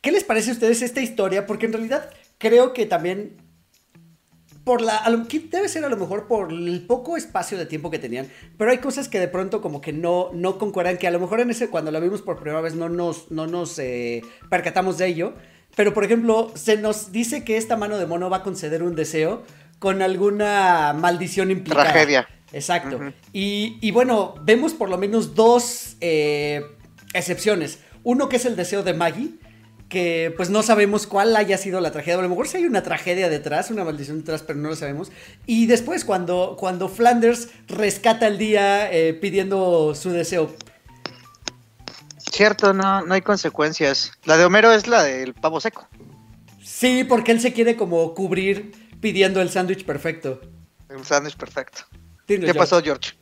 ¿qué 0.00 0.12
les 0.12 0.22
parece 0.22 0.50
a 0.50 0.52
ustedes 0.52 0.80
esta 0.80 1.00
historia? 1.00 1.44
Porque 1.44 1.66
en 1.66 1.72
realidad 1.72 2.08
creo 2.38 2.72
que 2.72 2.86
también 2.86 3.36
por 4.64 4.80
la 4.80 5.02
debe 5.50 5.68
ser 5.68 5.84
a 5.84 5.88
lo 5.88 5.96
mejor 5.96 6.26
por 6.26 6.50
el 6.50 6.86
poco 6.86 7.16
espacio 7.16 7.58
de 7.58 7.66
tiempo 7.66 7.90
que 7.90 7.98
tenían, 7.98 8.28
pero 8.56 8.70
hay 8.70 8.78
cosas 8.78 9.08
que 9.08 9.20
de 9.20 9.28
pronto 9.28 9.60
como 9.60 9.80
que 9.80 9.92
no 9.92 10.30
no 10.32 10.58
concuerdan 10.58 10.96
que 10.96 11.06
a 11.06 11.10
lo 11.10 11.20
mejor 11.20 11.40
en 11.40 11.50
ese 11.50 11.68
cuando 11.68 11.90
la 11.90 12.00
vimos 12.00 12.22
por 12.22 12.36
primera 12.36 12.62
vez 12.62 12.74
no 12.74 12.88
nos 12.88 13.30
no 13.30 13.46
nos 13.46 13.78
eh, 13.78 14.22
percatamos 14.48 14.96
de 14.96 15.06
ello, 15.06 15.34
pero 15.76 15.94
por 15.94 16.04
ejemplo, 16.04 16.52
se 16.54 16.76
nos 16.76 17.12
dice 17.12 17.44
que 17.44 17.56
esta 17.56 17.76
mano 17.76 17.98
de 17.98 18.06
mono 18.06 18.30
va 18.30 18.38
a 18.38 18.42
conceder 18.42 18.82
un 18.82 18.94
deseo 18.94 19.42
con 19.78 20.02
alguna 20.02 20.94
maldición 20.98 21.50
implicada. 21.50 21.92
Tragedia. 21.92 22.28
Exacto. 22.52 23.00
Y, 23.32 23.78
y 23.80 23.90
bueno, 23.90 24.34
vemos 24.42 24.74
por 24.74 24.88
lo 24.88 24.96
menos 24.96 25.34
dos 25.34 25.96
eh, 26.00 26.62
excepciones. 27.12 27.80
Uno 28.04 28.28
que 28.28 28.36
es 28.36 28.44
el 28.44 28.54
deseo 28.54 28.82
de 28.82 28.94
Maggie, 28.94 29.34
que 29.88 30.32
pues 30.36 30.50
no 30.50 30.62
sabemos 30.62 31.06
cuál 31.06 31.34
haya 31.36 31.58
sido 31.58 31.80
la 31.80 31.90
tragedia. 31.90 32.18
A 32.18 32.22
lo 32.22 32.28
mejor 32.28 32.48
sí 32.48 32.58
hay 32.58 32.64
una 32.64 32.82
tragedia 32.82 33.28
detrás, 33.28 33.70
una 33.70 33.84
maldición 33.84 34.18
detrás, 34.18 34.42
pero 34.42 34.58
no 34.58 34.68
lo 34.68 34.76
sabemos. 34.76 35.10
Y 35.46 35.66
después 35.66 36.04
cuando, 36.04 36.56
cuando 36.58 36.88
Flanders 36.88 37.48
rescata 37.66 38.26
el 38.26 38.38
día 38.38 38.90
eh, 38.92 39.14
pidiendo 39.14 39.94
su 39.94 40.10
deseo. 40.10 40.54
Cierto, 42.34 42.72
no, 42.72 43.02
no 43.02 43.14
hay 43.14 43.22
consecuencias. 43.22 44.10
La 44.24 44.36
de 44.36 44.44
Homero 44.44 44.72
es 44.72 44.88
la 44.88 45.04
del 45.04 45.34
pavo 45.34 45.60
seco. 45.60 45.86
Sí, 46.60 47.04
porque 47.04 47.30
él 47.30 47.40
se 47.40 47.52
quiere 47.52 47.76
como 47.76 48.12
cubrir 48.12 48.72
pidiendo 49.00 49.40
el 49.40 49.50
sándwich 49.50 49.86
perfecto. 49.86 50.40
El 50.88 51.04
sándwich 51.04 51.36
perfecto. 51.36 51.82
Dilo, 52.26 52.40
¿Qué 52.40 52.46
George. 52.46 52.58
pasó, 52.58 52.82
George? 52.82 53.12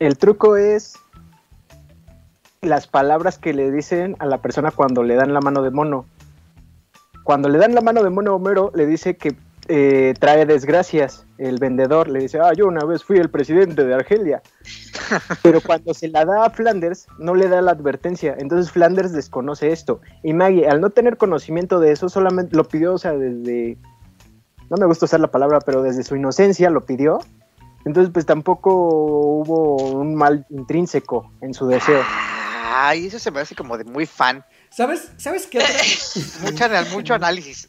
El 0.00 0.18
truco 0.18 0.56
es 0.56 0.94
las 2.60 2.88
palabras 2.88 3.38
que 3.38 3.54
le 3.54 3.70
dicen 3.70 4.16
a 4.18 4.26
la 4.26 4.42
persona 4.42 4.72
cuando 4.72 5.04
le 5.04 5.14
dan 5.14 5.32
la 5.32 5.40
mano 5.40 5.62
de 5.62 5.70
mono. 5.70 6.06
Cuando 7.22 7.48
le 7.48 7.58
dan 7.58 7.72
la 7.72 7.82
mano 7.82 8.02
de 8.02 8.10
mono 8.10 8.32
a 8.32 8.34
Homero, 8.34 8.72
le 8.74 8.84
dice 8.84 9.16
que 9.16 9.36
eh, 9.68 10.14
trae 10.18 10.46
desgracias. 10.46 11.26
El 11.38 11.58
vendedor 11.58 12.08
le 12.08 12.20
dice, 12.20 12.38
ah, 12.40 12.52
yo 12.54 12.66
una 12.66 12.84
vez 12.84 13.04
fui 13.04 13.18
el 13.18 13.30
presidente 13.30 13.84
de 13.84 13.94
Argelia. 13.94 14.42
Pero 15.42 15.60
cuando 15.60 15.92
se 15.94 16.08
la 16.08 16.24
da 16.24 16.46
a 16.46 16.50
Flanders, 16.50 17.06
no 17.18 17.34
le 17.34 17.48
da 17.48 17.60
la 17.60 17.72
advertencia. 17.72 18.34
Entonces 18.38 18.72
Flanders 18.72 19.12
desconoce 19.12 19.72
esto. 19.72 20.00
Y 20.22 20.32
Maggie, 20.32 20.66
al 20.68 20.80
no 20.80 20.90
tener 20.90 21.16
conocimiento 21.16 21.80
de 21.80 21.92
eso, 21.92 22.08
solamente 22.08 22.56
lo 22.56 22.64
pidió, 22.64 22.94
o 22.94 22.98
sea, 22.98 23.12
desde... 23.12 23.78
No 24.68 24.76
me 24.78 24.86
gusta 24.86 25.04
usar 25.04 25.20
la 25.20 25.30
palabra, 25.30 25.60
pero 25.60 25.82
desde 25.82 26.02
su 26.02 26.16
inocencia 26.16 26.70
lo 26.70 26.84
pidió. 26.84 27.20
Entonces, 27.84 28.12
pues 28.12 28.26
tampoco 28.26 28.74
hubo 28.74 29.76
un 29.76 30.16
mal 30.16 30.44
intrínseco 30.50 31.30
en 31.40 31.54
su 31.54 31.68
deseo. 31.68 32.02
Ay, 32.68 33.06
eso 33.06 33.18
se 33.20 33.30
me 33.30 33.40
hace 33.40 33.54
como 33.54 33.78
de 33.78 33.84
muy 33.84 34.06
fan. 34.06 34.44
¿Sabes? 34.70 35.10
¿Sabes 35.16 35.46
qué? 35.46 35.62
Mucha, 36.42 36.68
mucho 36.92 37.14
análisis. 37.14 37.68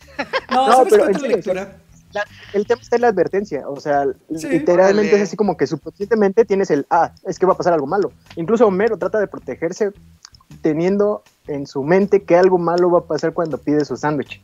No, 0.50 0.68
No, 0.68 0.74
¿sabes 0.74 0.88
pero 0.90 1.04
qué 1.06 1.10
en 1.12 1.16
otra 1.16 1.20
serio, 1.20 1.36
lectura? 1.38 1.78
La- 2.18 2.26
el 2.54 2.66
tema 2.66 2.82
está 2.82 2.96
en 2.98 3.02
la 3.04 3.08
advertencia, 3.10 3.68
o 3.68 3.80
sea, 3.80 4.06
Sí, 4.36 4.48
literalmente 4.50 5.16
es 5.16 5.22
así 5.24 5.36
como 5.38 5.56
que 5.58 5.68
subconscientemente 5.68 6.46
tienes 6.46 6.70
el, 6.72 6.86
ah, 6.90 7.14
es 7.26 7.38
que 7.40 7.46
va 7.46 7.54
a 7.54 7.58
pasar 7.58 7.74
algo 7.74 7.88
malo. 7.88 8.12
Incluso 8.36 8.66
Homero 8.68 8.98
trata 8.98 9.20
de 9.20 9.28
protegerse 9.28 9.92
teniendo 10.62 11.24
en 11.48 11.68
su 11.68 11.84
mente 11.84 12.24
que 12.24 12.36
algo 12.36 12.58
malo 12.58 12.90
va 12.92 13.00
a 13.00 13.04
pasar 13.06 13.34
cuando 13.34 13.58
pide 13.58 13.84
su 13.86 13.96
sándwich. 13.98 14.42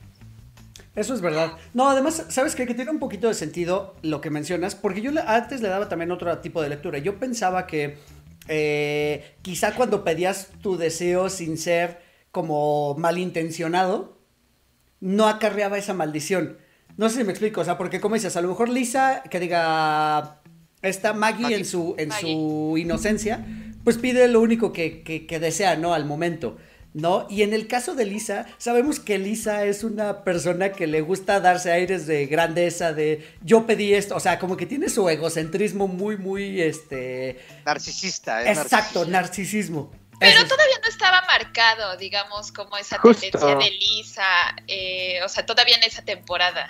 Eso 0.95 1.13
es 1.15 1.21
verdad. 1.21 1.53
No, 1.73 1.89
además, 1.89 2.25
¿sabes 2.29 2.53
qué? 2.55 2.67
Que 2.67 2.75
tiene 2.75 2.91
un 2.91 2.99
poquito 2.99 3.27
de 3.27 3.33
sentido 3.33 3.95
lo 4.03 4.21
que 4.21 4.29
mencionas, 4.29 4.75
porque 4.75 5.01
yo 5.01 5.11
antes 5.25 5.61
le 5.61 5.69
daba 5.69 5.89
también 5.89 6.11
otro 6.11 6.37
tipo 6.39 6.61
de 6.61 6.69
lectura. 6.69 6.99
Yo 6.99 7.17
pensaba 7.19 7.65
que 7.65 7.97
eh, 8.47 9.35
quizá 9.41 9.73
cuando 9.73 10.03
pedías 10.03 10.49
tu 10.61 10.77
deseo 10.77 11.29
sin 11.29 11.57
ser 11.57 11.99
como 12.31 12.95
malintencionado, 12.97 14.17
no 14.99 15.27
acarreaba 15.27 15.77
esa 15.77 15.93
maldición. 15.93 16.57
No 16.97 17.09
sé 17.09 17.17
si 17.19 17.23
me 17.23 17.31
explico, 17.31 17.61
o 17.61 17.65
sea, 17.65 17.77
porque 17.77 17.99
como 17.99 18.15
dices, 18.15 18.35
a 18.37 18.41
lo 18.41 18.49
mejor 18.49 18.69
Lisa, 18.69 19.23
que 19.29 19.39
diga, 19.39 20.39
esta 20.81 21.13
Maggie, 21.13 21.41
Maggie. 21.43 21.57
en 21.57 21.65
su, 21.65 21.95
en 21.97 22.09
Maggie. 22.09 22.33
su 22.33 22.75
inocencia, 22.77 23.45
pues 23.83 23.97
pide 23.97 24.27
lo 24.27 24.41
único 24.41 24.71
que, 24.73 25.01
que- 25.03 25.25
que 25.25 25.39
desea, 25.39 25.75
¿no? 25.75 25.93
Al 25.93 26.05
momento. 26.05 26.57
¿No? 26.95 27.25
Y 27.27 27.41
en 27.41 27.53
el 27.53 27.65
caso 27.67 27.95
de 27.95 28.05
Lisa, 28.05 28.45
sabemos 28.59 28.99
que 28.99 29.17
Lisa 29.17 29.65
es 29.65 29.83
una 29.83 30.23
persona 30.23 30.73
que 30.73 30.85
le 30.85 31.01
gusta 31.01 31.39
darse 31.39 31.71
aires 31.71 32.05
de 32.05 32.27
grandeza, 32.27 32.93
de 32.93 33.25
yo 33.43 33.65
pedí 33.65 33.95
esto, 33.95 34.15
o 34.15 34.19
sea, 34.19 34.37
como 34.37 34.57
que 34.57 34.67
tiene 34.67 34.89
su 34.89 35.09
egocentrismo 35.09 35.87
muy, 35.87 36.17
muy, 36.17 36.61
este... 36.61 37.39
Narcisista, 37.65 38.43
¿eh? 38.43 38.51
Exacto, 38.51 39.05
narcisismo. 39.05 39.89
Pero 40.19 40.41
es- 40.41 40.47
todavía 40.47 40.75
no 40.81 40.87
estaba 40.89 41.21
marcado, 41.21 41.97
digamos, 41.97 42.51
como 42.51 42.77
esa 42.77 42.97
Justo. 42.99 43.21
tendencia 43.21 43.55
de 43.55 43.71
Lisa, 43.71 44.23
eh, 44.67 45.19
o 45.23 45.29
sea, 45.29 45.45
todavía 45.45 45.75
en 45.77 45.83
esa 45.83 46.03
temporada. 46.03 46.69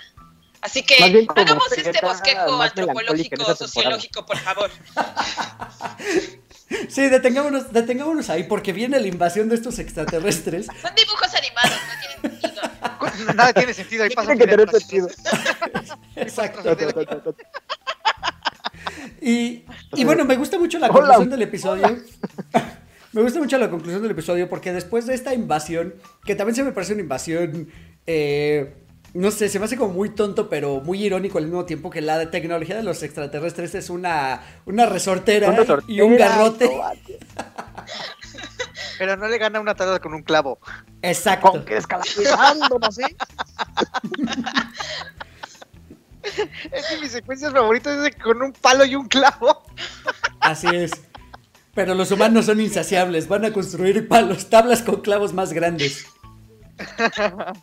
Así 0.60 0.82
que 0.82 1.26
hagamos 1.36 1.72
este 1.76 2.00
bosquejo 2.00 2.60
antropológico, 2.62 3.54
sociológico, 3.54 4.24
por 4.26 4.38
favor. 4.38 4.70
Sí, 6.88 7.08
detengámonos, 7.08 7.72
detengámonos 7.72 8.30
ahí, 8.30 8.44
porque 8.44 8.72
viene 8.72 8.98
la 8.98 9.06
invasión 9.06 9.48
de 9.50 9.54
estos 9.54 9.78
extraterrestres. 9.78 10.66
Son 10.82 10.94
dibujos 10.94 11.34
animados, 11.34 11.70
no 11.70 12.00
tienen 12.00 12.40
sentido. 12.40 13.34
Nada 13.34 13.52
tiene 13.52 13.74
sentido. 13.74 14.02
Ahí 14.04 14.08
¿Qué 14.08 14.16
pasan 14.16 14.38
tiene 14.38 14.50
que 14.50 14.56
tener 14.56 14.80
sentido? 14.80 15.08
Exacto. 16.16 16.76
Y, 19.20 19.64
y 19.92 20.04
bueno, 20.04 20.24
me 20.24 20.36
gusta 20.36 20.58
mucho 20.58 20.78
la 20.78 20.86
Hola. 20.88 20.94
conclusión 20.94 21.30
del 21.30 21.42
episodio. 21.42 22.02
Me 23.14 23.22
gusta 23.22 23.38
mucho 23.38 23.56
la 23.58 23.70
conclusión 23.70 24.02
del 24.02 24.10
episodio 24.10 24.48
porque 24.48 24.72
después 24.72 25.06
de 25.06 25.14
esta 25.14 25.32
invasión, 25.34 25.94
que 26.24 26.34
también 26.34 26.56
se 26.56 26.64
me 26.64 26.72
parece 26.72 26.92
una 26.92 27.02
invasión 27.02 27.68
eh, 28.06 28.74
no 29.14 29.30
sé, 29.30 29.48
se 29.48 29.60
me 29.60 29.66
hace 29.66 29.76
como 29.76 29.94
muy 29.94 30.10
tonto, 30.10 30.48
pero 30.48 30.80
muy 30.80 31.02
irónico 31.04 31.38
al 31.38 31.44
mismo 31.44 31.64
tiempo 31.64 31.88
que 31.88 32.00
la 32.00 32.32
tecnología 32.32 32.76
de 32.76 32.82
los 32.82 33.00
extraterrestres 33.04 33.76
es 33.76 33.88
una, 33.88 34.42
una 34.66 34.86
resortera, 34.86 35.50
Una 35.50 35.58
resortera, 35.58 35.92
y 35.92 36.00
un 36.00 36.16
garrote. 36.16 36.68
Pero 38.98 39.16
no 39.16 39.28
le 39.28 39.38
gana 39.38 39.60
una 39.60 39.74
tarada 39.74 39.98
con 40.00 40.14
un 40.14 40.22
clavo. 40.22 40.58
Exacto. 41.02 41.50
Con 41.50 41.64
que. 41.64 41.76
Es 46.72 46.86
que 46.86 46.96
mi 47.02 47.08
secuencia 47.08 47.50
favorita 47.50 48.06
es 48.06 48.16
con 48.16 48.40
un 48.40 48.52
palo 48.52 48.84
y 48.86 48.94
un 48.94 49.06
clavo. 49.06 49.62
Así 50.40 50.66
es. 50.72 50.92
Pero 51.74 51.94
los 51.94 52.10
humanos 52.10 52.46
son 52.46 52.60
insaciables, 52.60 53.28
van 53.28 53.44
a 53.44 53.52
construir 53.52 54.06
palos, 54.08 54.48
tablas 54.48 54.82
con 54.82 55.00
clavos 55.00 55.32
más 55.32 55.52
grandes. 55.52 56.06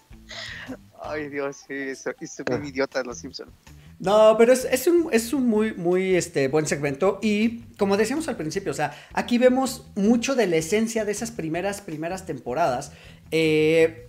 Ay, 1.03 1.29
Dios, 1.29 1.57
sí, 1.67 1.73
eso, 1.73 2.11
eso 2.19 2.43
bien 2.45 2.65
idiotas 2.65 3.05
los 3.05 3.17
Simpsons. 3.19 3.51
No, 3.99 4.35
pero 4.37 4.51
es, 4.51 4.65
es 4.65 4.87
un, 4.87 5.09
es 5.11 5.31
un 5.31 5.47
muy, 5.47 5.73
muy 5.73 6.15
este, 6.15 6.47
buen 6.47 6.65
segmento. 6.65 7.19
Y 7.21 7.59
como 7.77 7.97
decíamos 7.97 8.27
al 8.27 8.35
principio, 8.35 8.71
o 8.71 8.75
sea, 8.75 8.93
aquí 9.13 9.37
vemos 9.37 9.87
mucho 9.95 10.35
de 10.35 10.47
la 10.47 10.57
esencia 10.57 11.05
de 11.05 11.11
esas 11.11 11.31
primeras, 11.31 11.81
primeras 11.81 12.25
temporadas. 12.25 12.91
eh, 13.31 14.07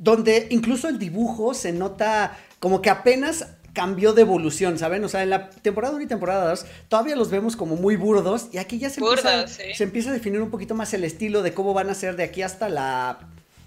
donde 0.00 0.46
incluso 0.50 0.88
el 0.88 0.98
dibujo 0.98 1.52
se 1.52 1.72
nota 1.72 2.34
como 2.58 2.80
que 2.80 2.88
apenas 2.88 3.48
cambió 3.72 4.12
de 4.12 4.22
evolución, 4.22 4.78
¿saben? 4.78 5.04
O 5.04 5.08
sea, 5.08 5.22
en 5.22 5.30
la 5.30 5.50
temporada 5.50 5.94
1 5.94 6.02
y 6.04 6.06
temporada 6.06 6.48
2 6.50 6.66
todavía 6.88 7.16
los 7.16 7.30
vemos 7.30 7.56
como 7.56 7.76
muy 7.76 7.96
burdos 7.96 8.48
y 8.52 8.58
aquí 8.58 8.78
ya 8.78 8.90
se, 8.90 9.00
empieza, 9.00 9.46
sí. 9.48 9.62
se 9.74 9.84
empieza 9.84 10.10
a 10.10 10.12
definir 10.12 10.40
un 10.40 10.50
poquito 10.50 10.74
más 10.74 10.92
el 10.94 11.04
estilo 11.04 11.42
de 11.42 11.54
cómo 11.54 11.72
van 11.74 11.90
a 11.90 11.94
ser 11.94 12.16
de 12.16 12.24
aquí 12.24 12.42
hasta 12.42 12.68
la... 12.68 13.18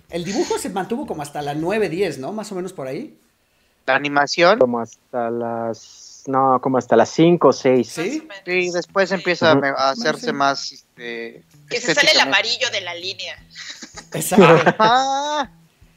El 0.10 0.24
dibujo 0.26 0.60
se 0.60 0.70
mantuvo 0.70 1.08
como 1.08 1.22
hasta 1.24 1.42
la 1.42 1.54
9, 1.56 1.90
10, 1.90 2.20
¿no? 2.20 2.32
Más 2.34 2.52
o 2.52 2.56
menos 2.56 2.74
por 2.74 2.88
ahí. 2.88 3.18
La 3.86 3.96
animación, 3.96 4.60
Como 4.60 4.80
hasta 4.80 5.30
las. 5.30 6.24
No, 6.28 6.62
como 6.62 6.78
hasta 6.78 6.96
las 6.96 7.10
5 7.10 7.48
o 7.50 7.52
6. 7.52 7.88
Sí. 7.88 8.28
Sí, 8.46 8.70
después 8.72 9.12
empieza 9.12 9.52
a 9.52 9.90
hacerse 9.90 10.28
Sí. 10.28 10.32
más. 10.34 10.72
Este, 10.72 11.44
Que 11.70 11.82
se 11.82 11.94
sale 11.94 12.12
el 12.12 12.20
amarillo 12.20 12.70
de 12.72 12.80
la 12.82 12.94
línea. 12.96 13.36
Exacto, 14.14 14.74
Ah, 14.80 15.50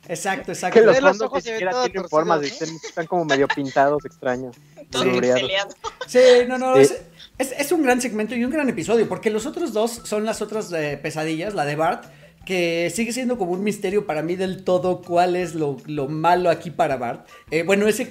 exacto, 0.08 0.52
exacto. 0.52 0.80
Que 0.80 0.86
los 0.86 1.00
los 1.00 1.20
ojos 1.20 1.38
ni 1.38 1.42
se 1.42 1.50
ven 1.50 1.56
siquiera 1.58 1.70
todos 1.72 1.84
tienen 1.86 2.02
torcidos, 2.02 2.10
formas, 2.10 2.40
¿no? 2.40 2.46
están, 2.46 2.68
están 2.84 3.06
como 3.06 3.24
medio 3.24 3.48
pintados, 3.48 4.04
extraños. 4.04 4.56
Sí, 6.06 6.20
no, 6.48 6.58
no, 6.58 6.76
Sí. 6.76 6.82
es, 6.82 7.02
es- 7.38 7.52
es 7.58 7.72
un 7.72 7.82
gran 7.82 8.00
segmento 8.00 8.34
y 8.34 8.44
un 8.44 8.50
gran 8.50 8.68
episodio, 8.68 9.08
porque 9.08 9.30
los 9.30 9.46
otros 9.46 9.72
dos 9.72 10.00
son 10.04 10.24
las 10.24 10.40
otras 10.42 10.72
eh, 10.72 10.98
pesadillas, 11.02 11.54
la 11.54 11.64
de 11.64 11.76
Bart, 11.76 12.04
que 12.44 12.92
sigue 12.94 13.12
siendo 13.12 13.36
como 13.38 13.52
un 13.52 13.64
misterio 13.64 14.06
para 14.06 14.22
mí 14.22 14.36
del 14.36 14.62
todo 14.64 15.02
cuál 15.02 15.34
es 15.34 15.54
lo, 15.54 15.78
lo 15.86 16.06
malo 16.08 16.48
aquí 16.50 16.70
para 16.70 16.96
Bart. 16.96 17.26
Eh, 17.50 17.64
bueno, 17.64 17.88
ese 17.88 18.10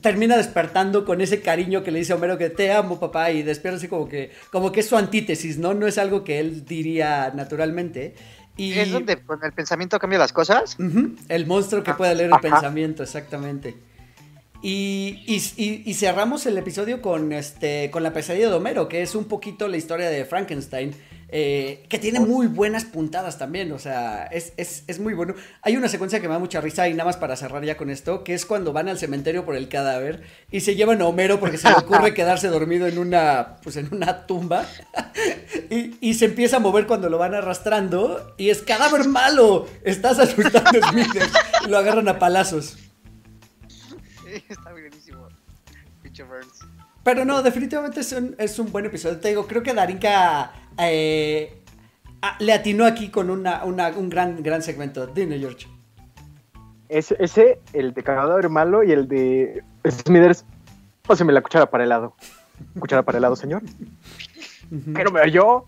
termina 0.00 0.36
despertando 0.36 1.04
con 1.04 1.20
ese 1.20 1.40
cariño 1.40 1.82
que 1.82 1.90
le 1.90 1.98
dice 1.98 2.12
a 2.12 2.16
Homero 2.16 2.38
que 2.38 2.50
te 2.50 2.72
amo 2.72 3.00
papá 3.00 3.32
y 3.32 3.42
despierta 3.42 3.78
así 3.78 3.88
como 3.88 4.08
que, 4.08 4.30
como 4.52 4.70
que 4.72 4.80
es 4.80 4.86
su 4.88 4.96
antítesis, 4.96 5.58
¿no? 5.58 5.74
No 5.74 5.86
es 5.86 5.98
algo 5.98 6.22
que 6.24 6.38
él 6.38 6.64
diría 6.64 7.32
naturalmente. 7.34 8.14
Y... 8.56 8.72
es 8.78 8.92
donde 8.92 9.16
con 9.16 9.42
el 9.44 9.52
pensamiento 9.52 9.98
cambia 9.98 10.18
las 10.18 10.32
cosas. 10.32 10.76
El 11.28 11.46
monstruo 11.46 11.82
que 11.82 11.94
puede 11.94 12.14
leer 12.14 12.28
el 12.28 12.34
Ajá. 12.34 12.42
pensamiento, 12.42 13.02
exactamente. 13.02 13.74
Y, 14.62 15.24
y- 15.26 15.42
y- 15.56 15.82
y 15.86 15.94
cerramos 15.94 16.44
el 16.44 16.58
episodio 16.58 17.00
con, 17.00 17.32
este, 17.32 17.90
con 17.90 18.02
la 18.02 18.12
pesadilla 18.12 18.48
de 18.50 18.54
Homero, 18.54 18.88
que 18.88 19.00
es 19.00 19.14
un 19.14 19.24
poquito 19.24 19.68
la 19.68 19.78
historia 19.78 20.10
de 20.10 20.26
Frankenstein, 20.26 20.92
eh, 21.32 21.84
que 21.88 21.98
tiene 21.98 22.20
muy 22.20 22.46
buenas 22.48 22.84
puntadas 22.84 23.38
también, 23.38 23.70
o 23.72 23.78
sea, 23.78 24.24
es, 24.26 24.52
es- 24.56 24.84
es 24.86 24.98
muy 25.00 25.14
bueno. 25.14 25.34
Hay 25.62 25.76
una 25.76 25.88
secuencia 25.88 26.20
que 26.20 26.26
me 26.28 26.34
da 26.34 26.40
mucha 26.40 26.60
risa 26.60 26.88
y 26.88 26.92
nada 26.92 27.04
más 27.04 27.16
para 27.16 27.36
cerrar 27.36 27.64
ya 27.64 27.76
con 27.76 27.88
esto, 27.90 28.24
que 28.24 28.34
es 28.34 28.44
cuando 28.46 28.72
van 28.72 28.88
al 28.88 28.98
cementerio 28.98 29.44
por 29.44 29.54
el 29.56 29.68
cadáver 29.68 30.22
y 30.50 30.60
se 30.60 30.74
llevan 30.74 31.00
a 31.02 31.06
Homero 31.06 31.38
porque 31.40 31.56
se 31.58 31.68
le 31.68 31.74
ocurre 31.76 32.14
quedarse 32.14 32.48
dormido 32.48 32.86
en 32.86 32.98
una, 32.98 33.56
pues 33.62 33.76
en 33.76 33.92
una 33.94 34.26
tumba 34.26 34.66
y, 35.70 35.96
y 36.00 36.14
se 36.14 36.26
empieza 36.26 36.56
a 36.56 36.60
mover 36.60 36.86
cuando 36.86 37.08
lo 37.08 37.18
van 37.18 37.34
arrastrando 37.34 38.34
y 38.36 38.50
es 38.50 38.62
cadáver 38.62 39.08
malo, 39.08 39.68
estás 39.84 40.18
asustando 40.18 40.70
a 40.80 40.88
Smithers 40.90 41.32
y 41.66 41.68
lo 41.70 41.78
agarran 41.78 42.08
a 42.08 42.18
palazos. 42.18 42.76
Sí, 44.24 44.44
está 44.48 44.72
buenísimo. 44.72 45.28
Pero 47.02 47.24
no, 47.24 47.42
definitivamente 47.42 48.00
es 48.00 48.12
un, 48.12 48.34
es 48.38 48.58
un 48.58 48.70
buen 48.70 48.84
episodio. 48.84 49.18
Te 49.18 49.28
digo, 49.28 49.46
creo 49.46 49.62
que 49.62 49.72
Darinka 49.72 50.52
eh, 50.88 51.62
le 52.38 52.52
atinó 52.52 52.84
aquí 52.86 53.08
con 53.10 53.30
una, 53.30 53.64
una- 53.64 53.88
un 53.90 54.08
gran, 54.08 54.42
gran 54.42 54.62
segmento. 54.62 55.06
Dime, 55.06 55.38
George. 55.38 55.66
Ese, 56.88 57.16
ese, 57.20 57.60
el 57.72 57.94
de 57.94 58.02
cagador 58.02 58.48
malo 58.48 58.82
y 58.82 58.92
el 58.92 59.06
de 59.08 59.62
Smithers. 59.88 60.44
Páseme 61.06 61.32
la 61.32 61.40
cuchara 61.42 61.70
para 61.70 61.84
helado. 61.84 62.14
¿Cuchara 62.78 63.02
para 63.02 63.18
helado, 63.18 63.36
señor? 63.36 63.62
Que 64.94 65.04
no 65.04 65.10
me 65.10 65.20
oyó. 65.22 65.64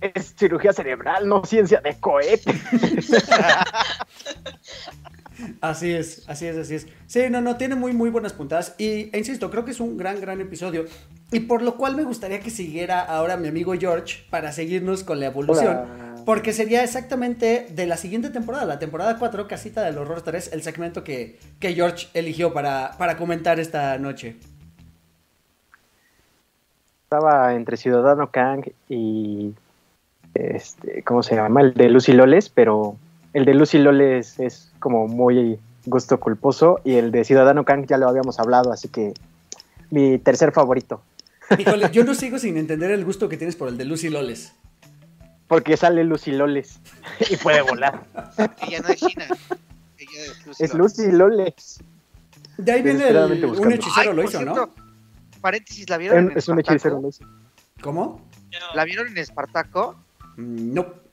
Es 0.00 0.34
cirugía 0.36 0.72
cerebral, 0.72 1.26
no 1.28 1.44
ciencia 1.44 1.80
de 1.80 1.98
cohete. 1.98 2.52
Así 5.60 5.92
es, 5.92 6.24
así 6.28 6.46
es, 6.46 6.56
así 6.56 6.74
es. 6.74 6.86
Sí, 7.06 7.22
no, 7.30 7.40
no, 7.40 7.56
tiene 7.56 7.74
muy, 7.74 7.92
muy 7.92 8.10
buenas 8.10 8.32
puntadas. 8.32 8.74
Y, 8.78 9.10
e 9.12 9.18
insisto, 9.18 9.50
creo 9.50 9.64
que 9.64 9.70
es 9.70 9.80
un 9.80 9.96
gran, 9.96 10.20
gran 10.20 10.40
episodio. 10.40 10.84
Y 11.30 11.40
por 11.40 11.62
lo 11.62 11.76
cual 11.76 11.96
me 11.96 12.04
gustaría 12.04 12.40
que 12.40 12.50
siguiera 12.50 13.00
ahora 13.00 13.36
mi 13.36 13.48
amigo 13.48 13.74
George 13.78 14.24
para 14.30 14.52
seguirnos 14.52 15.04
con 15.04 15.20
la 15.20 15.26
evolución. 15.26 15.76
Hola. 15.76 16.14
Porque 16.24 16.52
sería 16.52 16.82
exactamente 16.82 17.66
de 17.70 17.86
la 17.86 17.96
siguiente 17.96 18.30
temporada, 18.30 18.64
la 18.64 18.78
temporada 18.78 19.18
4, 19.18 19.46
Casita 19.46 19.82
del 19.82 19.98
Horror 19.98 20.22
3, 20.22 20.52
el 20.52 20.62
segmento 20.62 21.04
que, 21.04 21.38
que 21.60 21.74
George 21.74 22.08
eligió 22.14 22.52
para, 22.54 22.92
para 22.96 23.16
comentar 23.16 23.60
esta 23.60 23.98
noche. 23.98 24.36
Estaba 27.04 27.54
entre 27.54 27.76
Ciudadano 27.76 28.30
Kang 28.30 28.64
y. 28.88 29.54
Este, 30.32 31.02
¿Cómo 31.04 31.22
se 31.22 31.36
llama? 31.36 31.60
El 31.60 31.74
de 31.74 31.88
Lucy 31.88 32.12
Loles, 32.12 32.48
pero 32.48 32.96
el 33.34 33.44
de 33.44 33.52
Lucy 33.54 33.78
Loles 33.78 34.38
es 34.40 34.72
como 34.78 35.06
muy 35.08 35.58
gusto 35.84 36.18
culposo 36.18 36.80
y 36.84 36.94
el 36.94 37.10
de 37.10 37.24
Ciudadano 37.24 37.64
Kang 37.64 37.86
ya 37.86 37.98
lo 37.98 38.08
habíamos 38.08 38.38
hablado, 38.40 38.72
así 38.72 38.88
que 38.88 39.12
mi 39.90 40.18
tercer 40.18 40.52
favorito. 40.52 41.02
Híjole, 41.58 41.90
yo 41.90 42.04
no 42.04 42.14
sigo 42.14 42.38
sin 42.38 42.56
entender 42.56 42.90
el 42.90 43.04
gusto 43.04 43.28
que 43.28 43.36
tienes 43.36 43.54
por 43.56 43.68
el 43.68 43.76
de 43.76 43.84
Lucy 43.84 44.08
Loles. 44.08 44.54
Porque 45.46 45.76
sale 45.76 46.04
Lucy 46.04 46.32
Loles 46.32 46.80
y 47.30 47.36
puede 47.36 47.60
volar. 47.60 48.06
Ella 48.66 48.80
no 48.80 48.88
es 48.88 49.00
China. 49.00 49.26
Ella 49.98 50.22
es 50.24 50.46
Lucy. 50.46 50.64
Es 50.64 50.74
Lucy 50.74 51.12
Loles. 51.12 51.80
De 52.56 52.72
ahí 52.72 52.82
viene 52.82 53.08
el, 53.08 53.44
un 53.44 53.72
hechicero 53.72 54.10
Ay, 54.10 54.16
lo 54.16 54.22
hizo, 54.22 54.38
cierto, 54.38 54.54
¿no? 54.54 54.74
Paréntesis, 55.40 55.90
¿la 55.90 55.98
vieron? 55.98 56.30
en 56.30 56.38
Es 56.38 56.48
un 56.48 56.60
hechicero 56.60 57.00
Lucy. 57.00 57.24
¿Cómo? 57.82 58.26
No. 58.52 58.74
¿La 58.76 58.84
vieron 58.84 59.08
en 59.08 59.18
Espartaco? 59.18 59.96
Mm, 60.36 60.72
No. 60.72 61.03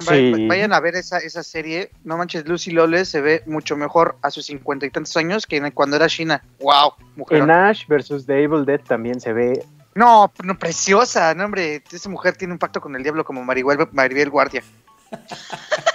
Sí. 0.00 0.46
vayan 0.48 0.72
a 0.72 0.80
ver 0.80 0.96
esa, 0.96 1.18
esa 1.18 1.42
serie. 1.42 1.90
No 2.04 2.16
manches, 2.16 2.46
Lucy 2.46 2.70
Loles 2.70 3.08
se 3.08 3.20
ve 3.20 3.42
mucho 3.46 3.76
mejor 3.76 4.16
a 4.22 4.30
sus 4.30 4.46
cincuenta 4.46 4.86
y 4.86 4.90
tantos 4.90 5.16
años 5.16 5.46
que 5.46 5.70
cuando 5.72 5.96
era 5.96 6.06
China. 6.08 6.42
¡Wow! 6.60 6.94
Mujer. 7.16 7.38
En 7.42 7.50
Ash 7.50 7.86
vs. 7.86 8.24
The 8.26 8.42
Evil 8.42 8.64
Dead 8.64 8.80
también 8.80 9.20
se 9.20 9.32
ve. 9.32 9.64
No, 9.94 10.32
no, 10.42 10.58
preciosa. 10.58 11.34
No, 11.34 11.44
hombre, 11.44 11.82
esa 11.92 12.08
mujer 12.08 12.36
tiene 12.36 12.54
un 12.54 12.58
pacto 12.58 12.80
con 12.80 12.96
el 12.96 13.02
diablo 13.02 13.24
como 13.24 13.44
Maribel, 13.44 13.86
Maribel 13.92 14.30
Guardia. 14.30 14.62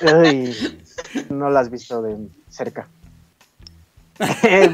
Ay, 0.02 0.84
no 1.30 1.50
la 1.50 1.62
has 1.62 1.72
visto 1.72 2.02
de 2.04 2.28
cerca. 2.50 2.88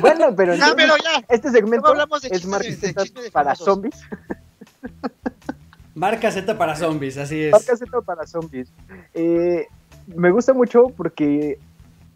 bueno, 0.01 0.33
pero, 0.35 0.53
entonces, 0.53 0.75
pero 0.75 0.95
ya. 0.97 1.23
este 1.29 1.51
segmento 1.51 1.87
Luego 1.87 1.89
hablamos 1.89 2.21
de 2.21 2.29
es 2.29 2.81
de- 2.81 3.21
de 3.21 3.31
para 3.31 3.55
zombies. 3.55 3.95
Marca 5.95 6.31
Z 6.31 6.57
para 6.57 6.75
zombies, 6.75 7.17
así 7.17 7.43
es. 7.43 7.51
Marca 7.51 7.75
Z 7.75 8.01
para 8.01 8.25
zombies. 8.25 8.71
Eh, 9.13 9.67
me 10.07 10.31
gusta 10.31 10.53
mucho 10.53 10.87
porque 10.95 11.59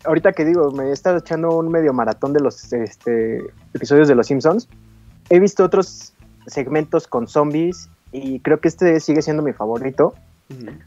ahorita 0.03 0.33
que 0.33 0.45
digo, 0.45 0.71
me 0.71 0.85
he 0.85 0.91
estado 0.91 1.17
echando 1.17 1.57
un 1.57 1.69
medio 1.69 1.93
maratón 1.93 2.33
de 2.33 2.39
los 2.39 2.71
este, 2.73 3.43
episodios 3.73 4.07
de 4.07 4.15
Los 4.15 4.27
Simpsons. 4.27 4.67
He 5.29 5.39
visto 5.39 5.63
otros 5.63 6.13
segmentos 6.47 7.07
con 7.07 7.27
zombies 7.27 7.89
y 8.11 8.39
creo 8.39 8.59
que 8.59 8.69
este 8.69 8.99
sigue 8.99 9.21
siendo 9.21 9.43
mi 9.43 9.53
favorito 9.53 10.13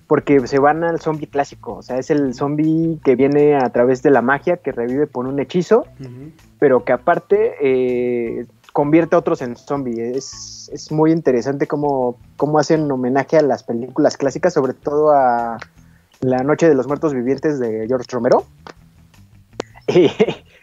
porque 0.07 0.47
se 0.47 0.59
van 0.59 0.85
al 0.85 1.01
zombie 1.01 1.27
clásico. 1.27 1.75
O 1.75 1.83
sea, 1.83 1.99
es 1.99 2.11
el 2.11 2.35
zombie 2.35 2.99
que 3.05 3.15
viene 3.15 3.57
a 3.57 3.69
través 3.71 4.03
de 4.03 4.11
la 4.11 4.23
magia, 4.23 4.57
que 4.57 4.73
revive 4.73 5.07
por 5.07 5.27
un 5.27 5.39
hechizo, 5.39 5.85
pero 6.59 6.85
que 6.85 6.93
aparte 6.93 7.57
eh, 7.61 8.47
convierte 8.73 9.17
a 9.17 9.19
otros 9.19 9.43
en 9.43 9.57
zombie. 9.57 10.13
Es, 10.17 10.71
es 10.73 10.91
muy 10.93 11.13
interesante 11.13 11.67
cómo, 11.67 12.17
cómo 12.37 12.59
hacen 12.59 12.91
homenaje 12.91 13.39
a 13.39 13.43
las 13.43 13.63
películas 13.63 14.17
clásicas, 14.17 14.53
sobre 14.55 14.75
todo 14.75 15.13
a 15.13 15.59
La 16.21 16.39
Noche 16.39 16.69
de 16.69 16.75
los 16.75 16.87
Muertos 16.87 17.15
Vivientes 17.15 17.59
de 17.59 17.87
George 17.89 18.07
Romero. 18.11 18.45
Y, 19.93 20.07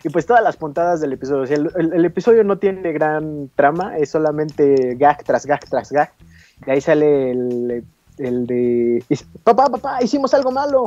y 0.05 0.09
pues 0.09 0.25
todas 0.25 0.41
las 0.41 0.55
puntadas 0.55 1.01
del 1.01 1.11
episodio. 1.11 1.41
O 1.41 1.45
sea, 1.45 1.57
el, 1.57 1.69
el- 1.75 1.91
el 1.93 2.05
episodio 2.05 2.45
no 2.45 2.59
tiene 2.59 2.93
gran 2.93 3.49
trama, 3.55 3.97
es 3.97 4.09
solamente 4.11 4.95
gag 4.95 5.21
tras 5.25 5.45
gag 5.45 5.59
tras 5.69 5.91
gag. 5.91 6.13
De 6.65 6.71
ahí 6.71 6.79
sale 6.79 7.31
el, 7.31 7.83
el 8.19 8.47
de... 8.47 9.03
Papá, 9.43 9.65
papá, 9.65 10.01
hicimos 10.01 10.33
algo 10.33 10.49
malo. 10.51 10.85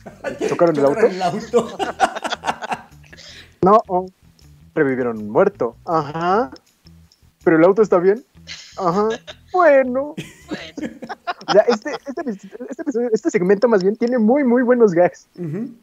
Chocaron 0.48 0.74
el 0.78 0.86
auto. 0.86 1.00
Chocaron 1.00 1.14
el 1.16 1.22
auto. 1.22 1.68
No, 3.62 3.78
oh, 3.88 4.06
revivieron 4.74 5.18
un 5.18 5.28
muerto. 5.30 5.76
Ajá. 5.84 6.50
Pero 7.44 7.56
el 7.56 7.64
auto 7.64 7.82
está 7.82 7.98
bien. 7.98 8.24
Ajá. 8.76 9.08
Bueno. 9.52 10.14
Bueno, 10.48 10.96
O 11.46 11.52
sea, 11.52 11.60
este, 11.68 11.90
este, 12.06 12.30
este 12.70 12.82
episodio- 12.82 13.10
este 13.12 13.30
segmento 13.30 13.68
más 13.68 13.82
bien 13.82 13.96
tiene 13.96 14.16
muy, 14.18 14.44
muy 14.44 14.62
buenos 14.62 14.92
gags. 14.92 15.28
Ujú. 15.38 15.74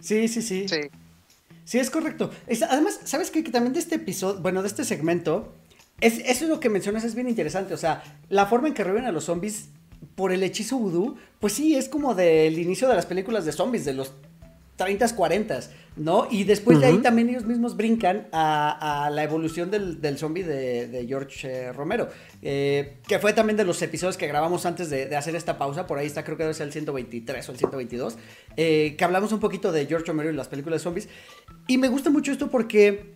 Sí, 0.00 0.26
sí, 0.26 0.42
sí. 0.42 0.66
Sí. 0.68 0.80
Sí, 1.64 1.78
es 1.78 1.88
correcto. 1.90 2.30
Es- 2.48 2.62
además, 2.64 2.98
¿sabes 3.04 3.30
qué? 3.30 3.44
Que 3.44 3.52
también 3.52 3.72
de 3.74 3.78
este 3.78 3.94
episodio, 3.94 4.40
bueno, 4.40 4.60
de 4.62 4.66
este 4.68 4.84
segmento, 4.84 5.52
es, 6.00 6.18
eso 6.18 6.44
es 6.44 6.50
lo 6.50 6.58
que 6.58 6.68
mencionas, 6.68 7.04
es 7.04 7.14
bien 7.14 7.28
interesante. 7.28 7.74
O 7.74 7.76
sea, 7.78 8.02
la 8.28 8.46
forma 8.46 8.66
en 8.66 8.74
que 8.74 8.82
reviven 8.82 9.06
a 9.06 9.12
los 9.12 9.24
zombies 9.26 9.68
por 10.16 10.32
el 10.32 10.42
hechizo 10.42 10.76
vudú, 10.76 11.16
pues 11.38 11.52
sí, 11.52 11.76
es 11.76 11.88
como 11.88 12.16
del 12.16 12.58
inicio 12.58 12.88
de 12.88 12.96
las 12.96 13.06
películas 13.06 13.44
de 13.44 13.52
zombies, 13.52 13.84
de 13.84 13.94
los 13.94 14.12
30s, 14.76 15.14
40s, 15.14 15.68
¿no? 15.96 16.26
Y 16.30 16.44
después 16.44 16.80
de 16.80 16.86
ahí 16.86 16.98
también 16.98 17.28
ellos 17.28 17.44
mismos 17.44 17.76
brincan 17.76 18.26
a, 18.32 19.04
a 19.06 19.10
la 19.10 19.22
evolución 19.22 19.70
del, 19.70 20.00
del 20.00 20.18
zombie 20.18 20.42
de, 20.42 20.88
de 20.88 21.06
George 21.06 21.48
eh, 21.48 21.72
Romero, 21.72 22.08
eh, 22.42 22.96
que 23.06 23.18
fue 23.18 23.32
también 23.32 23.56
de 23.56 23.64
los 23.64 23.80
episodios 23.82 24.16
que 24.16 24.26
grabamos 24.26 24.66
antes 24.66 24.90
de, 24.90 25.06
de 25.06 25.16
hacer 25.16 25.36
esta 25.36 25.58
pausa, 25.58 25.86
por 25.86 25.98
ahí 25.98 26.06
está, 26.06 26.24
creo 26.24 26.36
que 26.36 26.42
debe 26.42 26.54
ser 26.54 26.66
el 26.66 26.72
123 26.72 27.48
o 27.48 27.52
el 27.52 27.58
122, 27.58 28.18
eh, 28.56 28.94
que 28.98 29.04
hablamos 29.04 29.32
un 29.32 29.40
poquito 29.40 29.70
de 29.70 29.86
George 29.86 30.06
Romero 30.06 30.30
y 30.30 30.34
las 30.34 30.48
películas 30.48 30.80
de 30.80 30.84
zombies. 30.84 31.08
Y 31.68 31.78
me 31.78 31.88
gusta 31.88 32.10
mucho 32.10 32.32
esto 32.32 32.50
porque 32.50 33.14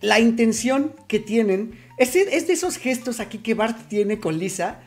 la 0.00 0.18
intención 0.18 0.92
que 1.06 1.20
tienen 1.20 1.78
es, 1.98 2.16
es 2.16 2.46
de 2.46 2.52
esos 2.52 2.78
gestos 2.78 3.20
aquí 3.20 3.38
que 3.38 3.54
Bart 3.54 3.88
tiene 3.88 4.18
con 4.18 4.38
Lisa. 4.38 4.80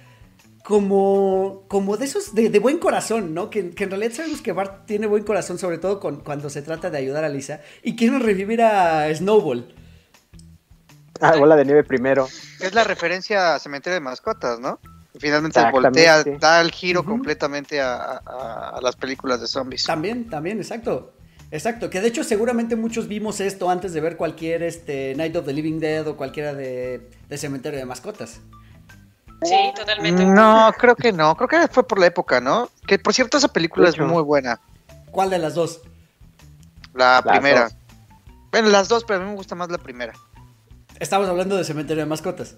Como, 0.64 1.64
como 1.68 1.98
de 1.98 2.06
esos 2.06 2.36
de, 2.36 2.50
de 2.50 2.60
buen 2.60 2.78
corazón, 2.80 3.34
¿no? 3.34 3.50
Que, 3.50 3.72
que 3.72 3.86
en 3.86 3.90
realidad 3.92 4.12
sabemos 4.14 4.42
que 4.42 4.52
Bart 4.52 4.86
tiene 4.86 5.08
buen 5.08 5.24
corazón, 5.24 5.58
sobre 5.58 5.78
todo 5.78 6.00
con- 6.00 6.22
cuando 6.22 6.50
se 6.50 6.62
trata 6.62 6.90
de 6.90 6.98
ayudar 6.98 7.24
a 7.24 7.30
Lisa. 7.30 7.62
Y 7.82 7.96
quieren 7.96 8.20
revivir 8.20 8.62
a 8.62 9.14
Snowball. 9.16 9.74
Ah, 11.22 11.36
bola 11.38 11.56
de 11.56 11.66
nieve 11.66 11.84
primero. 11.84 12.28
Es 12.60 12.74
la 12.74 12.84
referencia 12.84 13.56
a 13.56 13.60
Cementerio 13.60 13.96
de 13.96 14.00
Mascotas, 14.02 14.60
¿no? 14.60 14.80
Finalmente 15.18 15.60
voltea, 15.72 16.24
da 16.40 16.62
el 16.62 16.72
giro 16.72 17.04
completamente 17.04 17.82
a, 17.82 18.22
a- 18.26 18.74
a 18.78 18.82
las 18.82 18.96
películas 18.96 19.42
de 19.42 19.48
zombies. 19.48 19.84
También, 19.84 20.30
también, 20.30 20.60
exacto. 20.60 21.14
Exacto, 21.52 21.90
que 21.90 22.00
de 22.00 22.10
hecho 22.10 22.24
seguramente 22.24 22.76
muchos 22.76 23.08
vimos 23.08 23.40
esto 23.40 23.72
antes 23.72 23.92
de 23.92 24.02
ver 24.02 24.18
cualquier 24.18 24.62
este, 24.62 25.16
Night 25.16 25.36
of 25.36 25.46
the 25.48 25.54
Living 25.54 25.80
Dead 25.80 26.08
o 26.08 26.16
cualquiera 26.16 26.54
de, 26.54 27.10
de 27.28 27.38
Cementerio 27.40 27.80
de 27.80 27.86
Mascotas. 27.86 28.40
Sí, 29.44 29.74
totalmente. 29.76 30.26
No, 30.26 30.72
creo 30.78 30.96
que 30.96 31.12
no. 31.12 31.36
Creo 31.36 31.48
que 31.48 31.68
fue 31.68 31.88
por 31.88 32.00
la 32.00 32.08
época, 32.08 32.42
¿no? 32.42 32.70
Que 32.88 32.98
por 33.00 33.14
cierto, 33.14 33.38
esa 33.38 33.48
película 33.48 33.86
De 33.86 33.92
es 33.92 34.00
muy 34.00 34.24
buena. 34.24 34.60
¿Cuál 35.12 35.30
de 35.30 35.40
las 35.40 35.56
dos? 35.56 35.82
La 36.94 37.22
Las 37.24 37.26
primera. 37.34 37.64
dos. 37.64 37.76
Bueno, 38.52 38.70
las 38.70 38.90
dos, 38.90 39.04
pero 39.06 39.22
a 39.22 39.24
mí 39.24 39.30
me 39.30 39.36
gusta 39.36 39.56
más 39.56 39.70
la 39.70 39.78
primera. 39.78 40.14
Estamos 41.00 41.30
hablando 41.30 41.56
de 41.56 41.64
Cementerio 41.64 42.04
de 42.04 42.10
Mascotas. 42.10 42.58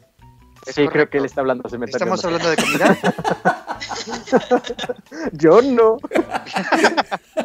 Es 0.65 0.76
sí, 0.76 0.88
creo 0.88 1.10
que 1.10 1.17
él 1.17 1.26
está 1.26 1.41
hablando. 1.41 1.67
Se 1.70 1.78
me 1.78 1.88
Estamos 1.88 2.24
hablando 2.24 2.50
de 2.50 2.56
comida. 2.56 2.98
Yo 5.34 5.62
no. 5.62 5.98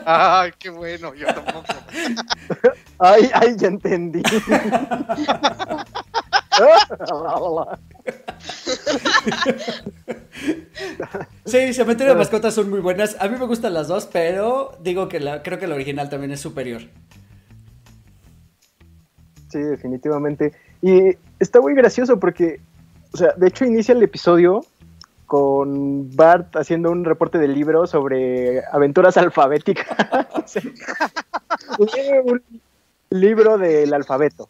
Ay, 0.04 0.52
qué 0.58 0.70
bueno, 0.70 1.14
yo 1.14 1.26
tampoco. 1.26 1.64
Ay, 2.98 3.30
ay, 3.32 3.54
ya 3.56 3.68
entendí. 3.68 4.22
Sí, 11.44 11.72
Cementerio 11.72 12.12
de 12.12 12.18
Mascotas 12.18 12.54
son 12.54 12.70
muy 12.70 12.80
buenas. 12.80 13.16
A 13.20 13.28
mí 13.28 13.38
me 13.38 13.46
gustan 13.46 13.74
las 13.74 13.88
dos, 13.88 14.08
pero 14.12 14.76
digo 14.82 15.08
que 15.08 15.20
la, 15.20 15.42
creo 15.42 15.58
que 15.58 15.66
la 15.66 15.74
original 15.74 16.08
también 16.08 16.32
es 16.32 16.40
superior. 16.40 16.82
Sí, 19.48 19.58
definitivamente. 19.58 20.52
Y 20.82 21.16
está 21.38 21.60
muy 21.60 21.74
gracioso 21.74 22.18
porque, 22.18 22.60
o 23.12 23.16
sea, 23.16 23.32
de 23.36 23.48
hecho 23.48 23.64
inicia 23.64 23.92
el 23.92 24.02
episodio 24.02 24.64
con 25.26 26.14
Bart 26.14 26.54
haciendo 26.56 26.90
un 26.90 27.04
reporte 27.04 27.38
del 27.38 27.54
libro 27.54 27.86
sobre 27.86 28.62
aventuras 28.72 29.16
alfabéticas. 29.16 29.86
Un 31.78 32.42
libro 33.10 33.58
del 33.58 33.92
alfabeto. 33.92 34.48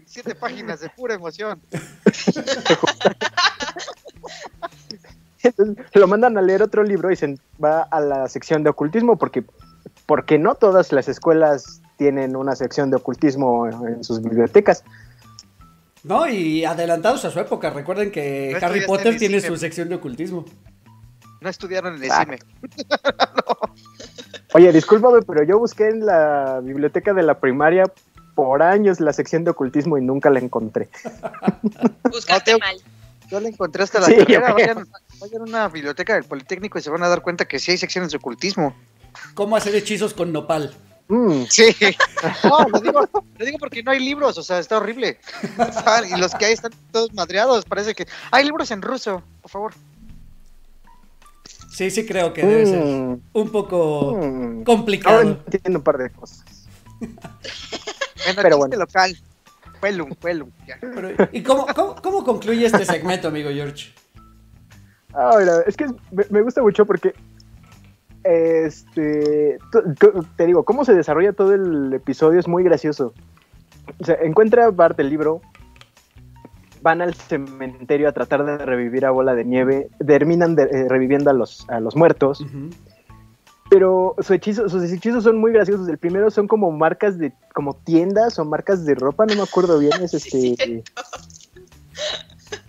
27 0.00 0.34
páginas 0.34 0.80
de 0.80 0.88
pura 0.88 1.14
emoción. 1.14 1.60
Entonces 5.42 5.76
lo 5.94 6.06
mandan 6.06 6.36
a 6.38 6.42
leer 6.42 6.62
otro 6.62 6.82
libro 6.82 7.10
y 7.10 7.16
se 7.16 7.38
va 7.62 7.82
a 7.82 8.00
la 8.00 8.28
sección 8.28 8.62
de 8.62 8.70
ocultismo 8.70 9.16
porque, 9.16 9.44
porque 10.06 10.38
no 10.38 10.54
todas 10.54 10.92
las 10.92 11.08
escuelas 11.08 11.80
tienen 11.98 12.36
una 12.36 12.56
sección 12.56 12.90
de 12.90 12.96
ocultismo 12.96 13.66
en 13.66 14.02
sus 14.04 14.22
bibliotecas. 14.22 14.84
No, 16.02 16.26
y 16.26 16.64
adelantados 16.64 17.24
a 17.26 17.30
su 17.30 17.38
época. 17.40 17.68
Recuerden 17.70 18.10
que 18.10 18.56
No 18.58 18.66
Harry 18.66 18.86
Potter 18.86 19.12
en 19.12 19.18
tiene 19.18 19.40
su 19.40 19.56
sección 19.56 19.88
de 19.90 19.96
ocultismo. 19.96 20.46
No 21.42 21.48
estudiaron 21.50 21.96
en 21.96 22.04
el 22.04 22.10
Ah. 22.10 22.24
cine. 22.24 22.38
Oye, 24.54 24.72
discúlpame, 24.72 25.20
pero 25.22 25.44
yo 25.44 25.58
busqué 25.58 25.88
en 25.88 26.04
la 26.04 26.60
biblioteca 26.62 27.12
de 27.12 27.22
la 27.22 27.38
primaria 27.38 27.84
por 28.34 28.62
años 28.62 29.00
la 29.00 29.12
sección 29.12 29.44
de 29.44 29.50
ocultismo 29.50 29.98
y 29.98 30.02
nunca 30.02 30.30
la 30.30 30.38
encontré. 30.40 30.88
Buscaste 32.10 32.52
No, 32.52 32.58
te- 32.58 32.64
mal. 32.64 32.76
Yo 33.30 33.38
le 33.40 33.48
encontré 33.50 33.84
hasta 33.84 34.00
la 34.00 34.06
Sí, 34.06 34.16
carrera. 34.16 34.52
Vayan, 34.52 34.88
vayan 35.20 35.40
a 35.40 35.44
una 35.44 35.68
biblioteca 35.68 36.14
del 36.14 36.24
Politécnico 36.24 36.78
y 36.78 36.82
se 36.82 36.90
van 36.90 37.02
a 37.04 37.08
dar 37.08 37.22
cuenta 37.22 37.44
que 37.44 37.58
sí 37.60 37.70
hay 37.70 37.78
secciones 37.78 38.10
de 38.10 38.16
ocultismo. 38.16 38.74
¿Cómo 39.34 39.56
hacer 39.56 39.74
hechizos 39.76 40.14
con 40.14 40.32
nopal? 40.32 40.74
Mm, 41.08 41.42
Sí. 41.48 41.74
No, 42.44 42.68
lo 42.68 42.80
digo, 42.80 43.08
lo 43.38 43.44
digo 43.44 43.58
porque 43.58 43.82
no 43.84 43.90
hay 43.92 44.00
libros, 44.00 44.36
o 44.38 44.42
sea, 44.42 44.58
está 44.58 44.78
horrible. 44.78 45.18
Y 46.14 46.18
los 46.20 46.34
que 46.34 46.46
hay 46.46 46.52
están 46.54 46.72
todos 46.92 47.12
madreados. 47.12 47.64
Parece 47.64 47.94
que 47.94 48.06
hay 48.32 48.44
libros 48.44 48.70
en 48.72 48.82
ruso, 48.82 49.22
por 49.42 49.50
favor. 49.50 49.74
Sí, 51.70 51.88
sí 51.90 52.04
creo 52.06 52.32
que 52.32 52.44
debe 52.44 52.66
ser 52.66 52.84
mm, 52.84 53.20
un 53.32 53.50
poco 53.52 54.16
mm. 54.20 54.24
Ahora 54.24 54.64
complicado. 54.64 55.20
entiendo 55.22 55.78
un 55.78 55.84
par 55.84 55.98
de 55.98 56.10
cosas. 56.10 56.44
Bueno, 58.24 58.42
Pero 58.42 58.56
bueno. 58.58 58.76
local. 58.76 59.16
Pelum, 59.80 60.10
pelum. 60.14 60.50
Pero, 60.80 61.08
¿Y 61.32 61.42
cómo, 61.42 61.66
cómo, 61.74 61.96
cómo 62.02 62.24
concluye 62.24 62.66
este 62.66 62.84
segmento, 62.84 63.28
amigo 63.28 63.48
George? 63.50 63.92
Ahora, 65.14 65.62
es 65.66 65.76
que 65.76 65.86
me, 66.12 66.24
me 66.28 66.42
gusta 66.42 66.60
mucho 66.62 66.84
porque, 66.84 67.14
este, 68.24 69.58
te 70.36 70.46
digo, 70.46 70.64
cómo 70.64 70.84
se 70.84 70.94
desarrolla 70.94 71.32
todo 71.32 71.54
el 71.54 71.94
episodio 71.94 72.38
es 72.38 72.46
muy 72.46 72.62
gracioso. 72.62 73.14
O 73.98 74.04
sea, 74.04 74.16
encuentra 74.22 74.70
Bart 74.70 75.00
el 75.00 75.08
libro, 75.08 75.40
van 76.82 77.00
al 77.02 77.14
cementerio 77.14 78.08
a 78.08 78.12
tratar 78.12 78.44
de 78.44 78.58
revivir 78.58 79.06
a 79.06 79.10
Bola 79.10 79.34
de 79.34 79.44
Nieve, 79.44 79.88
terminan 80.06 80.54
de- 80.54 80.64
eh, 80.64 80.86
reviviendo 80.88 81.30
a 81.30 81.32
los, 81.32 81.68
a 81.70 81.80
los 81.80 81.96
muertos, 81.96 82.40
Ujú. 82.42 82.70
Pero 83.70 84.14
su 84.18 84.34
hechizo, 84.34 84.68
sus 84.68 84.82
hechizos 84.92 85.24
son 85.24 85.38
muy 85.38 85.52
graciosos. 85.52 85.88
El 85.88 85.96
primero 85.96 86.30
son 86.30 86.46
como 86.46 86.70
marcas 86.72 87.16
de, 87.16 87.32
como 87.54 87.72
tiendas 87.74 88.38
o 88.38 88.44
marcas 88.44 88.84
de 88.84 88.94
ropa, 88.96 89.24
no 89.24 89.34
me 89.36 89.42
acuerdo 89.42 89.78
bien, 89.78 89.92
es 90.02 90.12
este... 90.14 90.84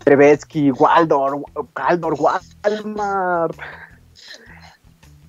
Trevetsky, 0.04 0.72
Waldorf, 0.72 1.44
Waldorf, 1.76 2.20
Walmart. 2.20 3.56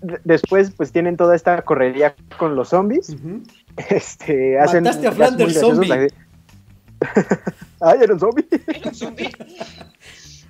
De- 0.03 0.21
Después, 0.25 0.71
pues 0.73 0.93
tienen 0.93 1.17
toda 1.17 1.35
esta 1.37 1.63
correría 1.63 2.15
con 2.39 2.55
los 2.57 2.69
zombies. 2.71 3.11
Ujú. 3.11 3.43
Este, 3.89 4.59
hacen. 4.59 4.85
Mataste 4.85 5.09
a 5.09 5.13
Flanders 5.13 5.55
graciosos, 5.55 5.87
zombie. 5.87 6.09
Ay, 7.81 7.99
era 8.03 8.15
un 8.15 8.21
zombie. 8.21 8.47
Era 8.51 8.89
un 8.91 8.95
zombie. 8.95 9.31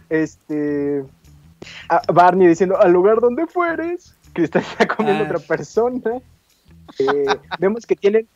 Este. 0.08 1.04
a 1.88 2.00
Barney 2.12 2.48
diciendo: 2.48 2.80
al 2.80 2.92
lugar 2.92 3.20
donde 3.20 3.46
fueres, 3.46 4.16
que 4.34 4.42
está 4.44 4.62
comiendo 4.96 5.24
Ah. 5.24 5.26
otra 5.28 5.38
persona. 5.38 6.00
Eh, 6.98 7.24
vemos 7.58 7.86
que 7.86 7.96
tienen 7.96 8.26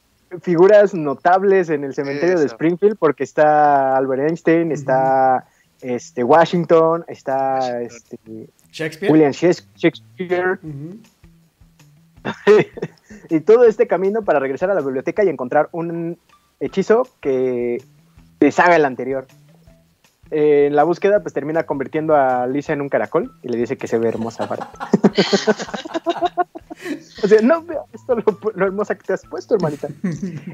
figuras 0.42 0.94
notables 0.94 1.68
en 1.70 1.85
el 1.85 1.94
cementerio 1.94 2.38
de. 2.38 2.46
Springfield 2.46 2.96
porque 2.98 3.24
está 3.24 3.96
Albert 3.96 4.28
Einstein, 4.28 4.72
está 4.72 5.46
este, 5.80 6.24
Washington, 6.24 7.04
está 7.09 7.59
Washington. 7.61 7.82
este, 7.82 8.18
Shakespeare. 8.72 9.12
William 9.12 9.32
Shakes- 9.32 9.66
Shakespeare 9.76 10.59
y 13.30 13.40
todo 13.40 13.64
este 13.64 13.87
camino 13.87 14.22
para 14.22 14.38
regresar 14.40 14.70
a 14.70 14.74
la 14.74 14.80
biblioteca 14.80 15.24
y 15.24 15.28
encontrar 15.28 15.68
un 15.72 16.18
hechizo 16.61 17.09
que 17.20 17.82
deshaga 18.40 18.76
el 18.76 18.85
anterior. 18.85 19.26
Eh, 20.30 20.66
en 20.66 20.76
la 20.76 20.84
búsqueda, 20.84 21.20
pues 21.22 21.34
termina 21.34 21.64
convirtiendo 21.64 22.14
a 22.16 22.46
Lisa 22.46 22.72
en 22.72 22.80
un 22.80 22.88
caracol 22.88 23.32
y 23.42 23.48
le 23.48 23.58
dice 23.58 23.76
que 23.76 23.86
se 23.86 23.98
ve 23.98 24.08
hermosa. 24.08 24.46
Bart. 24.46 24.62
o 27.22 27.28
sea, 27.28 27.40
no 27.42 27.62
veo 27.62 27.86
esto 27.92 28.16
lo, 28.16 28.24
lo 28.54 28.66
hermosa 28.66 28.94
que 28.96 29.04
te 29.04 29.12
has 29.12 29.24
puesto, 29.24 29.54
hermanita. 29.54 29.88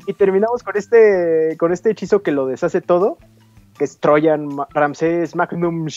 y 0.07 0.13
terminamos 0.15 0.63
con 0.63 0.77
este, 0.77 1.57
con 1.59 1.73
este 1.73 1.91
hechizo 1.91 2.23
que 2.23 2.33
lo 2.33 2.47
deshace 2.47 2.81
todo, 2.83 3.19
que 3.79 3.85
es 3.85 3.99
Trojan 3.99 4.47
Ma- 4.47 4.69
Ramsés 4.73 5.35
Magnum. 5.35 5.89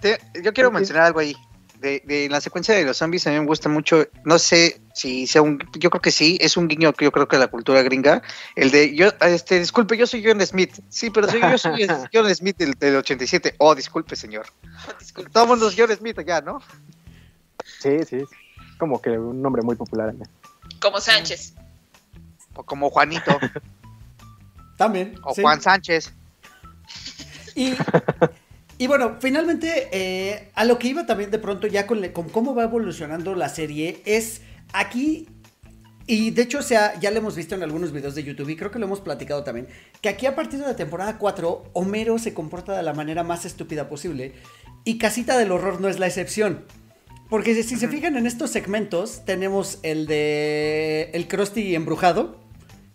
Te- 0.00 0.18
yo 0.42 0.52
quiero 0.52 0.70
mencionar 0.70 1.04
algo 1.04 1.20
ahí. 1.20 1.34
De, 1.80 2.02
de 2.04 2.28
la 2.28 2.40
secuencia 2.40 2.74
de 2.74 2.84
los 2.84 2.96
zombies 2.96 3.26
a 3.26 3.30
mí 3.30 3.38
me 3.38 3.46
gusta 3.46 3.68
mucho, 3.68 4.06
no 4.24 4.38
sé 4.38 4.80
si 4.94 5.26
sea 5.26 5.42
un, 5.42 5.58
yo 5.78 5.90
creo 5.90 6.00
que 6.00 6.10
sí, 6.10 6.38
es 6.40 6.56
un 6.56 6.68
guiño 6.68 6.92
que 6.92 7.04
yo 7.04 7.12
creo 7.12 7.28
que 7.28 7.38
la 7.38 7.48
cultura 7.48 7.82
gringa, 7.82 8.22
el 8.54 8.70
de, 8.70 8.94
yo, 8.94 9.08
este, 9.20 9.58
disculpe, 9.58 9.96
yo 9.96 10.06
soy 10.06 10.24
John 10.24 10.40
Smith, 10.46 10.80
sí, 10.88 11.10
pero 11.10 11.28
soy, 11.28 11.40
yo 11.40 11.58
soy 11.58 11.86
John 12.12 12.34
Smith 12.34 12.56
del, 12.56 12.74
del 12.74 12.96
87, 12.96 13.56
oh, 13.58 13.74
disculpe 13.74 14.16
señor, 14.16 14.46
disculpe. 14.98 15.30
todo 15.30 15.44
el 15.44 15.50
mundo 15.50 15.68
es 15.68 15.74
John 15.76 15.94
Smith 15.96 16.18
allá, 16.18 16.40
¿no? 16.40 16.60
Sí, 17.80 18.04
sí, 18.08 18.24
como 18.78 19.00
que 19.00 19.10
un 19.10 19.42
nombre 19.42 19.62
muy 19.62 19.76
popular 19.76 20.10
allá. 20.10 20.24
Como 20.80 21.00
Sánchez. 21.00 21.54
O 22.54 22.62
como 22.62 22.90
Juanito, 22.90 23.38
También. 24.76 25.18
o 25.22 25.34
sí. 25.34 25.42
Juan 25.42 25.60
Sánchez. 25.60 26.12
Y, 27.54 27.74
y 28.78 28.86
bueno, 28.86 29.16
finalmente, 29.20 29.88
eh, 29.92 30.50
a 30.54 30.64
lo 30.64 30.78
que 30.78 30.88
iba 30.88 31.06
también 31.06 31.30
de 31.30 31.38
pronto 31.38 31.66
ya 31.66 31.86
con, 31.86 32.00
le- 32.00 32.12
con 32.12 32.28
cómo 32.28 32.54
va 32.54 32.64
evolucionando 32.64 33.34
la 33.34 33.48
serie, 33.48 34.00
es 34.04 34.42
aquí, 34.72 35.28
y 36.06 36.30
de 36.30 36.42
hecho, 36.42 36.58
o 36.58 36.62
sea, 36.62 36.98
ya 37.00 37.10
lo 37.10 37.18
hemos 37.18 37.34
visto 37.36 37.54
en 37.54 37.62
algunos 37.62 37.92
videos 37.92 38.14
de 38.14 38.22
YouTube 38.22 38.48
y 38.50 38.56
creo 38.56 38.70
que 38.70 38.78
lo 38.78 38.86
hemos 38.86 39.00
platicado 39.00 39.42
también, 39.44 39.66
que 40.00 40.08
aquí 40.08 40.26
a 40.26 40.34
partir 40.36 40.60
de 40.60 40.66
la 40.66 40.76
temporada 40.76 41.18
4, 41.18 41.64
Homero 41.72 42.18
se 42.18 42.32
comporta 42.34 42.76
de 42.76 42.82
la 42.82 42.92
manera 42.94 43.22
más 43.24 43.44
estúpida 43.44 43.88
posible 43.88 44.32
y 44.84 44.98
Casita 44.98 45.36
del 45.36 45.50
Horror 45.52 45.80
no 45.80 45.88
es 45.88 45.98
la 45.98 46.06
excepción. 46.06 46.64
Porque 47.28 47.60
si 47.64 47.74
se 47.76 47.88
fijan 47.88 48.16
en 48.16 48.24
estos 48.24 48.50
segmentos, 48.50 49.24
tenemos 49.24 49.80
el 49.82 50.06
de 50.06 51.10
el 51.12 51.26
Krusty 51.26 51.74
embrujado, 51.74 52.36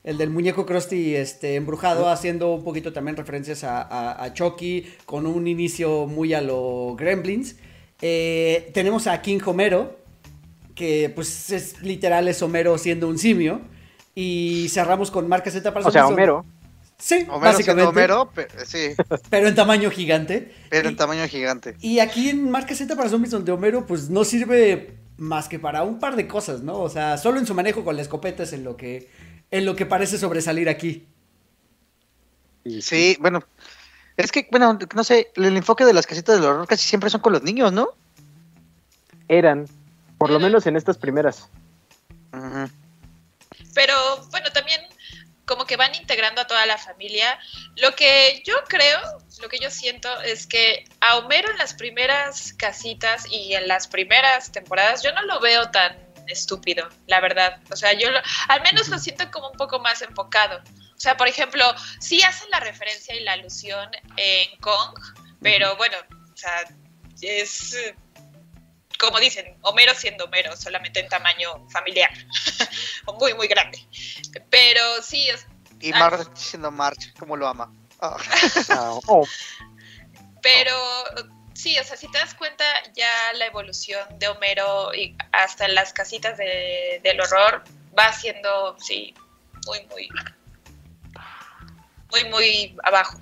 el 0.04 0.18
del 0.18 0.30
muñeco 0.30 0.66
Krusty 0.66 1.16
este, 1.16 1.56
embrujado, 1.56 2.10
haciendo 2.10 2.54
un 2.54 2.64
poquito 2.64 2.92
también 2.94 3.16
referencias 3.18 3.64
a, 3.64 3.82
a- 3.82 4.24
a 4.24 4.34
Chucky, 4.34 4.86
con 5.06 5.26
un 5.28 5.48
inicio 5.48 6.08
muy 6.08 6.34
a 6.34 6.42
lo 6.42 6.96
Gremlins. 6.98 7.56
Eh, 8.02 8.72
tenemos 8.74 9.06
a 9.08 9.22
King 9.22 9.40
Homero, 9.46 10.00
que 10.76 11.12
pues 11.14 11.52
es 11.52 11.82
literal 11.82 12.28
es 12.28 12.42
Homero 12.42 12.78
siendo 12.78 13.08
un 13.08 13.18
simio. 13.18 13.62
Y 14.16 14.68
cerramos 14.70 15.10
con 15.12 15.28
Marca 15.30 15.50
Z 15.52 15.74
para 15.74 15.88
O 15.88 15.92
sea, 15.92 16.02
zombies. 16.04 16.18
Homero. 16.18 16.46
Sí, 16.98 17.16
Homero 17.30 17.40
básicamente. 17.40 17.90
Homero, 17.90 18.30
sí, 18.66 18.90
Pero 19.30 19.48
en 19.48 19.56
tamaño 19.56 19.90
gigante. 19.90 20.52
pero 20.70 20.88
Y- 20.90 20.92
en 20.92 20.98
tamaño 20.98 21.28
gigante. 21.28 21.76
y 21.80 22.00
aquí 22.00 22.30
en 22.30 22.50
Marca 22.52 22.76
Z 22.76 22.96
para 22.96 23.10
Zombies, 23.10 23.32
donde 23.32 23.52
Homero, 23.52 23.86
pues 23.88 24.10
no 24.10 24.24
sirve 24.24 24.98
más 25.18 25.48
que 25.48 25.60
para 25.60 25.84
un 25.84 25.98
par 26.00 26.16
de 26.16 26.28
cosas, 26.28 26.62
¿no? 26.62 26.80
O 26.80 26.90
sea, 26.90 27.18
solo 27.18 27.40
en 27.40 27.46
su 27.46 27.54
manejo 27.56 27.84
con 27.84 27.96
la 27.96 28.02
escopeta 28.02 28.44
es 28.44 28.54
en 28.54 28.64
lo 28.64 28.76
que, 28.78 29.10
en 29.52 29.66
lo 29.66 29.76
que 29.76 29.86
parece 29.86 30.18
sobresalir 30.18 30.70
aquí. 30.70 31.06
Sí, 32.82 33.18
bueno, 33.20 33.44
es 34.18 34.32
que, 34.32 34.48
bueno, 34.52 34.78
no 34.96 35.04
sé, 35.04 35.32
el 35.36 35.58
enfoque 35.58 35.86
de 35.86 35.94
las 35.94 36.08
casitas 36.08 36.36
del 36.36 36.46
horror 36.46 36.68
casi 36.68 36.88
siempre 36.88 37.10
son 37.10 37.22
con 37.22 37.34
los 37.34 37.44
niños, 37.44 37.72
¿no? 37.74 37.90
Eran, 39.28 39.68
por 40.18 40.30
lo 40.30 40.40
menos 40.40 40.66
en 40.68 40.76
estas 40.76 40.98
primeras. 40.98 41.50
Pero 43.74 44.28
bueno, 44.30 44.50
también 44.52 44.82
como 45.46 45.66
que 45.66 45.76
van 45.76 45.94
integrando 45.96 46.42
a 46.42 46.48
toda 46.48 46.66
la 46.66 46.78
familia. 46.78 47.38
Lo 47.76 47.94
que 47.96 48.42
yo 48.46 48.54
creo, 48.68 49.00
lo 49.42 49.50
que 49.50 49.60
yo 49.60 49.70
siento 49.70 50.10
es 50.22 50.48
que 50.48 50.86
a 51.02 51.18
Homero 51.18 51.50
en 51.50 51.58
las 51.58 51.74
primeras 51.74 52.54
casitas 52.54 53.26
y 53.30 53.54
en 53.54 53.68
las 53.68 53.88
primeras 53.88 54.52
temporadas 54.52 55.04
yo 55.04 55.12
no 55.14 55.24
lo 55.24 55.40
veo 55.42 55.70
tan 55.72 56.11
estúpido, 56.28 56.88
la 57.08 57.20
verdad. 57.20 57.60
O 57.72 57.76
sea, 57.76 57.94
yo 57.94 58.10
lo- 58.12 58.22
al 58.48 58.62
menos 58.62 58.88
lo 58.90 58.98
siento 59.00 59.30
como 59.32 59.50
un 59.50 59.58
poco 59.58 59.80
más 59.80 60.02
enfocado. 60.02 60.62
O 60.96 61.00
sea, 61.00 61.18
por 61.18 61.28
ejemplo, 61.28 61.64
sí 62.00 62.22
hacen 62.24 62.50
la 62.52 62.60
referencia 62.60 63.16
y 63.16 63.24
la 63.24 63.34
alusión 63.34 63.90
en 64.18 64.60
Kong, 64.60 65.00
pero 65.42 65.76
bueno, 65.78 65.98
o 66.32 66.38
sea, 66.38 66.64
es 67.22 67.76
como 69.00 69.20
dicen, 69.20 69.58
Homero 69.64 69.96
siendo 69.96 70.26
Homero, 70.26 70.56
solamente 70.56 71.00
en 71.00 71.10
tamaño 71.10 71.68
familiar, 71.70 72.12
muy, 73.20 73.34
muy 73.34 73.48
grande. 73.48 73.80
Pero 74.52 74.82
sí, 75.02 75.28
es- 75.30 75.48
Y 75.80 75.92
Ah. 75.94 75.98
Marge 76.00 76.26
siendo 76.36 76.70
Marge, 76.70 77.12
como 77.18 77.36
lo 77.36 77.48
ama. 77.48 77.74
Ah. 78.00 78.18
Ah, 78.70 79.00
oh, 79.08 79.28
pero 80.42 80.76
sí, 81.62 81.78
o 81.80 81.84
sea, 81.84 81.96
si 81.98 82.08
te 82.12 82.18
das 82.18 82.34
cuenta, 82.34 82.64
ya 82.96 83.08
la 83.38 83.46
evolución 83.46 84.02
de 84.20 84.28
Homero 84.28 84.94
y 84.94 85.16
hasta 85.32 85.66
en 85.66 85.76
las 85.76 85.94
casitas 85.94 86.38
de- 86.38 87.00
del 87.04 87.20
horror 87.22 87.64
va 87.98 88.12
siendo, 88.14 88.76
sí, 88.80 89.14
muy, 89.68 89.86
muy, 89.88 90.10
muy, 92.12 92.30
muy 92.30 92.76
abajo. 92.84 93.20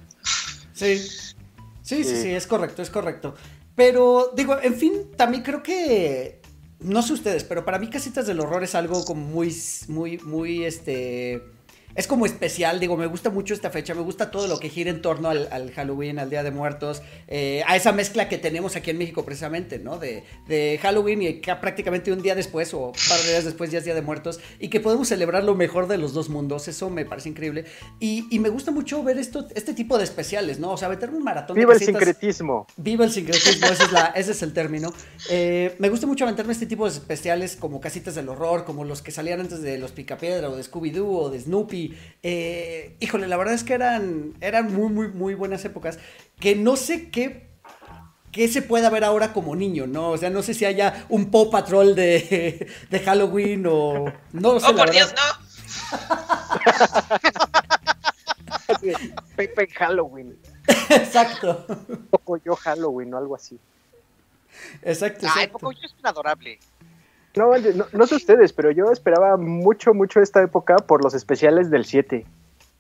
Sí. 0.73 0.97
Sí, 0.97 2.03
sí, 2.03 2.03
Sí. 2.03 2.21
sí, 2.21 2.29
es 2.35 2.47
correcto, 2.47 2.81
es 2.81 2.89
correcto. 2.89 3.35
Pero, 3.75 4.31
digo, 4.35 4.59
en 4.61 4.75
fin, 4.75 5.11
también 5.15 5.43
creo 5.43 5.63
que. 5.63 6.41
No 6.81 7.01
sé 7.01 7.11
ustedes, 7.13 7.43
pero 7.43 7.65
para 7.65 7.77
mí 7.77 7.89
Casitas 7.89 8.25
del 8.25 8.39
Horror 8.39 8.63
es 8.63 8.73
algo 8.73 9.03
como 9.03 9.21
muy, 9.25 9.53
muy, 9.89 10.17
muy, 10.19 10.63
este. 10.65 11.43
Es 11.95 12.07
como 12.07 12.25
especial, 12.25 12.79
digo, 12.79 12.95
me 12.95 13.07
gusta 13.07 13.29
mucho 13.29 13.53
esta 13.53 13.71
fecha, 13.71 13.93
me 13.93 14.01
gusta 14.01 14.31
todo 14.31 14.47
lo 14.47 14.59
que 14.59 14.69
gira 14.69 14.89
en 14.89 15.01
torno 15.01 15.29
al, 15.29 15.49
al 15.51 15.71
Halloween, 15.71 16.19
al 16.19 16.29
Día 16.29 16.43
de 16.43 16.51
Muertos, 16.51 17.01
eh, 17.27 17.63
a 17.67 17.75
esa 17.75 17.91
mezcla 17.91 18.29
que 18.29 18.37
tenemos 18.37 18.75
aquí 18.75 18.91
en 18.91 18.97
México 18.99 19.25
precisamente, 19.25 19.79
¿no? 19.79 19.97
De, 19.97 20.23
de 20.47 20.79
Halloween 20.81 21.21
y 21.23 21.41
que 21.41 21.53
prácticamente 21.55 22.11
un 22.13 22.21
día 22.21 22.35
después 22.35 22.73
o 22.73 22.87
un 22.87 22.91
par 23.09 23.19
de 23.19 23.29
días 23.31 23.43
después 23.43 23.71
ya 23.71 23.79
es 23.79 23.85
Día 23.85 23.95
de 23.95 24.01
Muertos 24.01 24.39
y 24.59 24.69
que 24.69 24.79
podemos 24.79 25.07
celebrar 25.09 25.43
lo 25.43 25.55
mejor 25.55 25.87
de 25.87 25.97
los 25.97 26.13
dos 26.13 26.29
mundos, 26.29 26.67
eso 26.67 26.89
me 26.89 27.05
parece 27.05 27.29
increíble. 27.29 27.65
Y, 27.99 28.27
y 28.29 28.39
me 28.39 28.49
gusta 28.49 28.71
mucho 28.71 29.03
ver 29.03 29.17
esto, 29.17 29.47
este 29.55 29.73
tipo 29.73 29.97
de 29.97 30.03
especiales, 30.03 30.59
¿no? 30.59 30.71
O 30.71 30.77
sea, 30.77 30.89
meterme 30.89 31.17
un 31.17 31.23
maratón 31.23 31.55
de 31.55 31.61
Viva 31.61 31.73
el 31.73 31.79
casitas- 31.79 31.99
sincretismo. 32.03 32.67
Viva 32.77 33.03
el 33.03 33.11
sincretismo, 33.11 33.67
ese 33.67 33.83
es, 33.83 33.91
la- 33.91 34.13
ese 34.15 34.31
es 34.31 34.41
el 34.43 34.53
término. 34.53 34.93
Eh, 35.29 35.75
me 35.79 35.89
gusta 35.89 36.07
mucho 36.07 36.23
aventarme 36.23 36.53
este 36.53 36.65
tipo 36.67 36.85
de 36.85 36.91
especiales 36.91 37.55
como 37.57 37.81
Casitas 37.81 38.15
del 38.15 38.29
Horror, 38.29 38.63
como 38.63 38.85
los 38.85 39.01
que 39.01 39.11
salían 39.11 39.41
antes 39.41 39.61
de 39.61 39.77
Los 39.79 39.91
Picapiedra 39.91 40.49
o 40.49 40.55
de 40.55 40.63
Scooby-Doo 40.63 41.23
o 41.23 41.29
de 41.29 41.39
Snoopy. 41.41 41.78
Eh, 42.23 42.95
híjole, 42.99 43.27
la 43.27 43.37
verdad 43.37 43.53
es 43.53 43.63
que 43.63 43.73
eran, 43.73 44.33
eran 44.41 44.73
muy, 44.73 44.89
muy, 44.91 45.07
muy 45.09 45.33
buenas 45.35 45.63
épocas 45.65 45.99
que 46.39 46.55
no 46.55 46.75
sé 46.75 47.09
qué, 47.09 47.49
qué 48.31 48.47
se 48.47 48.61
pueda 48.61 48.89
ver 48.89 49.03
ahora 49.03 49.33
como 49.33 49.55
niño, 49.55 49.87
¿no? 49.87 50.09
O 50.11 50.17
sea, 50.17 50.29
no 50.29 50.41
sé 50.43 50.53
si 50.53 50.65
haya 50.65 51.05
un 51.09 51.31
Paw 51.31 51.49
Patrol 51.49 51.95
de, 51.95 52.67
de 52.89 52.99
Halloween 52.99 53.65
o... 53.67 54.05
No 54.33 54.53
lo 54.53 54.59
sé, 54.59 54.67
Oh, 54.69 54.75
por. 54.75 54.91
Dios, 54.91 55.13
no. 55.13 55.49
Pepe 59.35 59.67
Halloween. 59.67 60.37
Exacto, 60.89 61.65
Poco 62.09 62.37
yo 62.37 62.55
Halloween 62.55 63.13
o 63.13 63.17
algo 63.17 63.35
así. 63.35 63.59
exacto, 64.81 65.25
Ay, 65.25 65.45
exacto. 65.45 65.59
poco 65.59 65.71
yo 65.71 65.79
es 65.85 65.93
adorable. 66.03 66.59
No, 67.35 67.51
no, 67.75 67.85
no 67.93 68.07
sé 68.07 68.15
ustedes, 68.15 68.53
pero 68.53 68.71
yo 68.71 68.91
esperaba 68.91 69.37
mucho, 69.37 69.93
mucho 69.93 70.19
esta 70.19 70.41
época 70.41 70.77
por 70.77 71.03
los 71.03 71.13
especiales 71.13 71.69
del 71.69 71.85
7. 71.85 72.25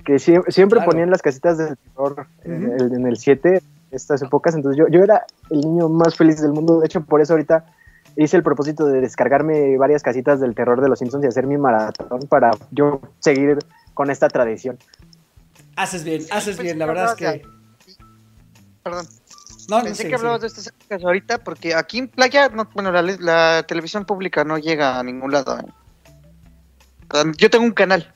Que 0.03 0.15
sie- 0.15 0.43
siempre 0.49 0.77
Claro. 0.77 0.91
ponían 0.91 1.09
las 1.11 1.21
casitas 1.21 1.57
del 1.57 1.77
terror 1.77 2.25
en, 2.43 2.71
el, 2.71 2.93
en 2.93 3.05
el 3.07 3.17
7, 3.17 3.61
estas 3.91 4.21
épocas. 4.21 4.55
Entonces 4.55 4.77
yo, 4.77 4.87
yo 4.87 5.03
era 5.03 5.25
el 5.49 5.61
niño 5.61 5.87
más 5.89 6.15
feliz 6.15 6.41
del 6.41 6.51
mundo. 6.53 6.79
De 6.79 6.85
hecho, 6.87 7.01
por 7.01 7.21
eso 7.21 7.33
ahorita 7.33 7.65
hice 8.15 8.37
el 8.37 8.43
propósito 8.43 8.85
de 8.85 9.01
descargarme 9.01 9.77
varias 9.77 10.01
casitas 10.01 10.39
del 10.39 10.55
terror 10.55 10.81
de 10.81 10.89
los 10.89 10.99
Simpsons 10.99 11.23
y 11.23 11.27
hacer 11.27 11.45
mi 11.45 11.57
maratón 11.57 12.21
para 12.27 12.51
yo 12.71 13.01
seguir 13.19 13.59
con 13.93 14.09
esta 14.09 14.27
tradición. 14.29 14.77
Haces 15.75 16.03
bien, 16.03 16.21
haces 16.31 16.57
pensé 16.57 16.63
bien, 16.63 16.79
la 16.79 16.85
verdad 16.87 17.11
es 17.11 17.15
que... 17.15 17.41
Perdón. 18.83 19.05
No, 19.69 19.77
no 19.77 19.83
Pensé 19.83 20.03
sé, 20.03 20.09
que 20.09 20.15
hablabas 20.15 20.39
sí. 20.39 20.41
de 20.41 20.47
estas 20.47 20.67
épocas 20.67 21.03
ahorita 21.03 21.37
porque 21.43 21.75
aquí 21.75 21.99
en 21.99 22.07
playa, 22.07 22.49
no, 22.49 22.65
bueno, 22.73 22.91
la, 22.91 23.01
la 23.01 23.63
televisión 23.67 24.05
pública 24.05 24.43
no 24.43 24.57
llega 24.57 24.99
a 24.99 25.03
ningún 25.03 25.31
lado. 25.31 25.59
¿eh? 25.59 25.65
Yo 27.37 27.49
tengo 27.49 27.65
un 27.65 27.71
canal. 27.71 28.11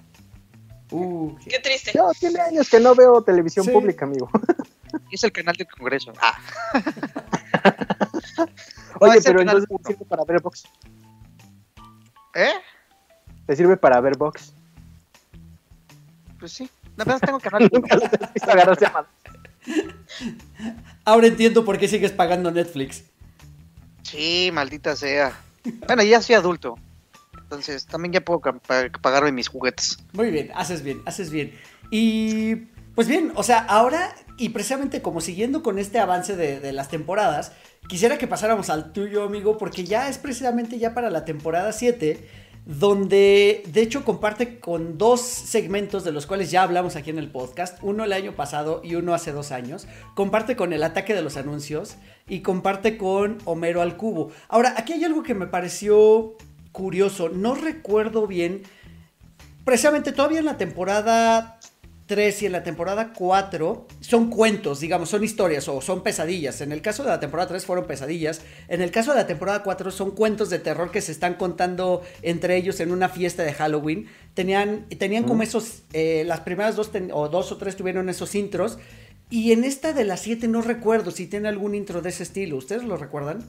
Uh, 0.91 1.35
Qué 1.49 1.59
triste. 1.59 1.91
Yo 1.93 2.11
tiene 2.19 2.39
años 2.39 2.69
que 2.69 2.79
no 2.79 2.93
veo 2.95 3.21
televisión 3.23 3.65
Sí. 3.65 3.71
pública, 3.71 4.05
amigo. 4.05 4.29
es 5.11 5.23
el 5.23 5.31
canal 5.31 5.55
del 5.55 5.67
Congreso. 5.67 6.13
Ah, 6.21 6.37
Oye, 8.99 9.19
pero 9.23 9.41
entonces 9.41 9.65
uno. 9.69 9.79
te 9.79 9.93
sirve 9.93 10.05
para 10.05 10.23
ver 10.23 10.41
box. 10.41 10.63
¿Eh? 12.35 12.51
Te 13.47 13.55
sirve 13.55 13.77
para 13.77 13.99
ver 14.01 14.17
box. 14.17 14.53
Pues 16.39 16.51
sí. 16.51 16.69
La 16.95 17.05
verdad 17.05 17.21
tengo 17.25 17.39
canal. 17.39 17.69
Nunca 17.73 17.95
los 17.95 18.03
has 18.05 18.33
visto 18.33 18.51
agarrarse 18.51 18.85
a. 18.85 19.05
Ahora 21.05 21.27
entiendo 21.27 21.65
por 21.65 21.77
qué 21.77 21.87
sigues 21.87 22.11
pagando 22.11 22.51
Netflix. 22.51 23.03
Sí, 24.03 24.49
maldita 24.53 24.95
sea. 24.95 25.37
Bueno, 25.87 26.03
ya 26.03 26.21
soy 26.21 26.35
adulto. 26.35 26.77
Entonces 27.37 27.85
también 27.85 28.13
ya 28.13 28.21
puedo 28.21 28.41
pagarme 29.01 29.31
mis 29.31 29.47
juguetes. 29.47 29.97
Muy 30.13 30.31
bien, 30.31 30.51
haces 30.55 30.83
bien, 30.83 31.01
haces 31.05 31.29
bien. 31.29 31.53
Y 31.91 32.55
pues 32.95 33.07
bien, 33.07 33.31
o 33.35 33.43
sea, 33.43 33.59
ahora 33.59 34.15
y 34.37 34.49
precisamente 34.49 35.01
como 35.01 35.21
siguiendo 35.21 35.61
con 35.61 35.77
este 35.77 35.99
avance 35.99 36.35
de, 36.35 36.59
de 36.59 36.73
las 36.73 36.89
temporadas, 36.89 37.51
quisiera 37.87 38.17
que 38.17 38.27
pasáramos 38.27 38.69
al 38.69 38.91
tuyo, 38.91 39.23
amigo, 39.23 39.57
porque 39.57 39.83
ya 39.83 40.09
es 40.09 40.17
precisamente 40.17 40.79
ya 40.79 40.93
para 40.93 41.09
la 41.09 41.25
temporada 41.25 41.71
7, 41.71 42.27
donde 42.65 43.63
de 43.67 43.81
hecho 43.81 44.05
comparte 44.05 44.59
con 44.59 44.97
dos 44.97 45.21
segmentos 45.21 46.03
de 46.03 46.11
los 46.11 46.25
cuales 46.25 46.49
ya 46.49 46.63
hablamos 46.63 46.95
aquí 46.95 47.09
en 47.09 47.19
el 47.19 47.29
podcast, 47.29 47.77
uno 47.81 48.05
el 48.05 48.13
año 48.13 48.35
pasado 48.35 48.81
y 48.83 48.95
uno 48.95 49.13
hace 49.13 49.31
dos 49.31 49.51
años, 49.51 49.87
comparte 50.15 50.55
con 50.55 50.71
el 50.71 50.83
ataque 50.83 51.13
de 51.13 51.21
los 51.21 51.35
anuncios 51.35 51.97
y 52.27 52.41
comparte 52.41 52.97
con 52.97 53.39
Homero 53.45 53.81
al 53.81 53.97
cubo. 53.97 54.31
Ahora, 54.47 54.75
aquí 54.77 54.93
hay 54.93 55.03
algo 55.03 55.23
que 55.23 55.33
me 55.33 55.47
pareció 55.47 56.35
curioso, 56.71 57.29
no 57.29 57.53
recuerdo 57.53 58.27
bien, 58.27 58.63
precisamente 59.65 60.11
todavía 60.11 60.39
en 60.39 60.45
la 60.45 60.57
temporada 60.57 61.59
3 62.05 62.41
y 62.41 62.45
en 62.47 62.51
la 62.51 62.63
temporada 62.63 63.13
4 63.13 63.87
son 64.01 64.29
cuentos, 64.29 64.81
digamos, 64.81 65.09
son 65.09 65.23
historias 65.23 65.67
o 65.67 65.81
son 65.81 66.03
pesadillas. 66.03 66.61
En 66.61 66.71
el 66.71 66.81
caso 66.81 67.03
de 67.03 67.09
la 67.09 67.19
temporada 67.19 67.49
3 67.49 67.65
fueron 67.65 67.85
pesadillas. 67.85 68.41
En 68.67 68.81
el 68.81 68.91
caso 68.91 69.11
de 69.11 69.17
la 69.17 69.27
temporada 69.27 69.63
4 69.63 69.91
son 69.91 70.11
cuentos 70.11 70.49
de 70.49 70.59
terror 70.59 70.91
que 70.91 71.01
se 71.01 71.11
están 71.11 71.35
contando 71.35 72.01
entre 72.21 72.57
ellos 72.57 72.79
en 72.79 72.91
una 72.91 73.09
fiesta 73.09 73.43
de 73.43 73.53
Halloween. 73.53 74.07
Tenían, 74.33 74.85
tenían 74.97 75.23
como 75.23 75.43
esos, 75.43 75.83
eh, 75.93 76.23
las 76.25 76.41
primeras 76.41 76.75
dos 76.75 76.91
o 77.13 77.29
dos 77.29 77.51
o 77.51 77.57
tres 77.57 77.75
tuvieron 77.75 78.09
esos 78.09 78.35
intros. 78.35 78.79
Y 79.29 79.51
en 79.51 79.63
esta 79.63 79.93
de 79.93 80.03
las 80.03 80.21
7 80.21 80.47
no 80.47 80.61
recuerdo 80.61 81.11
si 81.11 81.27
tiene 81.27 81.47
algún 81.47 81.73
intro 81.73 82.01
de 82.01 82.09
ese 82.09 82.23
estilo. 82.23 82.57
¿Ustedes 82.57 82.83
lo 82.83 82.97
recuerdan? 82.97 83.43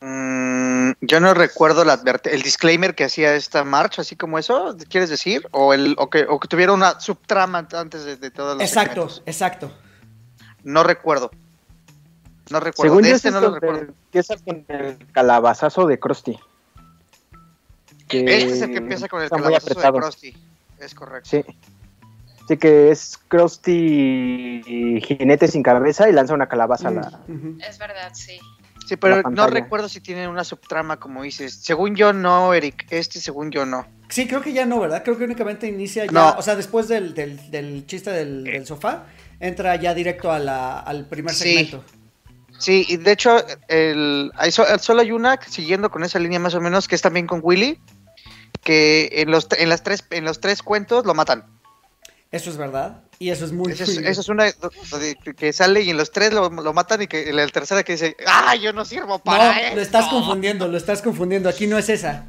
Mm, 0.00 0.92
yo 1.02 1.20
no 1.20 1.34
recuerdo 1.34 1.84
la 1.84 2.00
el 2.24 2.42
disclaimer 2.42 2.94
que 2.94 3.04
hacía 3.04 3.34
esta 3.34 3.64
marcha, 3.64 4.02
así 4.02 4.16
como 4.16 4.38
eso, 4.38 4.76
¿quieres 4.88 5.10
decir? 5.10 5.46
O, 5.50 5.74
el, 5.74 5.94
o, 5.98 6.08
que, 6.08 6.24
o 6.28 6.40
que 6.40 6.48
tuviera 6.48 6.72
una 6.72 6.98
subtrama 7.00 7.66
antes 7.72 8.04
de, 8.04 8.16
de 8.16 8.30
todos 8.30 8.54
los 8.56 8.62
Exacto, 8.64 9.08
segmentos. 9.08 9.22
exacto. 9.26 9.72
No 10.64 10.82
recuerdo. 10.82 11.30
No 12.50 12.60
recuerdo. 12.60 12.90
Según 12.90 13.02
de 13.02 13.10
yo, 13.10 13.16
este 13.16 13.30
no 13.30 13.38
es 13.38 13.42
lo 13.44 13.54
recuerdo. 13.54 13.80
empieza 13.80 14.36
con 14.38 14.64
el 14.68 14.98
calabazazo 15.12 15.86
de 15.86 15.98
Krusty. 15.98 16.38
Que 18.08 18.20
Este 18.24 18.52
es 18.54 18.62
el 18.62 18.70
que 18.72 18.78
empieza 18.78 19.06
con 19.08 19.22
el 19.22 19.30
calabazo 19.30 19.68
de. 19.74 19.92
Krusty. 19.92 20.36
Es 20.78 20.94
correcto. 20.94 21.28
Sí. 21.30 21.44
Sí, 22.48 22.56
que 22.56 22.90
es 22.90 23.16
Krusty 23.28 24.62
y 24.66 25.00
jinete 25.02 25.46
sin 25.46 25.62
cabeza 25.62 26.08
y 26.08 26.12
lanza 26.12 26.34
una 26.34 26.48
calabaza 26.48 26.88
a 26.88 26.90
la... 26.90 27.20
Mm. 27.28 27.60
Es 27.60 27.78
verdad, 27.78 28.10
sí. 28.12 28.40
Sí, 28.90 28.96
pero 28.96 29.22
no 29.30 29.46
recuerdo 29.46 29.88
si 29.88 30.00
tienen 30.00 30.28
una 30.28 30.42
subtrama, 30.42 30.98
como 30.98 31.22
dices. 31.22 31.54
Según 31.62 31.94
yo, 31.94 32.12
no, 32.12 32.52
Eric. 32.52 32.86
Este, 32.90 33.20
según 33.20 33.52
yo, 33.52 33.64
no. 33.64 33.86
Sí, 34.08 34.26
creo 34.26 34.40
que 34.42 34.52
ya 34.52 34.66
no, 34.66 34.80
¿verdad? 34.80 35.04
Creo 35.04 35.16
que 35.16 35.22
únicamente 35.22 35.68
inicia 35.68 36.06
ya, 36.06 36.10
No. 36.10 36.30
o 36.36 36.42
sea, 36.42 36.56
después 36.56 36.88
del, 36.88 37.14
del, 37.14 37.52
del 37.52 37.86
chiste 37.86 38.10
del, 38.10 38.42
del 38.42 38.66
sofá, 38.66 39.04
entra 39.38 39.76
ya 39.76 39.94
directo 39.94 40.32
a 40.32 40.40
la, 40.40 40.80
al 40.80 41.06
primer 41.06 41.32
Sí. 41.36 41.44
segmento. 41.54 41.84
Sí, 42.58 42.84
y 42.88 42.96
de 42.96 43.12
hecho, 43.12 43.36
el, 43.68 44.32
hay 44.36 44.50
so- 44.50 44.66
solo 44.80 45.02
hay 45.02 45.12
una, 45.12 45.38
siguiendo 45.40 45.88
con 45.88 46.02
esa 46.02 46.18
línea 46.18 46.40
más 46.40 46.56
o 46.56 46.60
menos, 46.60 46.88
que 46.88 46.96
es 46.96 47.02
también 47.02 47.28
con 47.28 47.38
Willy, 47.44 47.78
que 48.64 49.08
en 49.12 49.30
los, 49.30 49.46
en 49.56 49.68
las 49.68 49.84
tres, 49.84 50.04
en 50.10 50.24
los 50.24 50.40
tres 50.40 50.64
cuentos 50.64 51.06
lo 51.06 51.14
matan. 51.14 51.44
Eso 52.32 52.50
es 52.50 52.56
verdad. 52.56 53.04
Y 53.22 53.28
eso 53.28 53.44
es 53.44 53.52
muy 53.52 53.70
Eso 53.70 53.82
es, 53.84 53.90
eso 53.98 54.20
es 54.22 54.28
una 54.30 54.46
que 55.36 55.52
sale 55.52 55.82
y 55.82 55.90
en 55.90 55.98
los 55.98 56.10
tres 56.10 56.32
lo, 56.32 56.48
lo 56.48 56.72
matan 56.72 57.02
y 57.02 57.06
que 57.06 57.28
en 57.28 57.36
la 57.36 57.46
tercera 57.48 57.82
que 57.82 57.92
dice, 57.92 58.16
¡ah, 58.26 58.56
yo 58.56 58.72
no 58.72 58.82
sirvo 58.86 59.18
para 59.18 59.52
No, 59.52 59.60
esto! 59.60 59.76
lo 59.76 59.82
estás 59.82 60.06
confundiendo, 60.08 60.68
lo 60.68 60.76
estás 60.78 61.02
confundiendo. 61.02 61.50
Aquí 61.50 61.66
no 61.66 61.76
es 61.76 61.90
esa. 61.90 62.24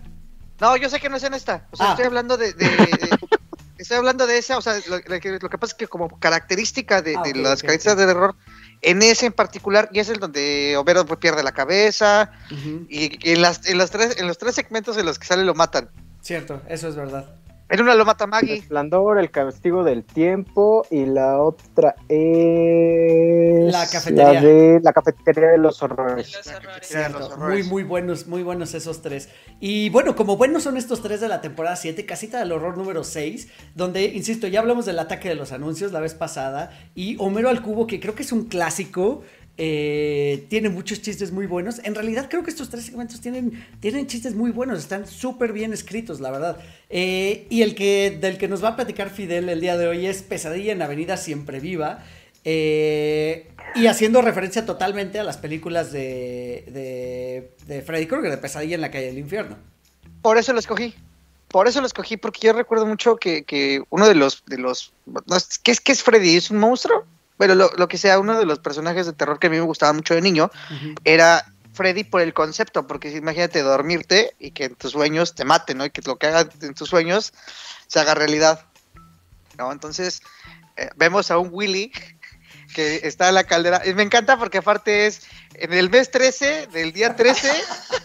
No, 0.60 0.76
yo 0.76 0.90
sé 0.90 1.00
que 1.00 1.08
no 1.08 1.16
es 1.16 1.24
en 1.24 1.34
esta. 1.34 1.66
O 1.72 1.78
sea, 1.78 1.88
Ah. 1.88 1.90
estoy 1.92 2.06
hablando 2.08 2.36
de, 2.36 2.52
de- 2.52 2.66
de- 2.68 3.10
estoy 3.78 3.96
hablando 3.98 4.28
de 4.28 4.38
esa, 4.38 4.58
o 4.58 4.62
sea, 4.62 4.78
lo, 4.90 4.98
lo 4.98 5.20
que, 5.22 5.40
lo 5.42 5.50
que 5.50 5.58
pasa 5.58 5.72
es 5.72 5.74
que 5.76 5.88
como 5.88 6.20
característica 6.20 7.02
de, 7.02 7.16
Ah, 7.16 7.22
de 7.24 7.36
las 7.36 7.60
ok, 7.62 7.68
características 7.68 7.96
de 7.98 8.04
error, 8.04 8.36
en 8.82 9.02
ese 9.02 9.28
en 9.28 9.34
particular, 9.34 9.88
y 9.94 10.00
es 10.02 10.10
el 10.10 10.20
donde 10.20 10.76
Homero 10.76 11.06
pues, 11.06 11.22
pierde 11.22 11.42
la 11.42 11.54
cabeza, 11.54 12.34
y, 12.90 13.18
y 13.30 13.32
en, 13.32 13.42
las, 13.42 13.66
en, 13.66 13.78
los 13.78 13.92
tres, 13.92 14.18
en 14.20 14.28
los 14.28 14.38
tres 14.38 14.56
segmentos 14.56 14.98
en 14.98 15.06
los 15.06 15.18
que 15.18 15.26
sale 15.26 15.46
lo 15.46 15.56
matan. 15.56 15.90
Cierto, 16.22 16.62
eso 16.68 16.90
es 16.90 16.96
verdad. 16.98 17.34
En 17.74 17.80
una 17.80 17.96
lo 17.96 18.04
mata 18.04 18.26
El 18.26 18.30
Maggie. 18.32 18.56
resplandor, 18.58 19.18
el 19.18 19.32
castigo 19.32 19.86
del 19.86 20.04
tiempo 20.04 20.86
y 20.92 21.06
la 21.06 21.42
otra 21.42 21.96
es... 22.10 23.72
La 23.72 23.88
cafetería. 23.88 24.34
La 24.34 24.42
de 24.42 24.80
la 24.84 24.92
cafetería 24.92 25.52
de 25.52 25.58
los 25.58 25.82
horrores. 25.82 26.34
Los 26.36 26.48
horrores. 26.48 26.92
Era 26.92 27.08
los 27.08 27.30
Cierto, 27.30 27.38
muy, 27.38 27.46
horrores. 27.46 27.68
muy 27.68 27.84
buenos, 27.84 28.28
muy 28.28 28.44
buenos 28.44 28.74
esos 28.74 29.02
tres. 29.02 29.30
Y 29.62 29.90
bueno, 29.90 30.18
como 30.18 30.36
buenos 30.36 30.64
son 30.64 30.76
estos 30.76 31.02
tres 31.02 31.22
de 31.22 31.30
la 31.30 31.40
temporada 31.40 31.78
7, 31.78 32.06
Casita 32.06 32.40
del 32.40 32.52
Horror 32.52 32.78
número 32.78 33.06
6, 33.06 33.48
donde, 33.74 34.04
insisto, 34.04 34.48
ya 34.48 34.60
hablamos 34.60 34.86
del 34.86 35.00
ataque 35.00 35.30
de 35.30 35.36
los 35.36 35.54
anuncios 35.54 35.94
la 35.94 36.02
vez 36.02 36.14
pasada, 36.14 36.72
y 36.94 37.16
Homero 37.20 37.48
al 37.48 37.62
Cubo, 37.62 37.88
que 37.88 38.02
creo 38.02 38.16
que 38.16 38.24
es 38.24 38.34
un 38.34 38.50
clásico, 38.50 39.22
eh, 39.64 40.46
tiene 40.50 40.70
muchos 40.70 41.02
chistes 41.02 41.32
muy 41.32 41.46
buenos. 41.46 41.80
En 41.84 41.94
realidad 41.94 42.28
creo 42.30 42.42
que 42.44 42.50
estos 42.50 42.70
tres 42.70 42.86
segmentos 42.86 43.22
tienen, 43.22 43.64
tienen 43.80 44.08
chistes 44.08 44.34
muy 44.34 44.52
buenos, 44.52 44.80
están 44.80 45.06
súper 45.06 45.54
bien 45.54 45.72
escritos, 45.72 46.20
la 46.20 46.32
verdad. 46.32 46.58
Eh, 46.90 47.46
y 47.50 47.62
el 47.62 47.76
que, 47.76 48.18
del 48.20 48.38
que 48.40 48.48
nos 48.48 48.64
va 48.64 48.70
a 48.70 48.76
platicar 48.76 49.12
Fidel 49.12 49.50
el 49.50 49.62
día 49.62 49.78
de 49.78 49.86
hoy 49.88 50.08
es 50.08 50.24
Pesadilla 50.24 50.72
en 50.74 50.82
Avenida 50.82 51.16
Siempre 51.16 51.60
Viva. 51.60 52.00
eh, 52.44 53.52
y 53.76 53.88
haciendo 53.88 54.22
referencia 54.22 54.66
totalmente 54.66 55.20
a 55.20 55.24
las 55.24 55.38
películas 55.38 55.92
de, 55.92 56.66
de, 56.68 57.56
de 57.68 57.82
Freddy 57.82 58.08
Krueger, 58.08 58.32
de 58.32 58.38
Pesadilla 58.38 58.76
en 58.76 58.82
la 58.82 58.92
calle 58.92 59.08
del 59.08 59.18
infierno. 59.18 59.58
Por 60.22 60.38
eso 60.38 60.54
lo 60.54 60.60
escogí. 60.60 60.94
Por 61.48 61.68
eso 61.68 61.82
lo 61.82 61.88
escogí, 61.88 62.18
porque 62.18 62.48
yo 62.48 62.54
recuerdo 62.54 62.86
mucho 62.86 63.18
que, 63.18 63.44
que 63.44 63.82
uno 63.90 64.08
de 64.08 64.16
los, 64.16 64.44
de 64.46 64.58
los, 64.58 64.94
¿qué 65.64 65.72
es, 65.72 65.82
qué 65.82 65.92
es 65.92 66.02
Freddy? 66.02 66.36
¿Es 66.38 66.50
un 66.50 66.60
monstruo? 66.60 67.06
Pero 67.42 67.56
lo, 67.56 67.72
lo 67.76 67.88
que 67.88 67.98
sea, 67.98 68.20
uno 68.20 68.38
de 68.38 68.46
los 68.46 68.60
personajes 68.60 69.08
de 69.08 69.14
terror 69.14 69.40
que 69.40 69.48
a 69.48 69.50
mí 69.50 69.56
me 69.56 69.64
gustaba 69.64 69.92
mucho 69.94 70.14
de 70.14 70.22
niño 70.22 70.52
era 71.04 71.44
Freddy 71.74 72.04
por 72.04 72.22
el 72.22 72.36
concepto, 72.36 72.86
porque 72.86 73.10
imagínate 73.10 73.64
dormirte 73.64 74.36
y 74.38 74.52
que 74.52 74.66
en 74.66 74.76
tus 74.76 74.92
sueños 74.92 75.34
te 75.34 75.44
maten, 75.44 75.80
¿no? 75.80 75.86
Y 75.86 75.90
que 75.90 76.04
lo 76.06 76.18
que 76.18 76.28
haga 76.28 76.48
en 76.62 76.76
tus 76.76 76.90
sueños 76.90 77.34
se 77.88 78.00
haga 78.00 78.14
realidad, 78.14 78.64
¿no? 79.58 79.72
Entonces, 79.72 80.22
eh, 80.78 80.92
vemos 80.98 81.32
a 81.32 81.40
un 81.40 81.50
Willy 81.52 81.92
que 82.76 83.02
está 83.08 83.30
en 83.30 83.34
la 83.34 83.46
caldera, 83.46 83.82
y 83.88 83.96
me 83.96 84.04
encanta 84.04 84.38
porque 84.38 84.60
aparte 84.60 85.08
es 85.08 85.24
en 85.56 85.74
el 85.74 85.90
mes 85.90 86.12
13, 86.12 86.68
del 86.68 86.94
día 86.94 87.16
13, 87.16 87.52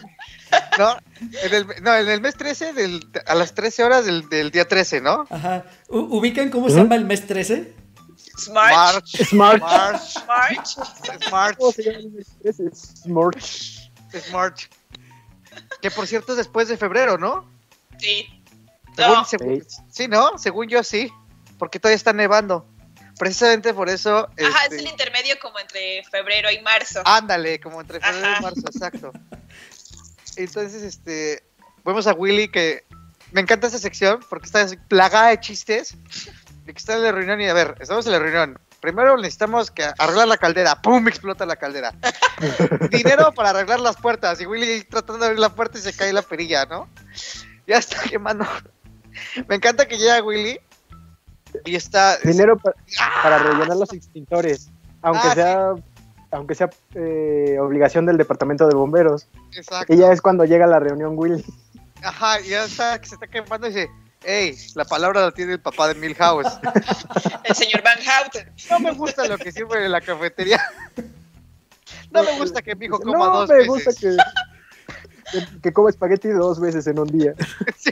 ¿no? 0.79 0.97
En 1.43 1.53
el, 1.53 1.67
no, 1.83 1.95
en 1.95 2.09
el 2.09 2.21
mes 2.21 2.33
13, 2.33 2.73
del, 2.73 3.07
a 3.27 3.35
las 3.35 3.53
13 3.53 3.83
horas 3.83 4.03
del, 4.03 4.27
del 4.29 4.49
día 4.49 4.67
13, 4.67 5.01
¿no? 5.01 5.27
Ajá. 5.29 5.63
¿Ubican 5.89 6.49
cómo 6.49 6.71
se 6.71 6.77
llama 6.77 6.95
el 6.95 7.05
mes 7.05 7.27
13? 7.27 7.76
Smart. 8.37 8.71
March, 8.73 9.07
Smart. 9.29 9.61
March, 9.61 10.15
March. 10.27 10.77
March. 11.31 11.57
¿Cómo 11.57 11.71
se 11.71 11.83
llama 11.83 11.97
el 11.99 12.11
mes? 12.11 12.27
Es 12.43 12.57
Smorch. 13.03 13.91
Smart. 14.27 14.59
Que 15.81 15.91
por 15.91 16.07
cierto 16.07 16.33
es 16.33 16.37
después 16.37 16.67
de 16.67 16.77
febrero, 16.77 17.17
¿no? 17.17 17.49
Sí. 17.97 18.27
Según- 18.95 19.13
No. 19.15 19.25
según- 19.25 19.65
sí, 19.89 20.07
¿no? 20.07 20.37
Según 20.37 20.67
yo 20.67 20.83
sí. 20.83 21.11
Porque 21.57 21.79
todavía 21.79 21.95
está 21.95 22.13
nevando. 22.13 22.67
Precisamente 23.17 23.73
por 23.73 23.89
eso. 23.89 24.27
Ajá, 24.39 24.63
este, 24.65 24.75
es 24.75 24.81
el 24.83 24.87
intermedio 24.89 25.35
como 25.41 25.57
entre 25.57 26.03
febrero 26.11 26.51
y 26.51 26.61
marzo. 26.61 27.01
Ándale, 27.03 27.59
como 27.59 27.81
entre 27.81 27.99
febrero 27.99 28.27
Ajá. 28.27 28.37
y 28.39 28.43
marzo, 28.43 28.61
exacto. 28.67 29.11
Entonces, 30.35 30.83
este. 30.83 31.43
Vemos 31.83 32.05
a 32.07 32.13
Willy 32.13 32.49
que. 32.49 32.85
Me 33.31 33.41
encanta 33.41 33.67
esa 33.67 33.79
sección 33.79 34.23
porque 34.29 34.45
está 34.45 34.61
así 34.61 34.77
plagada 34.87 35.29
de 35.29 35.39
chistes. 35.41 35.95
De 36.67 36.73
que 36.73 36.77
está 36.79 36.95
en 36.95 37.03
la 37.03 37.11
reunión 37.13 37.39
y 37.41 37.47
a 37.47 37.53
ver, 37.53 37.75
estamos 37.79 38.05
en 38.05 38.11
la 38.11 38.19
reunión. 38.19 38.59
Primero 38.81 39.15
necesitamos 39.17 39.71
que 39.71 39.85
arreglar 39.97 40.27
la 40.27 40.37
caldera. 40.37 40.81
¡Pum! 40.81 41.07
Explota 41.07 41.45
la 41.45 41.55
caldera. 41.55 41.93
Dinero 42.91 43.31
para 43.33 43.49
arreglar 43.51 43.79
las 43.79 43.95
puertas. 43.95 44.39
Y 44.41 44.45
Willy 44.45 44.83
tratando 44.83 45.19
de 45.19 45.25
abrir 45.27 45.39
la 45.39 45.49
puerta 45.49 45.77
y 45.79 45.81
se 45.81 45.93
cae 45.93 46.13
la 46.13 46.21
perilla, 46.21 46.65
¿no? 46.65 46.87
Ya 47.65 47.77
está 47.77 48.03
quemando. 48.03 48.45
Me 49.47 49.55
encanta 49.55 49.87
que 49.87 49.97
llega 49.97 50.21
Willy 50.21 50.59
y 51.65 51.75
está. 51.75 52.17
Dinero 52.17 52.57
pa- 52.57 52.73
¡Ah! 52.99 53.19
para 53.23 53.39
rellenar 53.39 53.77
los 53.77 53.91
extintores. 53.93 54.69
Aunque 55.01 55.27
Ah, 55.29 55.33
sea, 55.33 55.69
aunque 56.31 56.53
sea 56.53 56.69
eh, 56.95 57.57
obligación 57.59 58.05
del 58.05 58.17
departamento 58.17 58.67
de 58.67 58.75
bomberos. 58.75 59.27
Exacto. 59.55 59.91
Y 59.93 59.97
ya 59.97 60.11
es 60.11 60.21
cuando 60.21 60.43
llega 60.45 60.67
la 60.67 60.79
reunión 60.79 61.13
Willy. 61.17 61.43
Ajá, 62.03 62.39
ya 62.41 62.65
está, 62.65 62.99
que 63.01 63.07
se 63.07 63.15
está 63.15 63.25
quemando 63.27 63.67
y 63.67 63.71
dice, 63.73 63.89
hey, 64.23 64.57
la 64.75 64.85
palabra 64.85 65.21
la 65.21 65.31
tiene 65.31 65.53
el 65.53 65.59
papá 65.59 65.87
de 65.87 65.95
Milhouse. 65.95 66.47
El 67.43 67.55
señor 67.55 67.81
Van 67.83 67.97
Houten. 67.99 68.51
No 68.69 68.79
me 68.79 68.91
gusta 68.91 69.27
lo 69.27 69.37
que 69.37 69.51
sirve 69.51 69.85
en 69.85 69.91
la 69.91 70.01
cafetería. 70.01 70.61
No 72.11 72.23
me 72.23 72.37
gusta 72.37 72.61
que 72.61 72.75
mi 72.75 72.85
hijo 72.85 72.99
coma 72.99 73.25
no 73.25 73.39
dos 73.39 73.49
me 73.49 73.65
gusta 73.65 73.91
que, 73.93 74.17
que, 75.31 75.61
que 75.61 75.73
coma 75.73 75.89
espagueti 75.89 76.29
dos 76.29 76.59
veces 76.59 76.87
en 76.87 76.99
un 76.99 77.07
día. 77.07 77.33
Sí. 77.77 77.91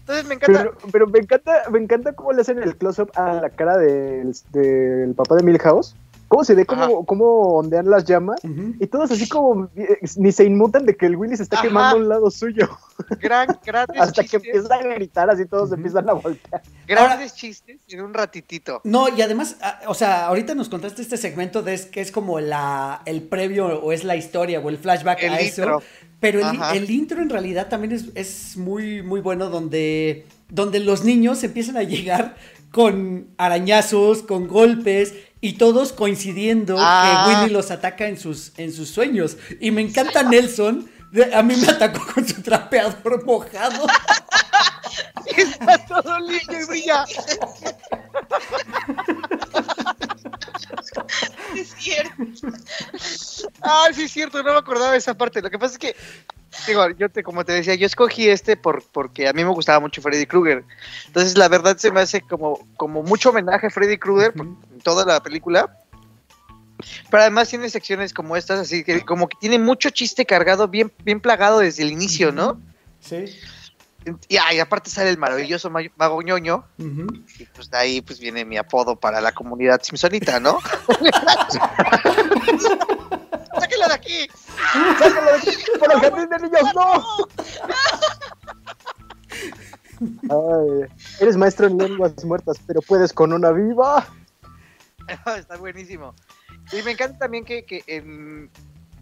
Entonces 0.00 0.26
me 0.26 0.34
encanta. 0.34 0.58
Pero, 0.58 0.76
pero 0.92 1.06
me 1.06 1.18
encanta, 1.18 1.62
me 1.70 1.78
encanta 1.78 2.12
cómo 2.12 2.32
le 2.32 2.42
hacen 2.42 2.62
el 2.62 2.76
close-up 2.76 3.10
a 3.14 3.34
la 3.34 3.48
cara 3.50 3.78
del, 3.78 4.36
del 4.50 5.14
papá 5.14 5.36
de 5.36 5.42
Milhouse 5.44 5.96
cómo 6.34 6.44
se 6.44 6.54
ve 6.54 6.66
cómo, 6.66 7.06
cómo 7.06 7.24
ondean 7.58 7.88
las 7.88 8.04
llamas 8.04 8.40
y 8.80 8.86
todos 8.88 9.12
así 9.12 9.28
como 9.28 9.70
eh, 9.76 9.98
ni 10.16 10.32
se 10.32 10.44
inmutan 10.44 10.84
de 10.84 10.96
que 10.96 11.06
el 11.06 11.14
Willy 11.16 11.36
se 11.36 11.44
está 11.44 11.62
quemando 11.62 11.96
a 11.96 12.00
un 12.00 12.08
lado 12.08 12.30
suyo. 12.30 12.68
Gran, 13.20 13.46
grandes 13.64 14.00
Hasta 14.00 14.22
chistes. 14.22 14.42
que 14.42 14.48
empieza 14.48 14.74
a 14.74 14.82
gritar 14.82 15.30
así 15.30 15.46
todos 15.46 15.72
empiezan 15.72 16.08
a 16.08 16.14
voltear. 16.14 16.62
Grandes 16.88 17.34
chistes 17.34 17.80
en 17.88 18.00
un 18.00 18.12
ratitito. 18.12 18.80
No, 18.82 19.08
y 19.08 19.22
además, 19.22 19.56
ah, 19.62 19.80
o 19.86 19.94
sea, 19.94 20.26
ahorita 20.26 20.54
nos 20.54 20.68
contaste 20.68 21.02
este 21.02 21.16
segmento 21.16 21.62
de 21.62 21.74
es, 21.74 21.86
que 21.86 22.00
es 22.00 22.10
como 22.10 22.40
la, 22.40 23.02
el 23.04 23.22
previo 23.22 23.66
o 23.80 23.92
es 23.92 24.02
la 24.02 24.16
historia 24.16 24.58
o 24.60 24.68
el 24.68 24.78
flashback 24.78 25.22
El 25.22 25.34
a 25.34 25.42
intro. 25.42 25.78
eso. 25.78 25.86
Pero 26.18 26.40
el, 26.40 26.58
el 26.76 26.90
intro 26.90 27.22
en 27.22 27.30
realidad 27.30 27.68
también 27.68 27.92
es, 27.92 28.06
es 28.14 28.56
muy, 28.56 29.02
muy 29.02 29.20
bueno 29.20 29.50
donde, 29.50 30.26
donde 30.48 30.80
los 30.80 31.04
niños 31.04 31.44
empiezan 31.44 31.76
a 31.76 31.82
llegar 31.82 32.34
con 32.70 33.28
arañazos, 33.38 34.22
con 34.22 34.48
golpes 34.48 35.14
y 35.44 35.52
todos 35.58 35.92
coincidiendo 35.92 36.76
Ah. 36.78 37.26
que 37.28 37.34
Willy 37.42 37.52
los 37.52 37.70
ataca 37.70 38.06
en 38.08 38.18
sus, 38.18 38.52
en 38.56 38.72
sus 38.72 38.88
sueños. 38.88 39.36
Y 39.60 39.70
me 39.72 39.82
encanta 39.82 40.22
Nelson. 40.22 40.88
A 41.34 41.42
mí 41.42 41.54
me 41.56 41.68
atacó 41.68 42.02
con 42.14 42.26
su 42.26 42.40
trapeador 42.40 43.24
mojado. 43.26 43.86
Está 45.36 45.84
todo 45.84 46.18
lindo 46.20 46.58
y 46.58 46.64
brilla. 46.64 47.04
Es 51.56 51.74
cierto. 51.78 52.12
Ah, 53.62 53.88
sí, 53.94 54.02
es 54.04 54.12
cierto, 54.12 54.42
no 54.42 54.52
me 54.52 54.58
acordaba 54.58 54.92
de 54.92 54.98
esa 54.98 55.14
parte. 55.14 55.42
Lo 55.42 55.50
que 55.50 55.58
pasa 55.58 55.74
es 55.74 55.78
que, 55.78 55.96
digo, 56.66 56.90
yo 56.90 57.08
te, 57.08 57.22
como 57.22 57.44
te 57.44 57.52
decía, 57.52 57.74
yo 57.74 57.86
escogí 57.86 58.28
este 58.28 58.56
por, 58.56 58.82
porque 58.92 59.28
a 59.28 59.32
mí 59.32 59.44
me 59.44 59.50
gustaba 59.50 59.80
mucho 59.80 60.02
Freddy 60.02 60.26
Krueger. 60.26 60.64
Entonces, 61.06 61.36
la 61.36 61.48
verdad 61.48 61.76
se 61.76 61.90
me 61.90 62.00
hace 62.00 62.20
como, 62.20 62.66
como 62.76 63.02
mucho 63.02 63.30
homenaje 63.30 63.66
a 63.66 63.70
Freddy 63.70 63.98
Krueger 63.98 64.32
en 64.36 64.56
toda 64.82 65.04
la 65.04 65.22
película. 65.22 65.78
Pero 67.10 67.22
además 67.22 67.48
tiene 67.48 67.70
secciones 67.70 68.12
como 68.12 68.36
estas, 68.36 68.60
así 68.60 68.84
que 68.84 69.04
como 69.04 69.28
que 69.28 69.36
tiene 69.40 69.58
mucho 69.58 69.90
chiste 69.90 70.26
cargado, 70.26 70.68
bien, 70.68 70.92
bien 71.04 71.20
plagado 71.20 71.60
desde 71.60 71.82
el 71.82 71.92
inicio, 71.92 72.32
¿no? 72.32 72.60
Sí. 73.00 73.26
Y, 74.28 74.36
ah, 74.36 74.52
y 74.52 74.60
aparte 74.60 74.90
sale 74.90 75.08
el 75.10 75.18
maravilloso 75.18 75.70
ma- 75.70 75.80
mago 75.96 76.20
ñoño, 76.22 76.64
y 76.78 77.44
pues 77.54 77.70
de 77.70 77.78
ahí 77.78 78.00
pues 78.02 78.20
viene 78.20 78.44
mi 78.44 78.56
apodo 78.58 78.96
para 78.96 79.20
la 79.20 79.32
comunidad 79.32 79.80
simpsonita, 79.82 80.38
¿no? 80.40 80.58
¡Sáquenlo 83.58 83.88
de 83.88 83.94
aquí! 83.94 84.28
¡Sácalo 84.98 85.22
de 85.32 85.36
aquí! 85.38 85.50
¡Por 85.78 85.92
el 85.92 86.00
jardín 86.00 86.28
de 86.28 86.38
niños, 86.38 86.74
no! 86.74 87.04
Ay, 90.30 90.88
eres 91.20 91.36
maestro 91.36 91.66
en 91.66 91.78
lenguas 91.78 92.24
muertas, 92.24 92.58
pero 92.66 92.82
puedes 92.82 93.12
con 93.12 93.32
una 93.32 93.50
viva. 93.52 94.06
Está 95.38 95.56
buenísimo. 95.56 96.14
Y 96.72 96.82
me 96.82 96.92
encanta 96.92 97.18
también 97.18 97.44
que, 97.44 97.64
que 97.64 97.84
en- 97.86 98.50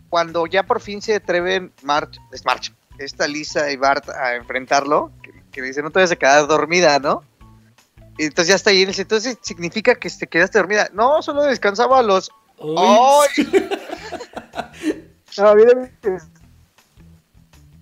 cuando 0.08 0.46
ya 0.46 0.62
por 0.64 0.80
fin 0.80 1.00
se 1.00 1.14
atreven 1.16 1.72
March, 1.82 2.18
es 2.32 2.44
March, 2.44 2.74
esta 2.98 3.26
Lisa 3.26 3.70
y 3.70 3.76
Bart 3.76 4.08
a 4.08 4.34
enfrentarlo, 4.34 5.12
que, 5.22 5.32
que 5.50 5.60
le 5.60 5.68
dicen 5.68 5.84
no 5.84 5.90
te 5.90 5.98
vayas 5.98 6.12
a 6.12 6.16
quedar 6.16 6.46
dormida, 6.46 6.98
¿no? 6.98 7.22
Y 8.18 8.24
entonces 8.24 8.48
ya 8.48 8.56
está 8.56 8.70
ahí, 8.70 8.82
y 8.82 8.84
dice, 8.84 9.02
entonces 9.02 9.38
significa 9.42 9.94
que 9.94 10.10
te 10.10 10.26
quedaste 10.26 10.58
dormida. 10.58 10.90
No, 10.92 11.22
solo 11.22 11.42
descansaba 11.42 11.98
a 11.98 12.02
los... 12.02 12.30
¡Ay! 12.58 13.28
No, 15.38 15.48
a 15.48 15.54
mí 15.54 15.64
de 15.64 15.74
mis, 15.74 16.22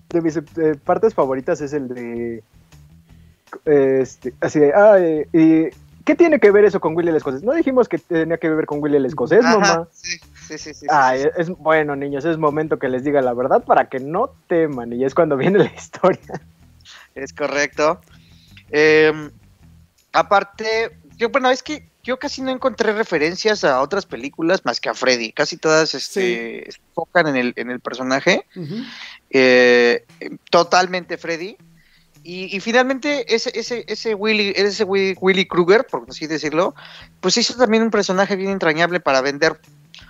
de 0.09 0.21
mis, 0.21 0.37
eh, 0.37 0.75
partes 0.83 1.13
favoritas 1.13 1.59
es 1.61 1.73
el 1.73 1.87
de. 1.89 2.43
Este, 3.65 4.33
así 4.39 4.59
de. 4.59 4.73
Ah, 4.73 4.97
eh, 4.99 5.27
y, 5.33 5.75
¿Qué 6.05 6.15
tiene 6.15 6.39
que 6.39 6.49
ver 6.51 6.65
eso 6.65 6.79
con 6.79 6.95
Willy 6.95 7.09
el 7.09 7.17
Escocés? 7.17 7.43
No 7.43 7.53
dijimos 7.53 7.87
que 7.87 7.97
tenía 7.99 8.37
que 8.37 8.49
ver 8.49 8.65
con 8.65 8.81
Willy 8.81 8.97
el 8.97 9.05
Escocés, 9.05 9.45
Ajá, 9.45 9.59
mamá. 9.59 9.87
sí, 9.91 10.17
sí, 10.47 10.57
sí, 10.57 10.73
sí, 10.73 10.85
Ay, 10.89 11.23
sí, 11.23 11.29
es 11.37 11.49
bueno, 11.49 11.95
niños, 11.95 12.25
es 12.25 12.37
momento 12.37 12.79
que 12.79 12.89
les 12.89 13.03
diga 13.03 13.21
la 13.21 13.33
verdad 13.33 13.63
para 13.63 13.89
que 13.89 13.99
no 13.99 14.33
teman. 14.47 14.93
Y 14.93 15.03
es 15.03 15.13
cuando 15.13 15.37
viene 15.37 15.59
la 15.63 15.73
historia. 15.73 16.41
es 17.15 17.33
correcto. 17.33 18.01
Eh, 18.69 19.29
aparte, 20.13 20.97
yo, 21.17 21.29
bueno, 21.29 21.49
es 21.49 21.63
que 21.63 21.89
yo 22.03 22.17
casi 22.17 22.41
no 22.41 22.51
encontré 22.51 22.93
referencias 22.93 23.63
a 23.63 23.81
otras 23.81 24.05
películas 24.05 24.65
más 24.65 24.79
que 24.79 24.89
a 24.89 24.93
Freddy. 24.93 25.31
Casi 25.31 25.57
todas 25.57 25.93
este, 25.93 26.65
se 26.69 26.79
enfocan 26.89 27.27
en 27.27 27.35
el, 27.35 27.53
en 27.57 27.69
el 27.69 27.79
personaje. 27.79 28.45
Eh, 29.29 30.05
totalmente 30.49 31.17
Freddy. 31.17 31.57
Y, 32.23 32.55
y 32.55 32.59
finalmente 32.59 33.33
ese, 33.33 33.51
ese, 33.57 33.83
ese 33.87 34.13
Willy, 34.13 34.53
ese 34.55 34.83
Willy, 34.83 35.15
Willy 35.19 35.45
Krueger, 35.45 35.85
por 35.87 36.05
así 36.07 36.27
decirlo, 36.27 36.75
pues 37.19 37.35
hizo 37.37 37.55
también 37.55 37.81
un 37.83 37.89
personaje 37.89 38.35
bien 38.35 38.51
entrañable 38.51 38.99
para 38.99 39.21
vender. 39.21 39.59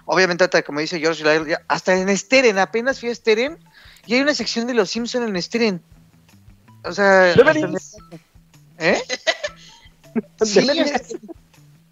Obviamente, 0.05 0.43
hasta 0.43 0.61
como 0.63 0.79
dice 0.79 0.99
George, 0.99 1.23
hasta 1.67 1.95
en 1.95 2.15
Steren, 2.17 2.57
apenas 2.59 2.99
fui 2.99 3.09
a 3.09 3.15
Steren, 3.15 3.57
y 4.05 4.15
hay 4.15 4.21
una 4.21 4.33
sección 4.33 4.67
de 4.67 4.73
los 4.73 4.89
Simpson 4.89 5.23
en 5.23 5.41
Steren. 5.41 5.81
O 6.83 6.91
sea. 6.91 7.33
¿eh? 8.79 9.01
Sí, 10.43 10.67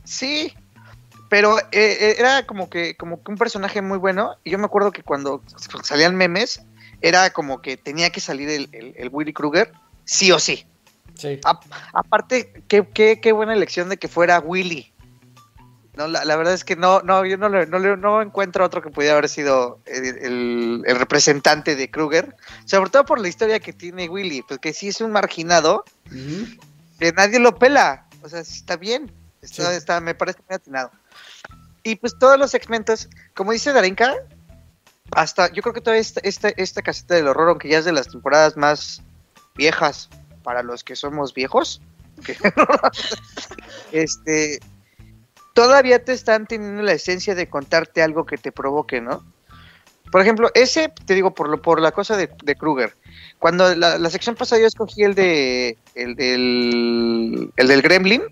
sí, 0.03 0.53
pero 1.29 1.57
eh, 1.59 1.63
eh, 1.71 2.15
era 2.17 2.45
como 2.45 2.69
que, 2.69 2.95
como 2.97 3.23
que 3.23 3.31
un 3.31 3.37
personaje 3.37 3.81
muy 3.81 3.97
bueno. 3.97 4.35
Y 4.43 4.51
yo 4.51 4.57
me 4.57 4.65
acuerdo 4.65 4.91
que 4.91 5.03
cuando 5.03 5.41
salían 5.83 6.15
memes, 6.15 6.61
era 7.01 7.29
como 7.29 7.61
que 7.61 7.77
tenía 7.77 8.09
que 8.09 8.19
salir 8.19 8.49
el, 8.49 8.67
el- 8.73 8.93
el 8.97 9.09
Willy 9.11 9.31
Krueger, 9.31 9.71
sí 10.03 10.31
o 10.33 10.39
sí. 10.39 10.65
Sí. 11.15 11.39
A- 11.45 11.59
aparte, 11.93 12.63
qué, 12.67 12.85
qué, 12.93 13.21
qué 13.21 13.31
buena 13.31 13.53
elección 13.53 13.87
de 13.87 13.95
que 13.97 14.07
fuera 14.09 14.39
Willy. 14.39 14.91
No, 15.95 16.07
la, 16.07 16.23
la 16.23 16.35
verdad 16.37 16.53
es 16.53 16.63
que 16.63 16.75
no, 16.75 17.01
no, 17.01 17.25
yo 17.25 17.35
no, 17.37 17.49
le- 17.49 17.65
no, 17.65 17.79
no 17.97 18.21
encuentro 18.21 18.63
otro 18.63 18.81
que 18.81 18.89
pudiera 18.89 19.13
haber 19.17 19.27
sido 19.27 19.79
el, 19.85 20.05
el- 20.05 20.83
el 20.85 20.95
representante 20.99 21.75
de 21.75 21.91
Krueger. 21.91 22.35
Sobre 22.65 22.89
todo 22.89 23.05
por 23.05 23.19
la 23.19 23.27
historia 23.27 23.59
que 23.59 23.73
tiene 23.73 24.07
Willy, 24.07 24.43
porque 24.43 24.71
sí 24.73 24.87
es 24.89 25.01
un 25.01 25.11
marginado 25.11 25.83
que 26.99 27.11
nadie 27.13 27.39
lo 27.39 27.57
pela. 27.57 28.05
O 28.21 28.29
sea, 28.29 28.39
está 28.41 28.77
bien. 28.77 29.11
Está, 29.41 29.71
Sí. 29.71 29.77
está- 29.77 29.99
me 29.99 30.15
parece 30.15 30.39
muy 30.47 30.55
atinado. 30.55 30.91
Y 31.83 31.95
pues 31.95 32.17
todos 32.19 32.37
los 32.37 32.51
segmentos, 32.51 33.09
como 33.33 33.51
dice 33.51 33.71
Darinka, 33.73 34.13
hasta 35.11 35.51
yo 35.51 35.61
creo 35.63 35.73
que 35.73 35.81
toda 35.81 35.97
esta, 35.97 36.19
esta, 36.23 36.49
esta 36.49 36.81
caseta 36.81 37.15
del 37.15 37.27
horror, 37.27 37.49
aunque 37.49 37.67
ya 37.69 37.79
es 37.79 37.85
de 37.85 37.93
las 37.93 38.07
temporadas 38.09 38.55
más 38.57 39.01
viejas 39.55 40.09
para 40.43 40.61
los 40.61 40.83
que 40.83 40.95
somos 40.95 41.33
viejos, 41.33 41.81
este, 43.91 44.59
todavía 45.63 46.01
te 46.01 46.13
están 46.13 46.47
teniendo 46.47 46.81
la 46.83 46.93
esencia 46.93 47.35
de 47.35 47.49
contarte 47.49 48.01
algo 48.01 48.25
que 48.25 48.37
te 48.37 48.53
provoque, 48.53 49.01
¿no? 49.01 49.25
Por 50.09 50.21
ejemplo, 50.21 50.49
ese, 50.53 50.87
te 51.05 51.13
digo, 51.13 51.31
por, 51.33 51.49
lo, 51.49 51.61
por 51.61 51.81
la 51.81 51.91
cosa 51.91 52.15
de, 52.15 52.29
de 52.43 52.55
Kruger. 52.55 52.95
Cuando 53.39 53.75
la, 53.75 53.97
la 53.97 54.09
sección 54.09 54.35
pasada 54.35 54.61
yo 54.61 54.67
escogí 54.67 55.03
el 55.03 55.15
de 55.15 55.77
el 55.95 56.15
del, 56.15 57.51
el 57.57 57.67
del 57.67 57.81
Gremlin, 57.81 58.23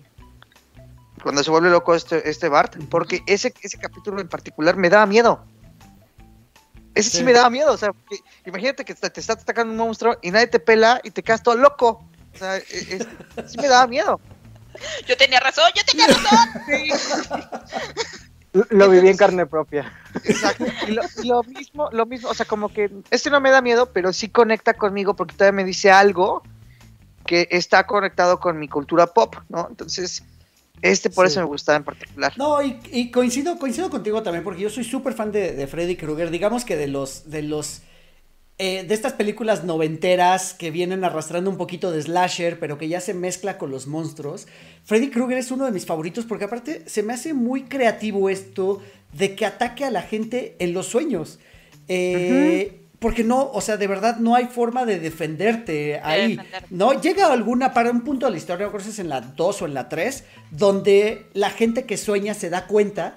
cuando 1.22 1.42
se 1.44 1.50
vuelve 1.50 1.68
loco 1.68 1.94
este, 1.94 2.28
este 2.30 2.48
Bart, 2.48 2.76
porque 2.88 3.20
ese, 3.26 3.52
ese 3.60 3.76
capítulo 3.78 4.22
en 4.22 4.28
particular 4.28 4.76
me 4.76 4.88
daba 4.88 5.04
miedo. 5.04 5.44
Ese 6.94 7.10
sí, 7.10 7.16
Sí. 7.18 7.24
me 7.24 7.34
daba 7.34 7.50
miedo, 7.50 7.72
o 7.74 7.76
sea, 7.76 7.90
imagínate 8.46 8.86
que 8.86 8.94
te, 8.94 9.10
te 9.10 9.20
está 9.20 9.34
atacando 9.34 9.70
un 9.72 9.76
monstruo 9.76 10.16
y 10.22 10.30
nadie 10.30 10.46
te 10.46 10.60
pela 10.60 11.00
y 11.04 11.10
te 11.10 11.22
quedas 11.22 11.42
todo 11.42 11.56
loco. 11.56 12.02
O 12.34 12.38
sea, 12.38 12.56
e- 12.56 12.64
es- 12.70 13.06
sí 13.52 13.58
me 13.58 13.68
daba 13.68 13.86
miedo. 13.86 14.18
Yo 15.06 15.16
tenía 15.16 15.40
razón, 15.40 15.64
yo 15.74 15.82
tenía 15.84 16.06
razón. 16.06 17.48
Lo 18.70 18.88
viví 18.88 19.08
en 19.08 19.16
carne 19.16 19.46
propia. 19.46 19.92
Exacto. 20.24 20.64
Y 20.88 20.92
lo, 20.92 21.42
mismo, 21.44 21.90
lo 21.92 22.06
mismo, 22.06 22.30
o 22.30 22.34
sea, 22.34 22.46
como 22.46 22.70
que 22.70 22.90
este 23.10 23.30
no 23.30 23.40
me 23.40 23.50
da 23.50 23.60
miedo, 23.60 23.90
pero 23.92 24.12
sí 24.12 24.28
conecta 24.28 24.74
conmigo 24.74 25.14
porque 25.14 25.34
todavía 25.34 25.56
me 25.56 25.64
dice 25.64 25.90
algo 25.90 26.42
que 27.26 27.46
está 27.50 27.86
conectado 27.86 28.40
con 28.40 28.58
mi 28.58 28.68
cultura 28.68 29.06
pop, 29.08 29.36
¿no? 29.50 29.66
Entonces, 29.68 30.22
este 30.80 31.10
por 31.10 31.26
Sí. 31.26 31.32
eso 31.32 31.40
me 31.40 31.46
gustaba 31.46 31.76
en 31.76 31.84
particular. 31.84 32.32
No, 32.38 32.62
y, 32.62 32.80
y 32.90 33.10
coincido, 33.10 33.58
coincido 33.58 33.90
contigo 33.90 34.22
también, 34.22 34.42
porque 34.42 34.62
yo 34.62 34.70
soy 34.70 34.84
súper 34.84 35.12
fan 35.12 35.30
de, 35.30 35.52
de 35.52 35.66
Freddy 35.66 35.96
Krueger. 35.96 36.30
Digamos 36.30 36.64
que 36.64 36.76
de 36.76 36.88
los, 36.88 37.30
de 37.30 37.42
los, 37.42 37.82
eh, 38.58 38.84
de 38.84 38.94
estas 38.94 39.12
películas 39.12 39.64
noventeras 39.64 40.52
que 40.52 40.70
vienen 40.70 41.04
arrastrando 41.04 41.48
un 41.48 41.56
poquito 41.56 41.92
de 41.92 42.02
slasher, 42.02 42.58
pero 42.58 42.76
que 42.76 42.88
ya 42.88 43.00
se 43.00 43.14
mezcla 43.14 43.56
con 43.56 43.70
los 43.70 43.86
monstruos. 43.86 44.48
Freddy 44.84 45.10
Krueger 45.10 45.38
es 45.38 45.50
uno 45.50 45.64
de 45.64 45.70
mis 45.70 45.86
favoritos 45.86 46.24
porque 46.24 46.44
aparte 46.44 46.82
se 46.86 47.02
me 47.02 47.12
hace 47.12 47.34
muy 47.34 47.64
creativo 47.64 48.28
esto 48.28 48.82
de 49.12 49.34
que 49.34 49.46
ataque 49.46 49.84
a 49.84 49.90
la 49.90 50.02
gente 50.02 50.56
en 50.58 50.72
los 50.72 50.86
sueños. 50.86 51.38
Eh, 51.88 52.80
Porque 52.98 53.22
no, 53.22 53.48
o 53.52 53.60
sea, 53.60 53.76
de 53.76 53.86
verdad 53.86 54.16
no 54.16 54.34
hay 54.34 54.46
forma 54.46 54.84
de 54.84 54.98
defenderte 54.98 56.00
ahí. 56.02 56.38
¿No? 56.70 57.00
Llega 57.00 57.32
alguna, 57.32 57.72
para 57.72 57.92
un 57.92 58.00
punto 58.02 58.26
de 58.26 58.32
la 58.32 58.38
historia, 58.38 58.66
creo 58.68 58.82
que 58.82 58.88
es 58.88 58.98
en 58.98 59.08
la 59.08 59.20
2 59.20 59.62
o 59.62 59.66
en 59.66 59.74
la 59.74 59.88
3, 59.88 60.24
donde 60.50 61.26
la 61.32 61.50
gente 61.50 61.84
que 61.84 61.96
sueña 61.96 62.34
se 62.34 62.50
da 62.50 62.66
cuenta 62.66 63.14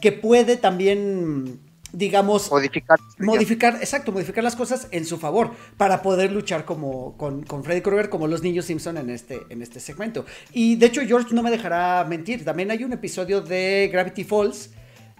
que 0.00 0.10
puede 0.10 0.56
también, 0.56 1.60
digamos, 1.92 2.50
Modificar. 2.50 2.98
modificar, 3.18 3.74
exacto, 3.76 4.12
modificar 4.12 4.42
las 4.42 4.56
cosas 4.56 4.88
en 4.90 5.04
su 5.04 5.18
favor 5.18 5.50
para 5.76 6.02
poder 6.02 6.32
luchar 6.32 6.64
como 6.64 7.16
con, 7.16 7.42
con 7.44 7.62
Freddy 7.64 7.82
Krueger 7.82 8.08
como 8.08 8.26
los 8.26 8.42
niños 8.42 8.64
Simpson 8.64 8.96
en 8.96 9.10
este, 9.10 9.42
en 9.50 9.62
este 9.62 9.78
segmento. 9.78 10.24
Y 10.52 10.76
de 10.76 10.86
hecho 10.86 11.02
George 11.02 11.34
no 11.34 11.42
me 11.42 11.50
dejará 11.50 12.04
mentir, 12.08 12.44
también 12.44 12.70
hay 12.70 12.82
un 12.84 12.92
episodio 12.92 13.40
de 13.40 13.90
Gravity 13.92 14.24
Falls 14.24 14.70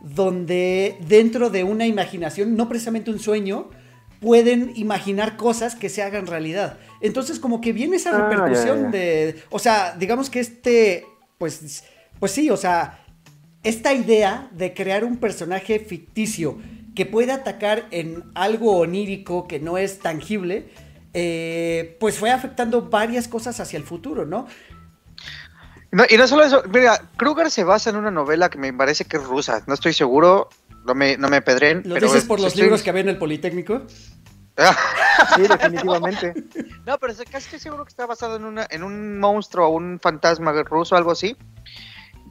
donde 0.02 0.96
dentro 1.06 1.50
de 1.50 1.62
una 1.64 1.86
imaginación, 1.86 2.56
no 2.56 2.68
precisamente 2.68 3.10
un 3.10 3.20
sueño, 3.20 3.70
pueden 4.20 4.72
imaginar 4.76 5.36
cosas 5.36 5.74
que 5.74 5.88
se 5.88 6.02
hagan 6.02 6.26
realidad. 6.26 6.78
Entonces 7.00 7.38
como 7.38 7.60
que 7.60 7.72
viene 7.72 7.96
esa 7.96 8.10
Ah, 8.10 8.28
repercusión 8.28 8.90
de, 8.90 9.42
o 9.50 9.58
sea, 9.58 9.96
digamos 9.98 10.30
que 10.30 10.40
este, 10.40 11.04
pues, 11.38 11.84
pues 12.18 12.32
sí, 12.32 12.48
o 12.50 12.56
sea, 12.56 13.01
esta 13.62 13.92
idea 13.94 14.48
de 14.52 14.74
crear 14.74 15.04
un 15.04 15.16
personaje 15.18 15.78
ficticio 15.78 16.58
que 16.94 17.06
pueda 17.06 17.34
atacar 17.36 17.86
en 17.90 18.24
algo 18.34 18.76
onírico 18.78 19.46
que 19.48 19.60
no 19.60 19.78
es 19.78 19.98
tangible, 20.00 20.68
eh, 21.14 21.96
pues 22.00 22.18
fue 22.18 22.30
afectando 22.30 22.82
varias 22.90 23.28
cosas 23.28 23.60
hacia 23.60 23.76
el 23.78 23.84
futuro, 23.84 24.26
¿no? 24.26 24.46
No, 25.90 26.04
y 26.08 26.16
no 26.16 26.26
solo 26.26 26.42
eso, 26.44 26.62
mira, 26.72 27.10
Kruger 27.16 27.50
se 27.50 27.64
basa 27.64 27.90
en 27.90 27.96
una 27.96 28.10
novela 28.10 28.48
que 28.48 28.58
me 28.58 28.72
parece 28.72 29.04
que 29.04 29.18
es 29.18 29.24
rusa, 29.24 29.62
no 29.66 29.74
estoy 29.74 29.92
seguro, 29.92 30.48
no 30.86 30.94
me, 30.94 31.16
no 31.18 31.28
me 31.28 31.42
pedren. 31.42 31.82
¿Lo 31.84 31.94
pero 31.94 32.06
dices 32.06 32.24
por 32.24 32.40
los 32.40 32.48
estoy- 32.48 32.62
libros 32.64 32.82
que 32.82 32.90
había 32.90 33.02
en 33.02 33.10
el 33.10 33.18
Politécnico? 33.18 33.82
Sí, 35.36 35.42
definitivamente. 35.42 36.34
No, 36.86 36.98
pero 36.98 37.14
casi 37.30 37.44
estoy 37.46 37.58
seguro 37.58 37.84
que 37.84 37.90
está 37.90 38.06
basado 38.06 38.36
en, 38.36 38.44
una, 38.44 38.66
en 38.70 38.82
un 38.82 39.18
monstruo 39.18 39.68
o 39.68 39.70
un 39.70 39.98
fantasma 40.00 40.52
ruso, 40.64 40.96
algo 40.96 41.12
así. 41.12 41.36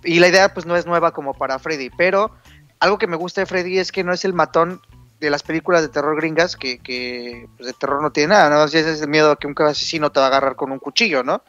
Y 0.03 0.19
la 0.19 0.27
idea 0.27 0.53
pues 0.53 0.65
no 0.65 0.75
es 0.75 0.85
nueva 0.85 1.11
como 1.11 1.33
para 1.33 1.59
Freddy, 1.59 1.89
pero 1.89 2.31
algo 2.79 2.97
que 2.97 3.07
me 3.07 3.15
gusta 3.15 3.41
de 3.41 3.45
Freddy 3.45 3.79
es 3.79 3.91
que 3.91 4.03
no 4.03 4.13
es 4.13 4.25
el 4.25 4.33
matón 4.33 4.81
de 5.21 5.29
las 5.29 5.43
películas 5.43 5.83
de 5.83 5.89
terror 5.89 6.15
gringas, 6.15 6.55
que, 6.55 6.79
que 6.79 7.47
pues, 7.55 7.67
de 7.67 7.73
terror 7.73 8.01
no 8.01 8.11
tiene 8.11 8.29
nada, 8.29 8.49
¿no? 8.49 8.63
Ese 8.63 8.79
es 8.79 9.01
el 9.01 9.07
miedo 9.07 9.31
a 9.31 9.35
que 9.35 9.45
un 9.45 9.55
asesino 9.59 10.11
te 10.11 10.19
va 10.19 10.25
a 10.25 10.29
agarrar 10.29 10.55
con 10.55 10.71
un 10.71 10.79
cuchillo, 10.79 11.23
¿no? 11.23 11.43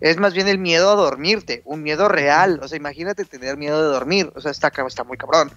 Es 0.00 0.18
más 0.18 0.34
bien 0.34 0.46
el 0.46 0.58
miedo 0.58 0.90
a 0.90 0.94
dormirte, 0.94 1.62
un 1.64 1.82
miedo 1.82 2.08
real, 2.08 2.60
o 2.62 2.68
sea, 2.68 2.76
imagínate 2.76 3.24
tener 3.24 3.56
miedo 3.56 3.82
de 3.82 3.88
dormir, 3.88 4.30
o 4.34 4.40
sea, 4.42 4.50
está, 4.50 4.70
está 4.86 5.04
muy 5.04 5.16
cabrón. 5.16 5.50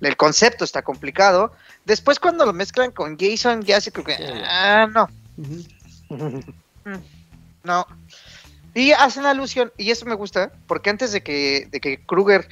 El 0.00 0.16
concepto 0.16 0.64
está 0.64 0.80
complicado. 0.80 1.52
Después 1.84 2.18
cuando 2.18 2.46
lo 2.46 2.54
mezclan 2.54 2.90
con 2.90 3.18
Jason, 3.18 3.62
ya 3.62 3.82
se 3.82 3.92
creo 3.92 4.06
que, 4.06 4.16
ah, 4.46 4.86
no, 4.90 5.06
Ujú. 5.36 6.42
no. 7.64 7.86
Y 8.74 8.92
hacen 8.92 9.26
alusión, 9.26 9.72
y 9.76 9.90
eso 9.90 10.06
me 10.06 10.14
gusta, 10.14 10.52
porque 10.66 10.90
antes 10.90 11.12
de 11.12 11.22
que, 11.22 11.66
de 11.70 11.80
que 11.80 11.98
Kruger 12.04 12.48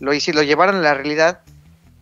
lo, 0.00 0.12
hici- 0.12 0.34
lo 0.34 0.42
llevaran 0.42 0.76
a 0.76 0.80
la 0.80 0.94
realidad, 0.94 1.40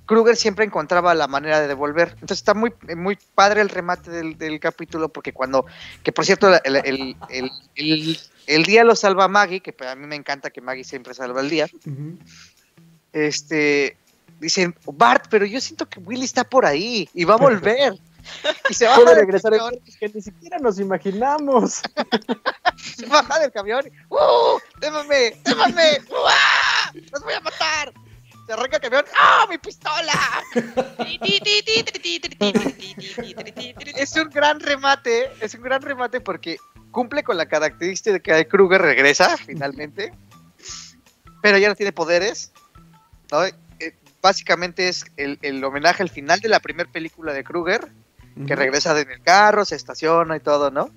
Kruger 0.07 0.35
siempre 0.35 0.65
encontraba 0.65 1.15
la 1.15 1.29
manera 1.29 1.61
de 1.61 1.69
devolver. 1.69 2.09
Entonces 2.15 2.39
está 2.39 2.53
muy, 2.55 2.73
muy 2.97 3.17
padre 3.37 3.61
el 3.61 3.69
remate 3.69 4.11
del, 4.11 4.37
del 4.37 4.59
capítulo, 4.59 5.09
porque 5.09 5.33
cuando, 5.33 5.67
que 6.03 6.11
por 6.11 6.25
cierto, 6.27 6.53
el, 6.65 6.77
el, 6.85 7.17
el- 7.29 8.19
el- 8.47 8.63
día 8.65 8.83
lo 8.83 8.97
salva 8.97 9.29
Maggie, 9.29 9.61
que 9.61 9.73
a 9.87 9.95
mí 9.95 10.07
me 10.09 10.17
encanta 10.17 10.51
que 10.51 10.61
Maggie 10.61 10.83
siempre 10.83 11.15
salva 11.15 11.41
el 11.41 11.49
día, 11.51 11.69
este, 13.13 13.97
dicen, 14.41 14.75
Bart, 14.85 15.27
pero 15.31 15.47
yo 15.47 15.61
siento 15.61 15.89
que 15.89 16.01
Willy 16.01 16.25
está 16.25 16.45
por 16.45 16.67
ahí 16.67 17.09
y 17.15 17.25
va 17.25 17.35
a 17.35 17.39
volver. 17.39 17.93
Y 18.69 18.75
se 18.75 18.87
baja 18.87 19.05
del 19.05 19.17
regresar 19.17 19.53
camión, 19.57 19.81
que 19.99 20.09
ni 20.09 20.21
siquiera 20.21 20.59
nos 20.59 20.79
imaginamos. 20.79 21.83
se 22.97 23.07
baja 23.07 23.39
del 23.39 23.53
camión. 23.53 23.85
¡Uh! 24.09 24.59
¡Démame! 24.81 25.37
¡Démame! 25.45 26.01
¡Uah! 26.11 26.93
¡Los 27.13 27.23
voy 27.23 27.35
a 27.35 27.41
matar! 27.41 27.93
Se 28.47 28.53
arranca 28.53 28.77
el 28.77 28.83
camión. 28.83 29.05
¡Ah! 29.17 29.47
¡Mi 29.49 29.59
pistola! 29.59 30.13
Es 33.97 34.17
un 34.17 34.31
gran 34.31 34.61
remate. 34.61 35.31
Es 35.41 35.55
un 35.55 35.63
gran 35.63 35.83
remate 35.83 36.21
porque 36.21 36.59
cumple 36.91 37.23
con 37.23 37.37
la 37.37 37.47
característica 37.47 38.13
de 38.13 38.21
que 38.21 38.49
Kruger 38.49 38.83
regresa 38.83 39.37
finalmente. 39.37 40.13
Pero 41.43 41.59
ya 41.59 41.69
no 41.69 41.75
tiene 41.75 41.93
poderes. 41.93 42.53
¿no? 43.31 43.45
Eh, 43.45 43.55
Básicamente 44.23 44.89
es 44.89 45.07
el, 45.17 45.39
el 45.43 45.65
homenaje 45.65 46.03
al 46.03 46.11
final 46.11 46.41
de 46.41 46.49
la 46.49 46.61
primera 46.61 46.91
película 46.91 47.33
de 47.33 47.43
Kruger. 47.43 47.89
Que 48.47 48.57
regresa 48.57 48.99
en 48.99 49.11
el 49.11 49.21
carro, 49.23 49.65
se 49.65 49.77
estaciona 49.77 50.37
y 50.37 50.41
todo, 50.41 50.71
¿no? 50.71 50.91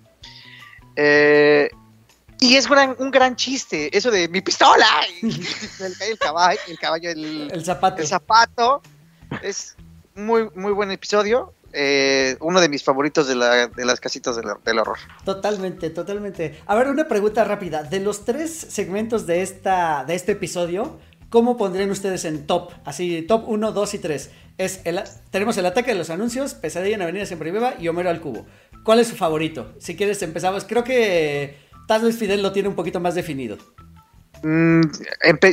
Eh, 0.95 1.69
y 2.39 2.55
es 2.55 2.67
gran- 2.67 2.95
un 2.99 3.09
gran 3.11 3.35
chiste, 3.35 3.95
eso 3.95 4.11
de 4.11 4.27
mi 4.27 4.41
pistola, 4.41 4.85
el 5.21 6.17
caballo, 6.19 6.59
el 6.67 6.79
caballo, 6.79 7.09
el, 7.09 7.49
El 7.51 7.63
zapato. 7.65 8.01
el 8.01 8.07
zapato, 8.07 8.81
es 9.41 9.75
muy, 10.15 10.49
muy 10.55 10.73
buen 10.73 10.91
episodio, 10.91 11.53
eh, 11.71 12.35
uno 12.41 12.61
de 12.61 12.69
mis 12.69 12.83
favoritos 12.83 13.27
de, 13.27 13.35
la- 13.35 13.67
de 13.67 13.85
las 13.85 13.99
casitas 13.99 14.35
del, 14.35 14.45
del 14.63 14.77
horror. 14.79 14.97
Totalmente, 15.25 15.89
totalmente. 15.89 16.61
A 16.67 16.75
ver, 16.75 16.87
una 16.89 17.07
pregunta 17.07 17.43
rápida. 17.45 17.81
De 17.83 17.99
los 17.99 18.25
tres 18.25 18.53
segmentos 18.55 19.25
de, 19.25 19.41
esta, 19.41 20.03
de 20.05 20.13
este 20.15 20.33
episodio, 20.33 20.99
¿cómo 21.33 21.57
pondrían 21.57 21.89
ustedes 21.89 22.25
en 22.25 22.45
top? 22.45 22.73
Así, 22.85 23.23
top 23.23 23.45
1, 23.47 23.71
2 23.71 23.93
y 23.95 23.97
3. 23.97 24.31
Es 24.59 24.81
el, 24.83 25.01
tenemos 25.31 25.57
el 25.57 25.65
ataque 25.65 25.89
de 25.89 25.97
los 25.97 26.11
anuncios, 26.11 26.53
Pesadilla 26.53 26.93
en 26.93 27.01
Avenida 27.01 27.25
Siempre 27.25 27.49
Viva 27.49 27.73
y 27.79 27.87
Homero 27.87 28.11
al 28.11 28.21
Cubo. 28.21 28.45
¿Cuál 28.83 28.99
es 28.99 29.07
su 29.07 29.15
favorito? 29.15 29.73
Si 29.79 29.95
quieres 29.95 30.21
empezamos. 30.21 30.63
Creo 30.63 30.83
que 30.83 31.57
tal 31.87 32.03
vez 32.03 32.19
Fidel 32.19 32.43
lo 32.43 32.51
tiene 32.51 32.69
un 32.69 32.75
poquito 32.75 32.99
más 32.99 33.15
definido. 33.15 33.57
Mm, 34.43 34.81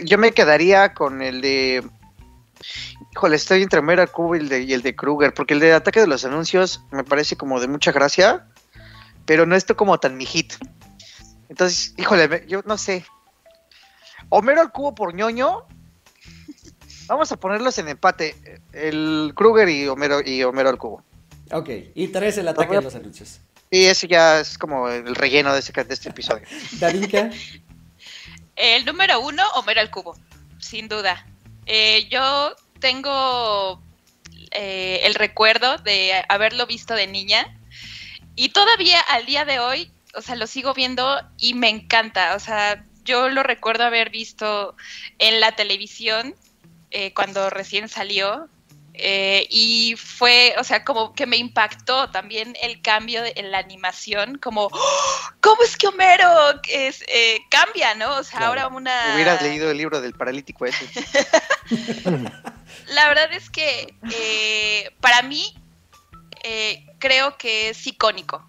yo 0.04 0.18
me 0.18 0.32
quedaría 0.32 0.92
con 0.92 1.22
el 1.22 1.40
de... 1.40 1.82
Híjole, 3.12 3.36
estoy 3.36 3.62
entre 3.62 3.80
Mera 3.80 4.06
Cubo 4.06 4.36
y 4.36 4.40
el, 4.40 4.82
de, 4.82 4.94
Kruger, 4.94 5.32
porque 5.32 5.54
el 5.54 5.60
de 5.60 5.72
Ataque 5.72 6.00
de 6.00 6.08
los 6.08 6.26
Anuncios 6.26 6.84
me 6.90 7.04
parece 7.04 7.36
como 7.36 7.58
de 7.58 7.68
mucha 7.68 7.90
gracia, 7.90 8.48
pero 9.24 9.46
no 9.46 9.56
esto 9.56 9.78
como 9.78 9.98
tan 9.98 10.18
mi 10.18 10.26
hit. 10.26 10.52
Entonces, 11.48 11.94
híjole, 11.96 12.44
yo 12.46 12.60
no 12.66 12.76
sé. 12.76 13.06
Homero 14.30 14.60
al 14.60 14.72
cubo 14.72 14.94
por 14.94 15.14
ñoño. 15.14 15.64
Vamos 17.06 17.30
a 17.32 17.36
ponerlos 17.36 17.76
en 17.78 17.88
empate. 17.88 18.36
El 18.72 19.32
Kruger 19.34 19.68
y 19.68 19.86
Homero, 19.88 20.20
y 20.24 20.42
Homero 20.44 20.70
al 20.70 20.78
cubo. 20.78 21.02
Ok, 21.52 21.68
y 21.94 22.08
3 22.08 22.38
el 22.38 22.48
ataque 22.48 22.76
de 22.76 22.82
los 22.82 22.94
anuncios. 22.94 23.40
Y 23.70 23.84
ese 23.84 24.08
ya 24.08 24.40
es 24.40 24.56
como 24.56 24.88
el 24.88 25.14
relleno 25.14 25.52
de, 25.52 25.60
ese, 25.60 25.72
de 25.72 25.94
este 25.94 26.08
episodio. 26.08 26.44
Darinka, 26.72 27.30
El 28.56 28.84
número 28.84 29.20
uno, 29.20 29.42
Homero 29.56 29.80
al 29.80 29.90
cubo, 29.90 30.16
sin 30.58 30.88
duda. 30.88 31.26
Eh, 31.66 32.08
yo 32.08 32.54
tengo 32.78 33.82
eh, 34.52 35.00
el 35.04 35.14
recuerdo 35.14 35.78
de 35.78 36.24
haberlo 36.28 36.66
visto 36.66 36.94
de 36.94 37.06
niña 37.06 37.56
y 38.36 38.50
todavía 38.50 39.00
al 39.00 39.26
día 39.26 39.44
de 39.44 39.58
hoy, 39.58 39.92
o 40.14 40.22
sea, 40.22 40.34
lo 40.36 40.46
sigo 40.46 40.74
viendo 40.74 41.20
y 41.38 41.54
me 41.54 41.68
encanta. 41.68 42.34
O 42.34 42.40
sea, 42.40 42.84
yo 43.10 43.28
lo 43.28 43.42
recuerdo 43.42 43.84
haber 43.84 44.10
visto 44.10 44.74
en 45.18 45.40
la 45.40 45.52
televisión 45.56 46.34
eh, 46.90 47.12
cuando 47.14 47.50
recién 47.50 47.88
salió. 47.88 48.48
eh, 49.02 49.46
y 49.50 49.94
fue, 49.96 50.54
o 50.58 50.64
sea, 50.64 50.84
como 50.84 51.14
que 51.14 51.24
me 51.24 51.36
impactó 51.38 52.10
también 52.10 52.54
el 52.60 52.82
cambio 52.82 53.22
de- 53.22 53.32
en 53.36 53.50
la 53.50 53.58
animación, 53.58 54.36
como, 54.38 54.68
¡Oh! 54.70 55.20
¿cómo 55.40 55.62
es 55.62 55.76
que 55.78 55.86
Homero 55.86 56.28
es, 56.68 57.02
eh, 57.08 57.38
cambia, 57.50 57.94
no? 57.94 58.16
O 58.18 58.22
sea, 58.24 58.38
Claro. 58.40 58.46
ahora 58.60 58.68
una... 58.76 59.12
Hubieras 59.14 59.40
leído 59.42 59.70
el 59.70 59.78
libro 59.78 60.00
del 60.02 60.12
paralítico 60.12 60.66
ese. 60.66 60.84
La 62.88 63.08
verdad 63.08 63.32
es 63.32 63.48
que 63.48 63.94
eh, 64.12 64.90
para 65.00 65.22
mí 65.22 65.54
creo 66.98 67.38
que 67.38 67.70
es 67.70 67.86
icónico, 67.86 68.44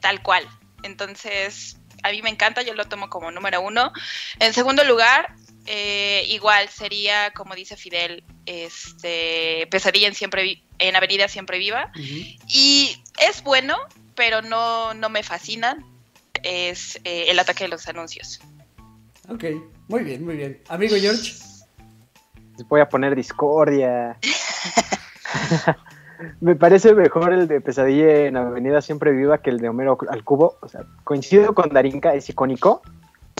tal 0.00 0.22
cual. 0.22 0.46
Entonces, 0.82 1.78
a 2.02 2.10
mí 2.10 2.22
me 2.22 2.30
encanta, 2.30 2.62
yo 2.62 2.74
lo 2.74 2.84
tomo 2.86 3.08
como 3.08 3.30
número 3.30 3.60
uno. 3.60 3.92
En 4.38 4.52
segundo 4.52 4.84
lugar, 4.84 5.34
eh, 5.66 6.24
igual 6.28 6.68
sería, 6.68 7.30
como 7.32 7.54
dice 7.54 7.76
Fidel, 7.76 8.24
este, 8.46 9.66
Pesadilla 9.70 10.08
en, 10.08 10.14
siempre, 10.14 10.62
en 10.78 10.96
Avenida 10.96 11.28
Siempre 11.28 11.58
Viva. 11.58 11.92
Y 12.48 12.96
es 13.20 13.42
bueno, 13.42 13.76
pero 14.14 14.42
no, 14.42 14.94
no 14.94 15.08
me 15.08 15.22
fascina. 15.22 15.78
Es 16.42 16.96
eh, 17.04 17.26
el 17.28 17.38
ataque 17.38 17.64
de 17.64 17.68
los 17.68 17.86
anuncios. 17.86 18.40
Ok, 19.28 19.44
muy 19.88 20.02
bien, 20.02 20.24
muy 20.24 20.36
bien. 20.36 20.60
Amigo 20.68 20.96
George. 20.96 21.34
Voy 22.68 22.80
a 22.80 22.88
poner 22.88 23.14
discordia. 23.14 24.18
Me 26.40 26.56
parece 26.56 26.94
mejor 26.94 27.32
el 27.32 27.48
de 27.48 27.60
Pesadilla 27.60 28.26
en 28.26 28.36
Avenida 28.36 28.80
Siempre 28.80 29.12
Viva 29.12 29.38
que 29.38 29.50
el 29.50 29.58
de 29.58 29.68
Homero 29.68 29.98
al 30.08 30.24
Cubo. 30.24 30.56
O 30.60 30.68
sea, 30.68 30.84
coincido 31.04 31.54
con 31.54 31.70
Darinka, 31.70 32.14
es 32.14 32.28
icónico. 32.28 32.82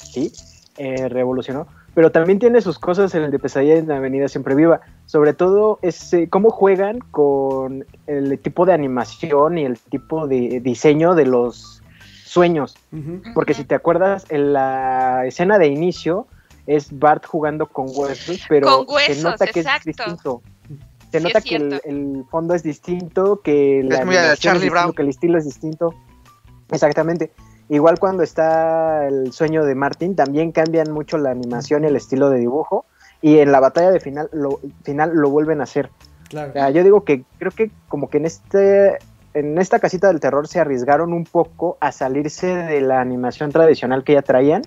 Sí, 0.02 0.32
eh, 0.76 1.08
revolucionó. 1.08 1.66
Pero 1.94 2.10
también 2.10 2.38
tiene 2.38 2.60
sus 2.62 2.78
cosas 2.78 3.14
en 3.14 3.24
el 3.24 3.30
de 3.30 3.38
Pesadilla 3.38 3.76
en 3.76 3.90
Avenida 3.90 4.28
Siempre 4.28 4.54
Viva. 4.54 4.80
Sobre 5.06 5.34
todo, 5.34 5.78
es 5.82 6.12
eh, 6.14 6.28
cómo 6.30 6.50
juegan 6.50 7.00
con 7.10 7.84
el 8.06 8.38
tipo 8.38 8.64
de 8.64 8.72
animación 8.72 9.58
y 9.58 9.64
el 9.66 9.78
tipo 9.78 10.26
de 10.26 10.60
diseño 10.60 11.14
de 11.14 11.26
los 11.26 11.82
sueños. 12.24 12.76
Porque 13.34 13.52
si 13.52 13.64
te 13.64 13.74
acuerdas, 13.74 14.24
en 14.30 14.54
la 14.54 15.26
escena 15.26 15.58
de 15.58 15.66
inicio 15.66 16.26
es 16.66 16.98
Bart 16.98 17.26
jugando 17.26 17.66
con 17.66 17.86
huesos, 17.88 18.40
pero 18.48 18.66
Con 18.86 18.94
huesos, 18.94 19.16
se 19.16 19.22
nota 19.22 19.46
que 19.46 19.60
exacto. 19.60 19.90
es 19.90 19.96
distinto. 19.96 20.42
Se 21.12 21.18
Sí, 21.18 21.24
nota 21.24 21.38
es 21.38 21.44
que 21.44 21.56
el, 21.56 22.24
fondo 22.30 22.54
es 22.54 22.62
distinto, 22.62 23.40
que 23.42 23.82
la 23.84 24.00
Es 24.00 24.06
muy 24.06 24.16
animación 24.16 24.36
Charlie 24.38 24.58
es 24.58 24.62
distinto, 24.62 24.72
Brown. 24.72 24.94
que 24.94 25.02
el 25.02 25.08
estilo 25.08 25.38
es 25.38 25.44
distinto. 25.44 25.94
Exactamente. 26.70 27.30
Igual 27.68 27.98
cuando 27.98 28.22
está 28.22 29.06
el 29.06 29.32
sueño 29.32 29.64
de 29.64 29.74
Martin, 29.74 30.16
también 30.16 30.52
cambian 30.52 30.90
mucho 30.90 31.18
la 31.18 31.30
animación 31.30 31.84
y 31.84 31.88
el 31.88 31.96
estilo 31.96 32.30
de 32.30 32.38
dibujo. 32.38 32.86
y 33.20 33.38
en 33.38 33.52
la 33.52 33.60
batalla 33.60 33.90
de 33.90 34.00
final 34.00 34.28
lo, 34.32 34.58
final 34.82 35.12
lo 35.14 35.30
vuelven 35.30 35.60
a 35.60 35.64
hacer. 35.64 35.90
Claro. 36.28 36.70
yo 36.70 36.82
digo 36.82 37.04
que 37.04 37.24
creo 37.38 37.50
que 37.50 37.70
como 37.88 38.08
que 38.08 38.16
en 38.16 38.24
este 38.24 38.98
en 39.34 39.58
esta 39.58 39.78
casita 39.78 40.08
del 40.08 40.18
terror 40.18 40.48
se 40.48 40.60
arriesgaron 40.60 41.12
un 41.12 41.24
poco 41.24 41.76
a 41.80 41.92
salirse 41.92 42.46
de 42.46 42.80
la 42.80 43.00
animación 43.00 43.52
tradicional 43.52 44.02
que 44.02 44.14
ya 44.14 44.22
traían, 44.22 44.62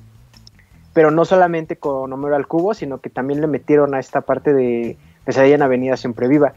pero 0.94 1.12
no 1.12 1.26
solamente 1.26 1.76
con 1.76 2.12
Homero 2.14 2.36
al 2.36 2.48
cubo, 2.48 2.74
sino 2.74 3.00
que 3.00 3.10
también 3.10 3.42
le 3.42 3.48
metieron 3.48 3.94
a 3.94 4.00
esta 4.00 4.22
parte 4.22 4.54
de 4.54 4.98
Pesadilla 5.26 5.56
en 5.56 5.62
Avenida 5.62 5.98
Siempre 5.98 6.28
Viva. 6.28 6.54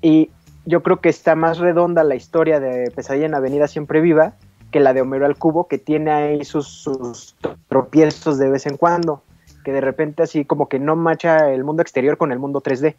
Y 0.00 0.30
yo 0.66 0.82
creo 0.82 1.00
que 1.00 1.08
está 1.08 1.34
más 1.34 1.58
redonda 1.58 2.04
la 2.04 2.14
historia 2.14 2.60
de 2.60 2.90
Pesadilla 2.90 3.26
en 3.26 3.34
Avenida 3.34 3.66
Siempre 3.66 4.00
Viva 4.00 4.34
que 4.70 4.80
la 4.80 4.92
de 4.92 5.00
Homero 5.00 5.26
al 5.26 5.36
cubo, 5.36 5.66
que 5.66 5.78
tiene 5.78 6.10
ahí 6.10 6.44
sus, 6.44 6.68
sus 6.68 7.36
tropiezos 7.68 8.38
de 8.38 8.50
vez 8.50 8.66
en 8.66 8.76
cuando, 8.76 9.22
que 9.64 9.72
de 9.72 9.80
repente 9.80 10.22
así 10.22 10.44
como 10.44 10.68
que 10.68 10.78
no 10.78 10.96
macha 10.96 11.50
el 11.50 11.64
mundo 11.64 11.82
exterior 11.82 12.18
con 12.18 12.32
el 12.32 12.38
mundo 12.38 12.60
3D. 12.60 12.94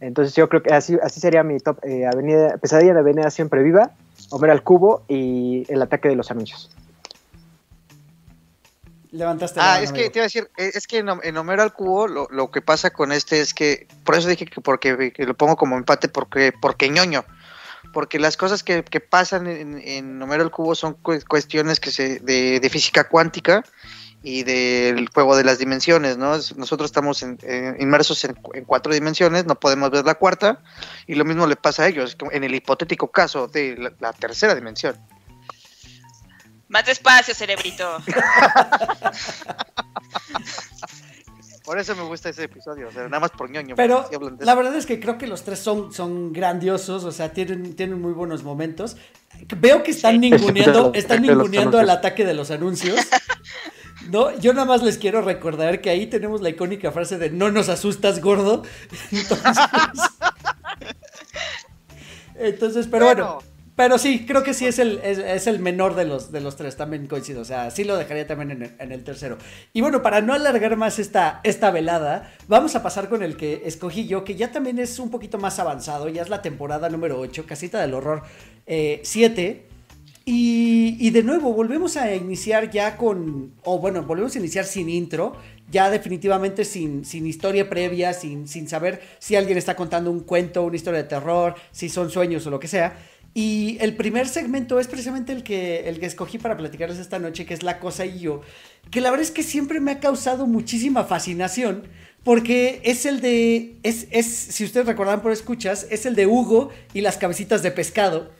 Entonces 0.00 0.34
yo 0.34 0.48
creo 0.48 0.62
que 0.62 0.74
así, 0.74 0.98
sería 1.08 1.42
mi 1.42 1.58
top. 1.58 1.78
Eh, 1.84 2.06
Avenida, 2.06 2.58
Pesadilla 2.58 2.92
de 2.92 3.00
Avenida 3.00 3.30
Siempre 3.30 3.62
Viva, 3.62 3.92
Homero 4.30 4.52
al 4.52 4.62
Cubo 4.62 5.02
y 5.08 5.64
El 5.72 5.80
Ataque 5.80 6.08
de 6.08 6.16
los 6.16 6.30
Anuncios. 6.30 6.70
Levantaste 9.14 9.60
Ah, 9.62 9.80
es 9.80 9.92
que 9.92 10.10
te 10.10 10.18
iba 10.18 10.24
a 10.24 10.26
decir, 10.26 10.50
eh, 10.56 10.72
es 10.74 10.88
que 10.88 10.98
en, 10.98 11.36
Homero 11.36 11.62
al 11.62 11.72
Cubo 11.72 12.08
lo, 12.08 12.26
lo, 12.32 12.50
que 12.50 12.60
pasa 12.60 12.90
con 12.90 13.12
este 13.12 13.40
es 13.40 13.54
que, 13.54 13.86
por 14.02 14.16
eso 14.16 14.26
dije 14.26 14.44
que 14.44 14.60
porque 14.60 15.12
que 15.12 15.24
lo 15.24 15.34
pongo 15.34 15.54
como 15.56 15.76
empate, 15.76 16.08
porque, 16.08 16.52
porque 16.60 16.88
ñoño. 16.88 17.24
Porque 17.92 18.18
las 18.18 18.36
cosas 18.36 18.64
que, 18.64 18.82
que 18.82 18.98
pasan 18.98 19.46
en, 19.46 19.78
en, 19.78 20.20
Homero 20.20 20.42
al 20.42 20.50
Cubo 20.50 20.74
son 20.74 20.94
cuestiones 20.94 21.78
que 21.78 21.92
se, 21.92 22.18
de, 22.18 22.58
de 22.58 22.70
física 22.70 23.08
cuántica 23.08 23.62
y 24.24 24.42
del 24.42 25.08
juego 25.10 25.36
de 25.36 25.44
las 25.44 25.58
dimensiones, 25.58 26.18
¿no? 26.18 26.32
Nosotros 26.56 26.86
estamos 26.86 27.22
en, 27.22 27.38
inmersos 27.78 28.24
en, 28.24 28.36
en, 28.54 28.64
cuatro 28.64 28.92
dimensiones, 28.92 29.46
no 29.46 29.54
podemos 29.54 29.92
ver 29.92 30.04
la 30.04 30.14
cuarta, 30.16 30.60
y 31.06 31.14
lo 31.14 31.24
mismo 31.24 31.46
le 31.46 31.54
pasa 31.54 31.84
a 31.84 31.88
ellos, 31.88 32.16
en 32.32 32.42
el 32.42 32.52
hipotético 32.52 33.12
caso 33.12 33.46
de 33.46 33.76
la, 33.76 33.92
la 34.00 34.12
tercera 34.12 34.56
dimensión. 34.56 34.96
Más 36.74 36.84
despacio, 36.86 37.32
cerebrito. 37.36 37.88
Por 41.64 41.78
eso 41.78 41.94
me 41.94 42.02
gusta 42.02 42.30
ese 42.30 42.42
episodio, 42.42 42.88
o 42.88 42.90
sea, 42.90 43.04
nada 43.04 43.20
más 43.20 43.30
por 43.30 43.48
ñoño. 43.48 43.76
Pero 43.76 44.04
la 44.40 44.54
verdad 44.56 44.74
es 44.74 44.84
que 44.84 44.98
creo 44.98 45.16
que 45.16 45.28
los 45.28 45.44
tres 45.44 45.60
son, 45.60 45.94
son 45.94 46.32
grandiosos, 46.32 47.04
o 47.04 47.12
sea, 47.12 47.32
tienen, 47.32 47.76
tienen 47.76 48.02
muy 48.02 48.12
buenos 48.12 48.42
momentos. 48.42 48.96
Veo 49.56 49.84
que 49.84 49.92
están 49.92 50.14
sí. 50.14 50.18
ninguneando, 50.18 50.90
están 50.94 51.22
ninguneando 51.22 51.80
el 51.80 51.88
ataque 51.88 52.26
de 52.26 52.34
los 52.34 52.50
anuncios. 52.50 52.98
No, 54.10 54.36
yo 54.38 54.52
nada 54.52 54.66
más 54.66 54.82
les 54.82 54.98
quiero 54.98 55.22
recordar 55.22 55.80
que 55.80 55.90
ahí 55.90 56.08
tenemos 56.08 56.42
la 56.42 56.48
icónica 56.50 56.90
frase 56.90 57.18
de 57.18 57.30
no 57.30 57.52
nos 57.52 57.68
asustas, 57.68 58.20
gordo. 58.20 58.64
Entonces, 59.12 59.64
entonces 62.34 62.88
pero 62.90 63.06
bueno. 63.06 63.34
bueno. 63.36 63.53
Pero 63.76 63.98
sí, 63.98 64.24
creo 64.24 64.44
que 64.44 64.54
sí 64.54 64.66
es 64.66 64.78
el, 64.78 65.00
es, 65.02 65.46
el 65.48 65.58
menor 65.58 65.96
de 65.96 66.04
los, 66.04 66.30
de 66.30 66.40
los 66.40 66.54
tres, 66.54 66.76
también 66.76 67.08
coincido. 67.08 67.40
O 67.40 67.44
sea, 67.44 67.72
sí 67.72 67.82
lo 67.82 67.96
dejaría 67.96 68.26
también 68.26 68.52
en 68.52 68.62
el, 68.62 68.72
en 68.78 68.92
el, 68.92 69.02
tercero. 69.02 69.36
Y 69.72 69.80
bueno, 69.80 70.00
para 70.00 70.20
no 70.20 70.32
alargar 70.32 70.76
más 70.76 71.00
esta, 71.00 71.40
esta 71.42 71.72
velada, 71.72 72.32
vamos 72.46 72.76
a 72.76 72.84
pasar 72.84 73.08
con 73.08 73.24
el 73.24 73.36
que 73.36 73.62
escogí 73.64 74.06
yo, 74.06 74.22
que 74.22 74.36
ya 74.36 74.52
también 74.52 74.78
es 74.78 75.00
un 75.00 75.10
poquito 75.10 75.38
más 75.38 75.58
avanzado. 75.58 76.08
Ya 76.08 76.22
es 76.22 76.28
la 76.28 76.40
temporada 76.40 76.88
número 76.88 77.18
8, 77.18 77.46
Casita 77.46 77.80
del 77.80 77.94
Horror 77.94 78.22
eh, 78.66 79.00
7. 79.02 79.66
Y, 80.26 80.96
y, 81.00 81.10
de 81.10 81.22
nuevo, 81.22 81.52
volvemos 81.52 81.96
a 81.96 82.14
iniciar 82.14 82.70
ya 82.70 82.96
con, 82.96 83.52
o 83.62 83.78
bueno, 83.78 84.04
volvemos 84.04 84.34
a 84.34 84.38
iniciar 84.38 84.64
sin 84.64 84.88
intro, 84.88 85.36
ya 85.70 85.90
definitivamente 85.90 86.64
sin, 86.64 87.04
sin 87.04 87.26
historia 87.26 87.68
previa, 87.68 88.14
sin, 88.14 88.48
sin 88.48 88.66
saber 88.66 89.02
si 89.18 89.36
alguien 89.36 89.58
está 89.58 89.76
contando 89.76 90.10
un 90.10 90.20
cuento, 90.20 90.62
una 90.62 90.76
historia 90.76 91.02
de 91.02 91.08
terror, 91.08 91.56
si 91.72 91.90
son 91.90 92.10
sueños 92.10 92.46
o 92.46 92.50
lo 92.50 92.58
que 92.58 92.68
sea. 92.68 92.96
Y 93.36 93.78
el 93.80 93.96
primer 93.96 94.28
segmento 94.28 94.78
es 94.78 94.86
precisamente 94.86 95.32
el 95.32 95.42
que, 95.42 95.88
el 95.88 95.98
que 95.98 96.06
escogí 96.06 96.38
para 96.38 96.56
platicarles 96.56 96.98
esta 96.98 97.18
noche, 97.18 97.44
que 97.44 97.54
es 97.54 97.64
La 97.64 97.80
Cosa 97.80 98.06
y 98.06 98.20
yo, 98.20 98.42
que 98.92 99.00
la 99.00 99.10
verdad 99.10 99.26
es 99.26 99.32
que 99.32 99.42
siempre 99.42 99.80
me 99.80 99.90
ha 99.90 99.98
causado 99.98 100.46
muchísima 100.46 101.02
fascinación, 101.02 101.82
porque 102.22 102.80
es 102.84 103.04
el 103.06 103.20
de, 103.20 103.76
es, 103.82 104.06
es 104.12 104.26
si 104.26 104.64
ustedes 104.64 104.86
recordan 104.86 105.20
por 105.20 105.32
escuchas, 105.32 105.88
es 105.90 106.06
el 106.06 106.14
de 106.14 106.28
Hugo 106.28 106.70
y 106.94 107.00
las 107.00 107.16
cabecitas 107.16 107.62
de 107.64 107.72
pescado. 107.72 108.30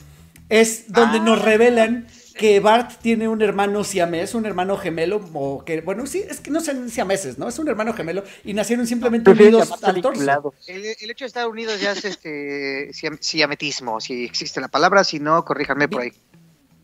Es 0.49 0.93
donde 0.93 1.19
ah. 1.19 1.23
nos 1.25 1.43
revelan 1.43 2.07
que 2.35 2.61
Bart 2.61 3.01
tiene 3.01 3.29
un 3.29 3.41
hermano 3.43 3.85
siamés, 3.85 4.35
un 4.35 4.45
hermano 4.45 4.77
gemelo, 4.77 5.21
o 5.33 5.65
que, 5.65 5.81
bueno, 5.81 6.07
sí, 6.07 6.25
es 6.29 6.41
que 6.41 6.51
no 6.51 6.61
sean 6.61 6.91
siameses, 6.91 7.39
¿no? 7.39 7.49
Es 7.49 7.59
un 7.59 7.69
hermano 7.69 7.93
gemelo 7.93 8.25
y 8.45 8.55
nacieron 8.55 8.87
simplemente 8.87 9.31
unidos 9.31 9.71
al 9.83 10.01
torso. 10.01 10.53
El, 10.67 10.85
el, 10.85 11.11
hecho 11.11 11.25
de 11.25 11.29
estar 11.29 11.47
unidos 11.47 11.81
ya 11.81 11.93
es 11.93 12.05
este 12.05 12.91
siametismo, 13.21 14.01
si 14.01 14.25
existe 14.25 14.61
la 14.61 14.69
palabra, 14.69 15.05
si 15.05 15.21
no, 15.21 15.45
corríjanme 15.45 15.89
por 15.89 16.03
ahí. 16.03 16.13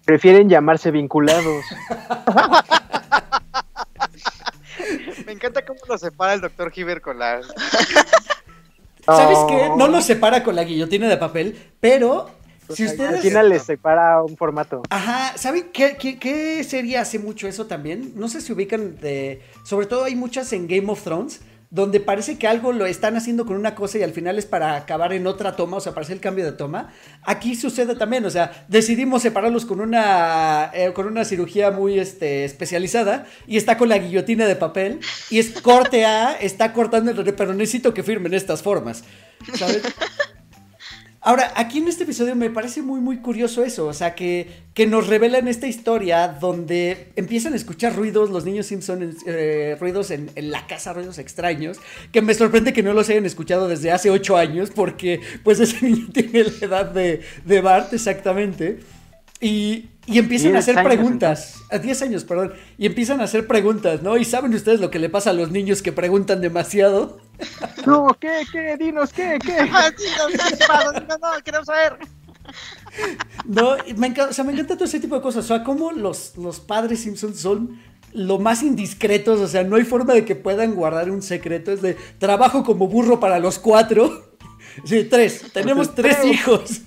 Prefieren 0.05 0.49
llamarse 0.49 0.91
vinculados. 0.91 1.65
Me 5.27 5.33
encanta 5.33 5.65
cómo 5.65 5.81
lo 5.89 5.99
separa 5.99 6.35
el 6.35 6.41
doctor 6.41 6.73
Hiver 6.75 7.01
con 7.01 7.19
la... 7.19 7.41
¿Sabes 9.07 9.39
qué? 9.49 9.71
No 9.77 9.89
lo 9.89 10.01
separa 10.01 10.43
con 10.43 10.57
la 10.57 10.65
guillotina 10.65 11.09
de 11.09 11.17
papel, 11.17 11.71
pero 11.81 12.31
si 12.75 12.87
ustedes... 12.87 13.15
Al 13.15 13.21
final 13.21 13.49
les 13.49 13.63
separa 13.63 14.23
un 14.23 14.37
formato. 14.37 14.83
Ajá, 14.91 15.37
¿saben 15.37 15.71
qué, 15.73 15.97
qué, 15.99 16.19
qué, 16.19 16.63
serie 16.65 16.99
hace 16.99 17.19
mucho 17.19 17.49
eso 17.49 17.67
también? 17.67 18.13
No 18.17 18.29
sé 18.29 18.41
si 18.41 18.53
ubican 18.53 18.97
de... 19.01 19.43
Sobre 19.65 19.87
todo 19.87 20.05
hay 20.05 20.17
muchas 20.17 20.53
en 20.53 20.67
Game 20.67 20.91
of 20.91 21.03
Thrones, 21.03 21.41
donde 21.71 22.01
parece 22.01 22.37
que 22.37 22.49
algo 22.49 22.73
lo 22.73 22.85
están 22.85 23.17
haciendo 23.17 23.47
con 23.47 23.57
una 23.57 23.77
cosa 23.77 23.99
y 23.99 24.03
al 24.03 24.13
final 24.13 24.39
es 24.39 24.47
para 24.47 24.75
acabar 24.75 25.13
en 25.13 25.27
otra 25.29 25.55
toma, 25.55 25.77
o 25.77 25.81
sea, 25.81 25.95
para 25.95 26.05
hacer 26.05 26.17
el 26.17 26.21
cambio 26.21 26.45
de 26.45 26.53
toma. 26.53 26.93
Aquí 27.23 27.55
sucede 27.55 27.95
también, 27.95 28.25
o 28.25 28.31
sea, 28.31 28.67
decidimos 28.69 29.23
separarlos 29.23 29.65
con 29.65 29.81
una, 29.81 30.71
eh, 30.75 30.93
con 30.93 31.07
una 31.07 31.25
cirugía 31.25 31.71
muy 31.71 31.99
este, 32.01 32.45
especializada 32.45 33.27
y 33.47 33.57
está 33.57 33.79
con 33.79 33.89
la 33.89 33.99
guillotina 33.99 34.47
de 34.47 34.57
papel 34.57 34.99
y 35.31 35.39
es 35.39 35.61
corte 35.61 36.05
A, 36.05 36.33
está 36.33 36.73
cortando 36.73 37.13
el 37.13 37.35
pero 37.35 37.55
necesito 37.55 37.95
que 37.95 38.03
firmen 38.03 38.35
estas 38.35 38.63
formas, 38.63 39.05
¿sabes? 39.57 39.83
Ahora, 41.23 41.53
aquí 41.55 41.79
en 41.79 41.89
este 41.89 42.05
episodio 42.05 42.35
me 42.35 42.49
parece 42.49 42.81
muy, 42.81 42.99
muy 42.99 43.19
curioso 43.19 43.63
eso, 43.63 43.87
o 43.87 43.93
sea, 43.93 44.15
que, 44.15 44.49
que 44.73 44.87
nos 44.87 45.07
revelan 45.07 45.49
esta 45.49 45.67
historia 45.67 46.29
donde 46.29 47.13
empiezan 47.15 47.53
a 47.53 47.57
escuchar 47.57 47.95
ruidos, 47.95 48.31
los 48.31 48.47
niños 48.47 48.65
Simpson, 48.65 49.15
eh, 49.27 49.77
ruidos 49.79 50.11
en, 50.13 50.31
en, 50.35 50.51
la 50.51 50.67
casa, 50.67 50.95
ruidos 50.95 51.19
extraños, 51.19 51.79
que 52.11 52.23
me 52.23 52.33
sorprende 52.33 52.73
que 52.73 52.83
no 52.83 52.95
los 52.95 53.11
hayan 53.11 53.27
escuchado 53.27 53.69
desde 53.69 53.93
hace 53.93 54.09
ocho 54.09 54.39
años, 54.39 54.71
porque 54.75 55.21
pues 55.45 55.61
ese 55.61 55.85
niño 55.91 56.07
tiene 56.11 56.45
la 56.45 56.67
edad 56.67 56.87
de, 56.87 57.21
de 57.45 57.61
Bart 57.61 57.93
exactamente. 57.93 58.79
Y, 59.41 59.89
y 60.07 60.19
empiezan 60.19 60.57
a 60.57 60.59
hacer 60.59 60.79
años, 60.79 60.93
preguntas. 60.93 61.55
A 61.71 61.79
10 61.79 62.03
años, 62.03 62.25
perdón. 62.25 62.53
Y 62.77 62.87
empiezan 62.87 63.21
a 63.21 63.25
hacer 63.25 63.47
preguntas, 63.47 64.03
¿no? 64.03 64.17
Y 64.17 64.25
saben 64.25 64.53
ustedes 64.55 64.81
lo 64.81 64.91
que 64.91 64.99
le 64.99 65.09
pasa 65.09 65.31
a 65.31 65.33
los 65.33 65.51
niños 65.51 65.83
que 65.83 65.93
preguntan 65.93 66.41
demasiado. 66.41 67.19
No, 67.87 68.15
¿qué? 68.21 68.43
¿Qué? 68.53 68.77
Dinos, 68.79 69.11
¿qué? 69.15 69.39
¿Qué? 69.43 69.57
no, 71.09 71.17
no, 71.17 71.43
queremos 71.43 71.67
saber. 71.67 71.97
No, 73.47 73.77
me 73.97 74.09
encanta, 74.09 74.31
o 74.31 74.33
sea, 74.33 74.45
me 74.45 74.53
encanta 74.53 74.75
todo 74.75 74.85
ese 74.85 75.01
tipo 75.01 75.15
de 75.15 75.23
cosas. 75.23 75.45
O 75.45 75.49
sea, 75.49 75.65
cómo 75.65 75.93
los, 75.93 76.37
los 76.37 76.61
padres 76.61 77.01
Simpson 77.01 77.35
son 77.35 77.81
lo 78.13 78.39
más 78.39 78.63
indiscretos. 78.63 79.41
O 79.41 79.49
sea, 79.49 79.63
no 79.63 79.77
hay 79.77 79.85
forma 79.85 80.13
de 80.13 80.25
que 80.25 80.35
puedan 80.35 80.75
guardar 80.75 81.11
un 81.11 81.23
secreto. 81.23 81.73
Es 81.73 81.81
de 81.81 81.97
trabajo 82.19 82.65
como 82.65 82.89
burro 82.89 83.21
para 83.21 83.39
los 83.39 83.59
cuatro. 83.59 84.37
Sí, 84.85 85.05
tres. 85.05 85.47
Tenemos 85.53 85.95
tres 85.95 86.25
hijos. 86.25 86.83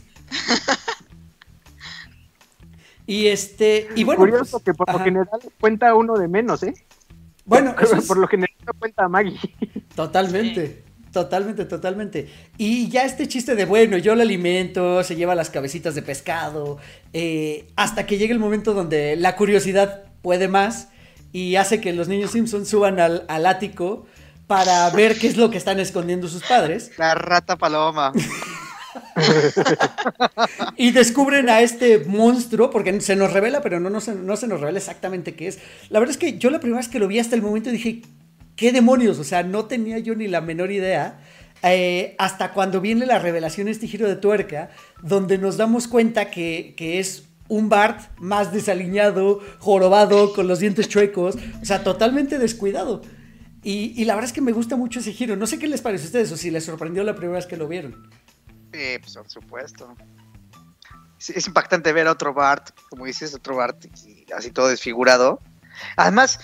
Y 3.05 3.27
este, 3.27 3.87
y 3.95 4.03
bueno. 4.03 4.19
Curioso 4.19 4.59
pues, 4.59 4.63
que 4.63 4.73
por 4.73 4.89
ajá. 4.89 4.99
lo 4.99 5.03
general 5.03 5.39
cuenta 5.59 5.95
uno 5.95 6.17
de 6.17 6.27
menos, 6.27 6.63
¿eh? 6.63 6.73
Bueno, 7.45 7.75
por, 7.89 7.97
es... 7.97 8.05
por 8.05 8.17
lo 8.17 8.27
general 8.27 8.55
cuenta 8.79 9.07
Maggie. 9.07 9.39
Totalmente. 9.95 10.67
Sí. 10.67 10.93
Totalmente, 11.13 11.65
totalmente. 11.65 12.27
Y 12.57 12.89
ya 12.89 13.05
este 13.05 13.27
chiste 13.27 13.53
de, 13.53 13.65
bueno, 13.65 13.97
yo 13.99 14.15
lo 14.15 14.23
alimento, 14.23 15.03
se 15.03 15.15
lleva 15.15 15.35
las 15.35 15.51
cabecitas 15.51 15.93
de 15.93 16.01
pescado, 16.01 16.79
eh, 17.13 17.67
hasta 17.75 18.07
que 18.07 18.17
llegue 18.17 18.33
el 18.33 18.39
momento 18.39 18.73
donde 18.73 19.15
la 19.15 19.35
curiosidad 19.35 20.05
puede 20.23 20.47
más 20.47 20.87
y 21.31 21.55
hace 21.57 21.79
que 21.79 21.93
los 21.93 22.07
niños 22.07 22.31
Simpson 22.31 22.65
suban 22.65 22.99
al, 22.99 23.25
al 23.27 23.45
ático 23.45 24.07
para 24.47 24.89
ver 24.89 25.19
qué 25.19 25.27
es 25.27 25.37
lo 25.37 25.51
que 25.51 25.57
están 25.57 25.79
escondiendo 25.79 26.27
sus 26.27 26.41
padres. 26.43 26.91
La 26.97 27.13
rata 27.13 27.57
paloma. 27.57 28.11
y 30.77 30.91
descubren 30.91 31.49
a 31.49 31.61
este 31.61 31.99
monstruo, 32.05 32.69
porque 32.69 32.99
se 33.01 33.15
nos 33.15 33.33
revela, 33.33 33.61
pero 33.61 33.79
no, 33.79 33.89
no, 33.89 34.01
se, 34.01 34.15
no 34.15 34.35
se 34.35 34.47
nos 34.47 34.59
revela 34.59 34.77
exactamente 34.77 35.35
qué 35.35 35.47
es. 35.47 35.59
La 35.89 35.99
verdad 35.99 36.11
es 36.11 36.17
que 36.17 36.37
yo 36.37 36.49
la 36.49 36.59
primera 36.59 36.79
vez 36.79 36.89
que 36.89 36.99
lo 36.99 37.07
vi 37.07 37.19
hasta 37.19 37.35
el 37.35 37.41
momento 37.41 37.69
dije, 37.69 38.01
¿qué 38.55 38.71
demonios? 38.71 39.19
O 39.19 39.23
sea, 39.23 39.43
no 39.43 39.65
tenía 39.65 39.99
yo 39.99 40.15
ni 40.15 40.27
la 40.27 40.41
menor 40.41 40.71
idea. 40.71 41.19
Eh, 41.63 42.15
hasta 42.19 42.51
cuando 42.51 42.81
viene 42.81 43.05
la 43.05 43.19
revelación, 43.19 43.67
este 43.67 43.87
giro 43.87 44.07
de 44.07 44.17
tuerca, 44.17 44.69
donde 45.01 45.37
nos 45.37 45.55
damos 45.55 45.87
cuenta 45.87 46.29
que, 46.29 46.73
que 46.75 46.99
es 46.99 47.23
un 47.47 47.69
Bart 47.69 48.01
más 48.19 48.51
desaliñado, 48.51 49.39
jorobado, 49.59 50.33
con 50.33 50.47
los 50.47 50.59
dientes 50.59 50.89
chuecos, 50.89 51.37
o 51.61 51.65
sea, 51.65 51.83
totalmente 51.83 52.37
descuidado. 52.37 53.01
Y, 53.63 53.93
y 53.95 54.05
la 54.05 54.15
verdad 54.15 54.29
es 54.29 54.33
que 54.33 54.41
me 54.41 54.51
gusta 54.51 54.75
mucho 54.75 54.99
ese 54.99 55.13
giro. 55.13 55.37
No 55.37 55.47
sé 55.47 55.57
qué 55.57 55.67
les 55.67 55.81
parece 55.81 56.03
a 56.03 56.07
ustedes 56.07 56.31
o 56.33 56.37
si 56.37 56.51
les 56.51 56.65
sorprendió 56.65 57.03
la 57.03 57.15
primera 57.15 57.37
vez 57.37 57.45
que 57.45 57.55
lo 57.55 57.67
vieron. 57.67 58.09
Sí, 58.73 58.97
pues 58.99 59.13
por 59.15 59.29
supuesto. 59.29 59.95
Es, 61.19 61.29
es 61.29 61.47
impactante 61.47 61.93
ver 61.93 62.07
a 62.07 62.11
otro 62.11 62.33
Bart, 62.33 62.71
como 62.89 63.05
dices, 63.05 63.33
otro 63.33 63.55
Bart 63.55 63.85
y 64.05 64.25
así 64.33 64.51
todo 64.51 64.67
desfigurado. 64.67 65.39
Además, 65.95 66.39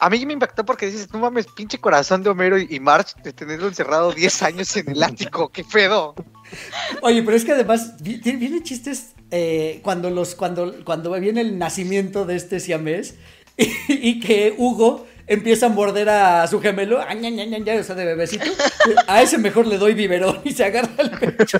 a 0.00 0.08
mí 0.10 0.24
me 0.24 0.32
impactó 0.34 0.64
porque 0.64 0.86
dices, 0.86 1.12
no 1.12 1.18
mames, 1.18 1.46
pinche 1.48 1.78
corazón 1.78 2.22
de 2.22 2.30
Homero 2.30 2.58
y 2.58 2.78
Marge 2.80 3.14
de 3.22 3.32
tenerlo 3.32 3.66
encerrado 3.68 4.12
10 4.12 4.42
años 4.44 4.76
en 4.76 4.90
el 4.90 5.02
ático, 5.02 5.48
qué 5.52 5.64
pedo. 5.64 6.14
Oye, 7.00 7.22
pero 7.22 7.36
es 7.36 7.44
que 7.44 7.52
además 7.52 8.00
vi- 8.02 8.20
tiene- 8.20 8.38
vienen 8.38 8.62
chistes 8.62 9.14
eh, 9.30 9.80
cuando 9.82 10.10
los 10.10 10.34
cuando 10.34 10.84
cuando 10.84 11.10
viene 11.18 11.40
el 11.40 11.58
nacimiento 11.58 12.24
de 12.26 12.36
este 12.36 12.60
siamés 12.60 13.14
y, 13.56 13.70
y 13.88 14.20
que 14.20 14.54
Hugo 14.58 15.06
empieza 15.26 15.66
a 15.66 15.68
morder 15.68 16.08
a 16.08 16.46
su 16.46 16.60
gemelo, 16.60 17.00
ah, 17.00 17.14
ña, 17.14 17.30
ña, 17.30 17.44
ña, 17.44 17.58
ña, 17.58 17.80
o 17.80 17.82
sea, 17.82 17.94
de 17.94 18.04
bebecito. 18.04 18.44
A 19.06 19.22
ese 19.22 19.38
mejor 19.38 19.66
le 19.66 19.78
doy 19.78 19.94
biberón 19.94 20.40
y 20.44 20.52
se 20.52 20.64
agarra 20.64 20.90
el 20.98 21.10
pecho. 21.10 21.58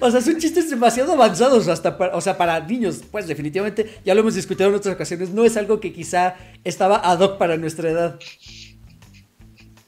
O 0.00 0.10
sea, 0.10 0.20
son 0.20 0.36
chistes 0.38 0.68
demasiado 0.68 1.12
avanzados 1.12 1.68
hasta 1.68 1.96
para, 1.96 2.14
o 2.16 2.20
sea, 2.20 2.36
para 2.36 2.58
niños, 2.60 3.00
pues 3.10 3.26
definitivamente, 3.26 4.00
ya 4.04 4.14
lo 4.14 4.20
hemos 4.20 4.34
discutido 4.34 4.68
en 4.68 4.74
otras 4.74 4.94
ocasiones, 4.94 5.30
no 5.30 5.44
es 5.44 5.56
algo 5.56 5.80
que 5.80 5.92
quizá 5.92 6.34
estaba 6.64 6.96
ad 6.98 7.20
hoc 7.20 7.38
para 7.38 7.56
nuestra 7.56 7.88
edad. 7.90 8.18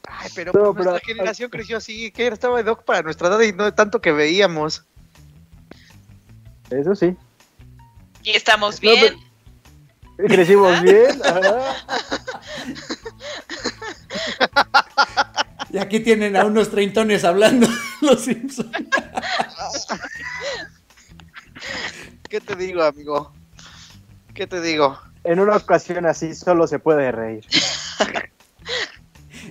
Ay, 0.07 0.29
pero, 0.33 0.53
No, 0.53 0.73
pues, 0.73 0.85
nuestra 0.85 0.93
pero- 1.05 1.15
generación 1.17 1.49
creció 1.49 1.77
así, 1.77 2.11
que 2.11 2.27
estaba 2.27 2.57
de 2.57 2.63
doc 2.63 2.83
para 2.83 3.01
nuestra 3.03 3.27
edad 3.27 3.41
y 3.41 3.51
no 3.53 3.73
tanto 3.73 4.01
que 4.01 4.11
veíamos. 4.11 4.85
Eso 6.69 6.95
sí. 6.95 7.15
Y 8.23 8.31
estamos 8.31 8.81
No, 8.81 8.91
bien. 8.91 9.15
Crecimos 10.17 10.81
bien. 10.81 11.21
ajá. 11.23 11.75
Y 15.71 15.77
aquí 15.77 15.99
tienen 15.99 16.35
a 16.37 16.45
unos 16.45 16.69
treintones 16.71 17.25
hablando 17.25 17.67
los 18.01 18.21
Simpsons. 18.21 18.71
¿Qué 22.29 22.39
te 22.39 22.55
digo, 22.55 22.81
amigo? 22.83 23.33
¿Qué 24.33 24.47
te 24.47 24.61
digo? 24.61 24.97
En 25.23 25.39
una 25.39 25.57
ocasión 25.57 26.05
así 26.05 26.33
solo 26.35 26.67
se 26.67 26.79
puede 26.79 27.11
reír. 27.11 27.45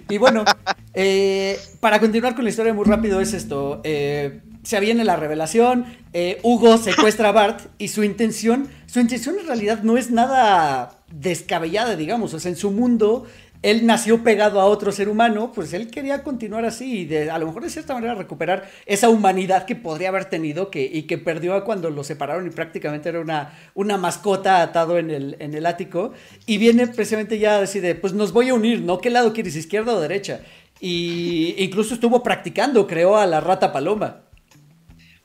Y 0.09 0.19
bueno, 0.19 0.45
eh, 0.93 1.59
para 1.81 1.99
continuar 1.99 2.35
con 2.35 2.45
la 2.45 2.51
historia 2.51 2.73
muy 2.75 2.85
rápido 2.85 3.21
es 3.21 3.33
esto. 3.33 3.81
eh, 3.85 4.41
se 4.65 4.81
viene 4.81 5.05
la 5.05 5.17
revelación, 5.17 5.85
eh, 6.12 6.41
Hugo 6.43 6.79
secuestra 6.79 7.29
a 7.29 7.33
Bart 7.33 7.61
y 7.79 7.89
su 7.89 8.03
intención, 8.03 8.69
su 8.87 8.99
intención 8.99 9.37
en 9.39 9.47
realidad 9.47 9.83
no 9.83 9.97
es 9.97 10.11
nada 10.11 11.03
descabellada, 11.12 11.97
digamos. 11.97 12.35
O 12.35 12.41
sea, 12.41 12.51
en 12.51 12.57
su 12.57 12.71
mundo, 12.71 13.27
él 13.65 13.87
nació 13.87 14.23
pegado 14.23 14.61
a 14.61 14.67
otro 14.67 14.93
ser 14.93 15.09
humano, 15.09 15.53
pues 15.55 15.73
él 15.73 15.91
quería 15.91 16.23
continuar 16.23 16.65
así 16.65 17.07
y 17.07 17.17
a 17.29 17.39
lo 17.39 17.47
mejor 17.47 17.62
de 17.62 17.71
cierta 17.71 17.95
manera 17.95 18.15
recuperar 18.15 18.69
esa 18.85 19.09
humanidad 19.09 19.65
que 19.65 19.75
podría 19.75 20.09
haber 20.11 20.27
tenido 20.27 20.71
que, 20.71 20.85
y 20.85 21.05
que 21.05 21.17
perdió 21.17 21.62
cuando 21.65 21.89
lo 21.89 22.05
separaron 22.05 22.47
y 22.47 22.51
prácticamente 22.51 23.09
era 23.09 23.21
una, 23.21 23.59
una 23.75 23.97
mascota 23.97 24.61
atado 24.61 24.99
en 24.99 25.11
el, 25.11 25.37
en 25.39 25.55
el 25.55 25.65
ático. 25.65 26.12
Y 26.45 26.59
viene 26.59 26.87
precisamente 26.89 27.39
ya 27.39 27.57
a 27.57 27.61
decir, 27.61 27.81
de, 27.81 27.95
pues 27.95 28.12
nos 28.12 28.33
voy 28.33 28.51
a 28.51 28.55
unir, 28.55 28.83
¿no? 28.83 28.99
¿Qué 28.99 29.11
lado 29.11 29.33
quieres, 29.33 29.57
izquierda 29.57 29.95
o 29.95 30.01
derecha? 30.01 30.41
Y 30.79 31.55
incluso 31.57 31.95
estuvo 31.95 32.23
practicando, 32.23 32.87
creó 32.87 33.17
a 33.17 33.25
la 33.25 33.41
rata 33.41 33.73
paloma. 33.73 34.24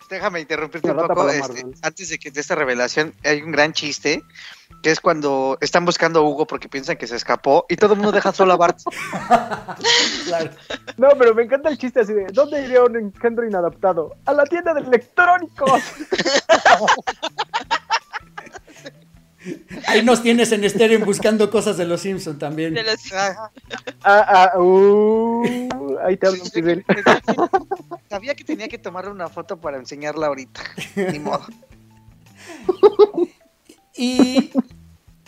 Déjame 0.10 0.40
interrumpirte 0.40 0.90
un 0.90 0.98
poco. 0.98 1.30
este, 1.30 1.66
antes 1.84 2.10
de 2.10 2.18
que 2.18 2.32
de 2.32 2.42
esta 2.42 2.56
revelación, 2.56 3.14
hay 3.24 3.42
un 3.44 3.52
gran 3.52 3.74
chiste 3.74 4.24
que 4.82 4.90
es 4.92 5.00
cuando 5.00 5.58
están 5.62 5.86
buscando 5.86 6.20
a 6.20 6.24
Hugo 6.24 6.48
porque 6.48 6.68
piensan 6.68 6.98
que 6.98 7.06
se 7.06 7.16
escapó 7.16 7.66
y 7.70 7.76
todo 7.76 7.94
el 7.94 8.00
mundo 8.00 8.12
deja 8.12 8.32
solo 8.32 8.54
a 8.54 8.58
Bart. 8.58 8.80
Claro. 10.26 10.52
No, 10.98 11.10
pero 11.18 11.34
me 11.34 11.44
encanta 11.44 11.70
el 11.70 11.78
chiste 11.78 12.02
así 12.02 12.14
de 12.14 12.28
¿dónde 12.34 12.64
iría 12.64 12.84
un 12.84 12.96
engendro 12.96 13.48
inadaptado? 13.48 14.16
A 14.26 14.34
la 14.34 14.44
tienda 14.46 14.74
de 14.74 14.82
electrónicos. 14.82 15.82
Ahí 19.88 20.04
nos 20.04 20.22
tienes 20.22 20.52
en 20.52 20.64
estéreo 20.64 21.00
buscando 21.06 21.50
cosas 21.50 21.78
de 21.78 21.86
los 21.86 22.02
Simpson 22.02 22.38
también. 22.38 22.74
De 22.74 22.84
los- 22.84 23.12
Ajá. 23.14 23.52
Ah, 24.04 24.52
ah, 24.54 24.60
uh, 24.60 25.98
ahí 26.06 26.18
te 26.18 26.28
hablo, 26.28 26.44
Fidel. 26.46 26.84
Sabía 28.10 28.36
que 28.36 28.44
tenía 28.44 28.68
que 28.68 28.78
tomarle 28.78 29.12
una 29.12 29.30
foto 29.30 29.58
para 29.60 29.78
enseñarla 29.78 30.28
ahorita. 30.28 30.62
Ni 31.12 31.20
modo. 31.20 31.46
Y, 33.96 34.52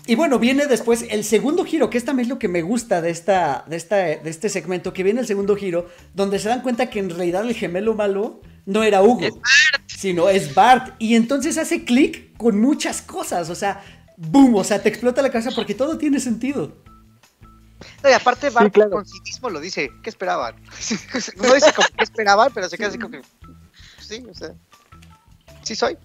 y 0.08 0.16
bueno, 0.16 0.40
viene 0.40 0.66
después 0.68 1.06
el 1.10 1.24
segundo 1.24 1.66
giro, 1.66 1.90
que 1.90 1.98
es 1.98 2.06
también 2.06 2.30
lo 2.30 2.40
que 2.40 2.48
me 2.48 2.62
gusta 2.62 3.02
de, 3.02 3.10
esta, 3.10 3.66
de, 3.68 3.76
esta, 3.76 3.96
de 3.98 4.30
este 4.30 4.50
segmento, 4.50 4.94
que 4.94 5.04
viene 5.04 5.22
el 5.22 5.28
segundo 5.28 5.56
giro, 5.56 5.88
donde 6.14 6.40
se 6.40 6.50
dan 6.50 6.62
cuenta 6.62 6.90
que 6.90 7.00
en 7.00 7.10
realidad 7.10 7.44
el 7.48 7.54
gemelo 7.56 7.94
malo 7.96 8.42
no 8.66 8.84
era 8.84 9.02
Hugo, 9.02 9.22
Es 9.22 9.34
Bart. 9.34 9.84
sino 9.88 10.30
es 10.30 10.54
Bart. 10.56 10.96
Y 11.00 11.16
entonces 11.16 11.58
hace 11.58 11.84
clic 11.84 12.36
con 12.38 12.60
muchas 12.62 13.02
cosas, 13.02 13.50
o 13.50 13.56
sea, 13.56 13.84
boom, 14.18 14.56
o 14.56 14.64
sea, 14.64 14.82
te 14.82 14.90
explota 14.90 15.22
la 15.22 15.30
cabeza 15.32 15.52
porque 15.56 15.76
todo 15.76 15.98
tiene 15.98 16.20
sentido. 16.20 16.72
No, 18.04 18.10
y 18.10 18.14
aparte 18.14 18.50
Bart 18.50 18.74
claro. 18.74 18.92
con 18.92 19.06
sí 19.06 19.20
mismo 19.24 19.50
lo 19.50 19.60
dice. 19.60 19.92
¿Qué 20.04 20.10
esperaban? 20.10 20.56
No 21.38 21.54
dice 21.54 21.74
como 21.74 21.88
que 21.98 22.04
esperaban, 22.04 22.52
pero 22.54 22.70
se 22.70 22.78
queda 22.78 22.90
así 22.90 22.98
como 22.98 23.12
que... 23.12 23.22
Sí, 24.00 24.24
o 24.30 24.34
sea... 24.34 24.54
Sí 25.64 25.76
soy. 25.76 25.98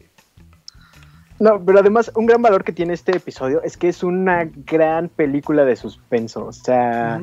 No, 1.39 1.63
pero 1.63 1.81
además 1.81 2.11
un 2.15 2.27
gran 2.27 2.41
valor 2.41 2.65
que 2.65 2.73
tiene 2.73 2.95
este 2.95 3.17
episodio 3.17 3.63
es 3.63 3.77
que 3.77 3.89
es 3.89 4.03
una 4.03 4.45
gran 4.45 5.09
película 5.09 5.65
de 5.65 5.77
suspenso. 5.77 6.47
O 6.47 6.53
sea, 6.53 7.21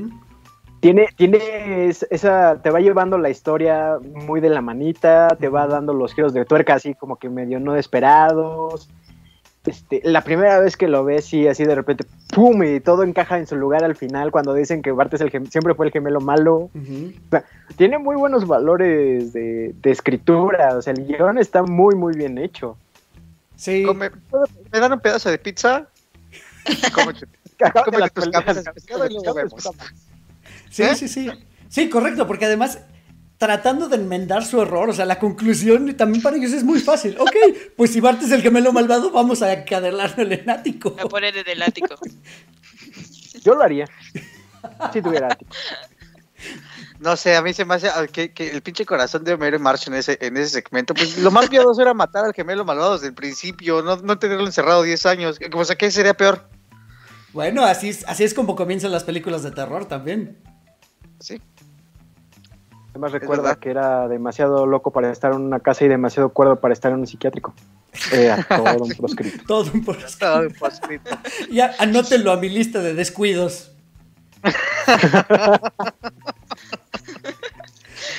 tiene, 0.82 1.08
tiene 1.16 1.88
es- 1.88 2.06
esa, 2.12 2.62
te 2.62 2.70
va 2.70 2.80
llevando 2.80 3.18
la 3.18 3.30
historia 3.30 3.98
muy 4.04 4.40
de 4.40 4.50
la 4.50 4.62
manita, 4.62 5.30
te 5.40 5.50
va 5.50 5.66
dando 5.68 5.94
los 5.94 6.14
giros 6.14 6.34
de 6.34 6.46
tuerca 6.46 6.76
así 6.76 6.94
como 6.94 7.16
que 7.18 7.30
medio 7.30 7.60
no 7.60 7.76
esperados. 7.76 8.90
Este, 9.66 10.01
la 10.03 10.22
primera 10.26 10.59
vez 10.59 10.76
que 10.76 10.89
lo 10.89 11.05
ves, 11.05 11.24
sí, 11.26 11.47
así 11.47 11.64
de 11.64 11.74
repente, 11.74 12.05
¡pum! 12.34 12.61
Y 12.64 12.82
todo 12.82 13.03
encaja 13.03 13.38
en 13.38 13.47
su 13.47 13.55
lugar 13.55 13.84
al 13.86 13.95
final 13.95 14.30
cuando 14.30 14.53
dicen 14.53 14.82
que 14.82 14.91
Bart 14.91 15.14
es 15.14 15.22
el 15.22 15.32
siempre 15.49 15.74
fue 15.74 15.86
el 15.86 15.91
gemelo 15.93 16.20
malo. 16.20 16.70
Tiene 17.78 17.97
muy 17.97 18.18
buenos 18.18 18.45
valores 18.45 19.32
de, 19.32 19.74
de 19.82 19.91
escritura, 19.91 20.76
o 20.76 20.82
sea, 20.82 20.91
el 20.91 21.05
guion 21.07 21.38
está 21.38 21.64
muy, 21.64 21.95
muy 21.95 22.14
bien 22.14 22.38
hecho. 22.38 22.78
Sí. 23.55 23.84
Come- 23.84 24.11
¿Me 24.74 24.80
dan 24.80 24.91
un 24.91 24.99
pedazo 24.99 25.30
de 25.32 25.38
pizza? 25.38 25.88
Cómete 26.93 27.28
las 27.99 28.11
tus 28.11 28.28
cabezas 28.30 28.66
pescado 28.74 29.05
y 29.05 29.14
luego 29.14 29.34
vemos. 29.34 29.70
Sí, 30.70 30.84
¿Eh? 30.84 30.95
sí, 30.95 31.07
sí. 31.07 31.30
Sí, 31.70 31.89
correcto, 31.89 32.28
porque 32.28 32.45
además 32.45 32.80
tratando 33.44 33.89
de 33.89 33.98
enmendar 33.98 34.46
su 34.46 34.62
error, 34.62 34.89
o 34.89 34.94
sea, 34.94 35.06
la 35.06 35.20
conclusión 35.20 35.98
también 35.98 36.24
para 36.24 36.38
ellos 36.38 36.54
es 36.54 36.64
muy 36.64 36.80
fácil. 36.80 37.18
Ok, 37.20 37.36
pues 37.76 37.91
si 37.91 38.00
Bart 38.00 38.22
es 38.24 38.32
el 38.32 38.41
gemelo 38.41 38.72
malvado, 38.72 39.12
vamos 39.12 39.41
a 39.41 39.52
encadenarlo 39.52 40.24
en 40.24 40.32
el 40.32 40.50
ático. 40.50 40.96
A 40.98 41.10
poner 41.10 41.36
en 41.36 41.50
el 41.50 41.62
ático. 41.62 41.94
Yo 43.44 43.54
lo 43.54 43.64
haría. 43.64 43.86
Si 44.94 45.02
tuviera 45.02 45.28
ático. 45.28 45.54
No 47.02 47.18
sé, 47.18 47.36
a 47.36 47.41
mí 47.41 47.54
se 47.54 47.66
me 47.66 47.74
hace 47.74 47.89
ah, 47.89 48.08
que, 48.10 48.32
que 48.32 48.50
el 48.52 48.62
pinche 48.62 48.86
corazón 48.86 49.26
de 49.26 49.34
Homero 49.34 49.58
y 49.58 49.60
March 49.60 49.88
en 49.88 49.96
ese, 49.96 50.18
en 50.22 50.38
ese 50.38 50.52
segmento, 50.52 50.94
pues 50.94 51.18
lo 51.18 51.30
más 51.30 51.50
piadoso 51.50 51.82
era 51.82 51.94
matar 51.94 52.24
al 52.24 52.34
gemelo 52.34 52.64
malvado 52.64 52.94
desde 52.94 53.08
el 53.08 53.14
principio, 53.14 53.82
no, 53.82 53.98
no 53.98 54.18
tenerlo 54.18 54.46
encerrado 54.46 54.84
10 54.84 55.06
años. 55.06 55.38
O 55.54 55.66
sea, 55.66 55.76
¿qué 55.76 55.91
sería 55.91 56.14
peor? 56.14 56.48
Bueno, 57.34 57.66
así 57.66 57.89
es, 57.89 58.06
así 58.08 58.24
es 58.24 58.34
como 58.34 58.56
comienzan 58.56 58.94
las 58.94 59.04
películas 59.04 59.44
de 59.44 59.52
terror 59.52 59.84
también. 59.86 60.38
Sí. 61.20 61.41
Además 62.94 63.12
recuerda 63.12 63.56
que 63.56 63.72
era 63.72 64.08
demasiado 64.08 64.68
loco 64.68 64.91
para 64.91 65.12
estar 65.12 65.34
en 65.34 65.41
una 65.41 65.60
casa 65.60 65.84
y 65.84 65.88
demasiado 65.88 66.30
cuerdo 66.30 66.60
para 66.60 66.74
estar 66.74 66.91
en 66.91 67.00
un 67.00 67.08
psiquiátrico. 67.08 67.54
Era 68.12 68.44
todo 68.48 68.84
un 68.84 68.89
proscrito. 68.91 69.44
Todo 69.48 69.72
un 69.74 69.84
por- 69.84 69.98
Todo 70.20 70.48
por 70.60 70.72
escrito. 70.72 71.10
Ya 71.52 71.74
anótenlo 71.80 72.32
a 72.32 72.38
mi 72.38 72.50
lista 72.50 72.80
de 72.80 72.94
descuidos. 72.94 73.72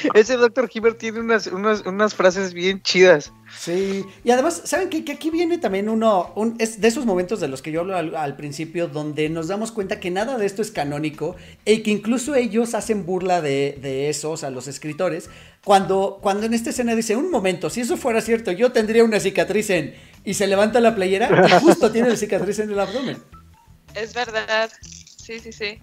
Ese 0.14 0.36
Dr. 0.36 0.70
Hibbert 0.72 0.98
tiene 0.98 1.20
unas, 1.20 1.46
unas, 1.46 1.82
unas 1.82 2.14
frases 2.14 2.52
bien 2.52 2.82
chidas. 2.82 3.32
Sí, 3.58 4.04
y 4.24 4.30
además, 4.30 4.62
¿saben 4.64 4.90
qué? 4.90 5.04
Que 5.04 5.12
aquí 5.12 5.30
viene 5.30 5.58
también 5.58 5.88
uno, 5.88 6.32
un, 6.34 6.56
es 6.58 6.80
de 6.80 6.88
esos 6.88 7.06
momentos 7.06 7.40
de 7.40 7.48
los 7.48 7.62
que 7.62 7.72
yo 7.72 7.80
hablo 7.80 7.96
al, 7.96 8.16
al 8.16 8.36
principio, 8.36 8.88
donde 8.88 9.28
nos 9.28 9.48
damos 9.48 9.72
cuenta 9.72 10.00
que 10.00 10.10
nada 10.10 10.36
de 10.38 10.46
esto 10.46 10.62
es 10.62 10.70
canónico 10.70 11.36
y 11.64 11.82
que 11.82 11.90
incluso 11.90 12.34
ellos 12.34 12.74
hacen 12.74 13.06
burla 13.06 13.40
de, 13.40 13.78
de 13.80 14.08
eso, 14.08 14.32
o 14.32 14.36
sea, 14.36 14.50
los 14.50 14.66
escritores, 14.66 15.30
cuando, 15.64 16.18
cuando 16.20 16.46
en 16.46 16.54
esta 16.54 16.70
escena 16.70 16.94
dice, 16.94 17.16
un 17.16 17.30
momento, 17.30 17.70
si 17.70 17.80
eso 17.80 17.96
fuera 17.96 18.20
cierto, 18.20 18.52
yo 18.52 18.72
tendría 18.72 19.04
una 19.04 19.20
cicatriz 19.20 19.70
en, 19.70 19.94
y 20.24 20.34
se 20.34 20.46
levanta 20.46 20.80
la 20.80 20.94
playera 20.94 21.46
y 21.46 21.60
justo 21.60 21.90
tiene 21.90 22.08
la 22.10 22.16
cicatriz 22.16 22.58
en 22.58 22.70
el 22.70 22.80
abdomen. 22.80 23.18
Es 23.94 24.12
verdad. 24.14 24.70
Sí, 24.82 25.38
sí, 25.38 25.52
sí. 25.52 25.78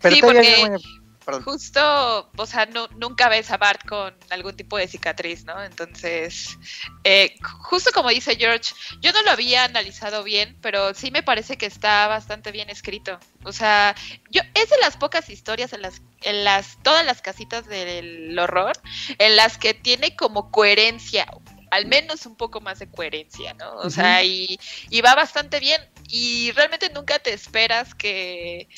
Pero 0.00 0.14
sí, 0.14 0.20
todavía 0.20 0.42
porque 0.60 0.76
perdón. 1.24 1.42
Justo, 1.44 2.30
o 2.36 2.46
sea, 2.46 2.66
no, 2.66 2.88
nunca 2.96 3.28
ves 3.28 3.50
a 3.50 3.56
Bart 3.56 3.86
con 3.86 4.14
algún 4.30 4.56
tipo 4.56 4.78
de 4.78 4.88
cicatriz, 4.88 5.44
¿no? 5.44 5.62
Entonces, 5.62 6.58
eh, 7.04 7.34
justo 7.62 7.90
como 7.92 8.10
dice 8.10 8.36
George, 8.36 8.74
yo 9.00 9.12
no 9.12 9.22
lo 9.22 9.30
había 9.30 9.64
analizado 9.64 10.22
bien, 10.24 10.56
pero 10.60 10.94
sí 10.94 11.10
me 11.10 11.22
parece 11.22 11.56
que 11.56 11.66
está 11.66 12.06
bastante 12.08 12.52
bien 12.52 12.70
escrito. 12.70 13.18
O 13.44 13.52
sea, 13.52 13.94
yo 14.30 14.42
es 14.54 14.70
de 14.70 14.78
las 14.80 14.96
pocas 14.96 15.28
historias 15.30 15.72
en 15.72 15.82
las, 15.82 16.02
en 16.22 16.44
las, 16.44 16.78
todas 16.82 17.04
las 17.04 17.22
casitas 17.22 17.66
del 17.66 18.38
horror, 18.38 18.72
en 19.18 19.36
las 19.36 19.58
que 19.58 19.74
tiene 19.74 20.16
como 20.16 20.50
coherencia, 20.50 21.26
al 21.70 21.86
menos 21.86 22.26
un 22.26 22.36
poco 22.36 22.60
más 22.60 22.78
de 22.78 22.90
coherencia, 22.90 23.54
¿no? 23.54 23.72
O 23.76 23.90
sea, 23.90 24.22
y, 24.22 24.58
y 24.90 25.00
va 25.00 25.14
bastante 25.14 25.58
bien. 25.58 25.80
Y 26.14 26.52
realmente 26.52 26.90
nunca 26.94 27.18
te 27.18 27.32
esperas 27.32 27.94
que, 27.94 28.68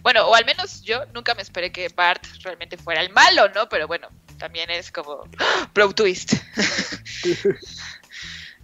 bueno, 0.00 0.28
o 0.28 0.34
al 0.36 0.44
menos 0.44 0.80
yo 0.82 1.04
nunca 1.12 1.34
me 1.34 1.42
esperé 1.42 1.72
que 1.72 1.88
Bart 1.88 2.24
realmente 2.44 2.76
fuera 2.76 3.00
el 3.00 3.10
malo, 3.10 3.48
¿no? 3.52 3.68
Pero 3.68 3.88
bueno, 3.88 4.06
también 4.38 4.70
es 4.70 4.92
como 4.92 5.24
pro 5.72 5.92
twist. 5.92 6.34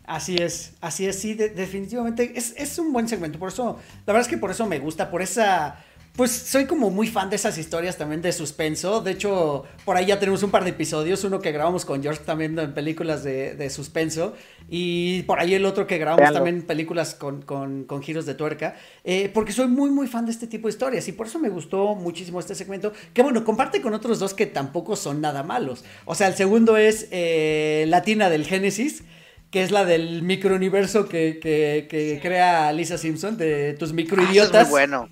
Así 0.05 0.37
es, 0.37 0.73
así 0.81 1.07
es, 1.07 1.21
sí, 1.21 1.35
de- 1.35 1.51
definitivamente 1.51 2.33
es, 2.35 2.53
es 2.57 2.77
un 2.81 2.93
buen 2.93 3.07
segmento, 3.09 3.39
por 3.39 3.49
eso, 3.51 3.81
la 4.07 4.13
verdad 4.13 4.23
es 4.23 4.29
que 4.29 4.39
por 4.39 4.51
eso 4.51 4.67
me 4.67 4.81
gusta, 4.81 5.09
por 5.09 5.23
esa, 5.23 5.85
pues 6.21 6.33
soy 6.33 6.67
como 6.67 6.91
muy 6.91 7.07
fan 7.07 7.31
de 7.31 7.37
esas 7.37 7.57
historias 7.57 7.97
también 7.97 8.21
de 8.21 8.31
suspenso, 8.33 9.01
de 9.01 9.13
hecho, 9.13 9.65
por 9.87 9.97
ahí 9.97 10.05
ya 10.05 10.19
tenemos 10.19 10.43
un 10.43 10.51
par 10.51 10.65
de 10.65 10.69
episodios, 10.77 11.25
uno 11.25 11.41
que 11.41 11.51
grabamos 11.51 11.87
con 11.87 12.03
George 12.03 12.21
también 12.27 12.59
en 12.59 12.75
películas 12.75 13.25
de, 13.25 13.55
de 13.55 13.71
suspenso, 13.71 14.35
y 14.69 15.23
por 15.23 15.41
ahí 15.41 15.55
el 15.55 15.65
otro 15.65 15.87
que 15.87 15.97
grabamos 15.97 16.31
también 16.35 16.61
películas 16.61 17.15
con, 17.15 17.41
con- 17.41 17.85
con 17.85 18.03
giros 18.03 18.27
de 18.27 18.35
tuerca, 18.35 18.77
eh, 19.03 19.31
porque 19.33 19.53
soy 19.53 19.69
muy, 19.69 19.89
muy 19.89 20.09
fan 20.09 20.27
de 20.27 20.33
este 20.33 20.47
tipo 20.47 20.69
de 20.69 20.73
historias, 20.73 21.09
y 21.09 21.13
por 21.13 21.27
eso 21.27 21.39
me 21.39 21.49
gustó 21.49 21.95
muchísimo 21.95 22.39
este 22.39 22.55
segmento, 22.55 22.93
que 23.15 23.23
bueno, 23.23 23.43
comparte 23.43 23.81
con 23.81 23.95
otros 23.95 24.19
dos 24.19 24.35
que 24.35 24.45
tampoco 24.45 24.97
son 24.97 25.23
nada 25.23 25.43
malos, 25.43 25.87
o 26.05 26.15
sea, 26.15 26.27
el 26.29 26.35
segundo 26.35 26.77
es 26.77 27.09
eh, 27.13 27.87
Latina 27.89 28.29
del 28.29 28.45
Génesis, 28.45 29.05
que 29.51 29.63
es 29.63 29.71
la 29.71 29.87
del 29.87 30.21
microuniverso 30.23 31.09
que, 31.09 31.39
que, 31.43 31.87
que 31.91 32.17
Sí. 32.17 32.21
crea 32.21 32.71
Lisa 32.75 32.99
Simpson, 32.99 33.39
de 33.39 33.73
tus 33.79 33.93
Ah, 33.93 33.95
microidiotas. 33.95 34.63
es 34.65 34.69
muy 34.69 34.71
bueno. 34.73 35.09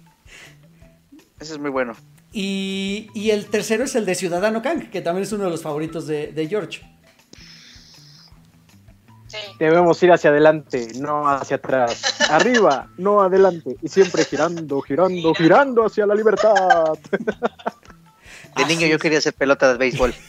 Ese 1.40 1.52
es 1.52 1.58
muy 1.58 1.70
bueno. 1.70 1.94
y, 2.32 3.10
y 3.14 3.30
el 3.30 3.46
tercero 3.46 3.84
es 3.84 3.94
el 3.94 4.04
de 4.06 4.14
Ciudadano 4.14 4.60
Kang, 4.62 4.90
que 4.90 5.00
también 5.00 5.22
es 5.22 5.32
uno 5.32 5.44
de 5.44 5.50
los 5.50 5.62
favoritos 5.62 6.06
de, 6.06 6.32
de 6.32 6.48
George. 6.48 6.80
Sí. 9.28 9.38
Debemos 9.58 10.02
ir 10.02 10.10
hacia 10.10 10.30
adelante, 10.30 10.88
no 10.98 11.28
hacia 11.28 11.56
atrás. 11.56 12.20
Arriba, 12.30 12.88
no 12.96 13.20
adelante. 13.20 13.76
Y 13.82 13.88
siempre 13.88 14.24
girando, 14.24 14.80
girando, 14.80 15.34
girando 15.34 15.84
hacia 15.84 16.06
la 16.06 16.14
libertad. 16.14 16.98
De 18.56 18.64
niño 18.64 18.86
yo 18.86 18.98
quería 18.98 19.18
hacer 19.18 19.34
pelota 19.34 19.70
de 19.72 19.78
béisbol. 19.78 20.14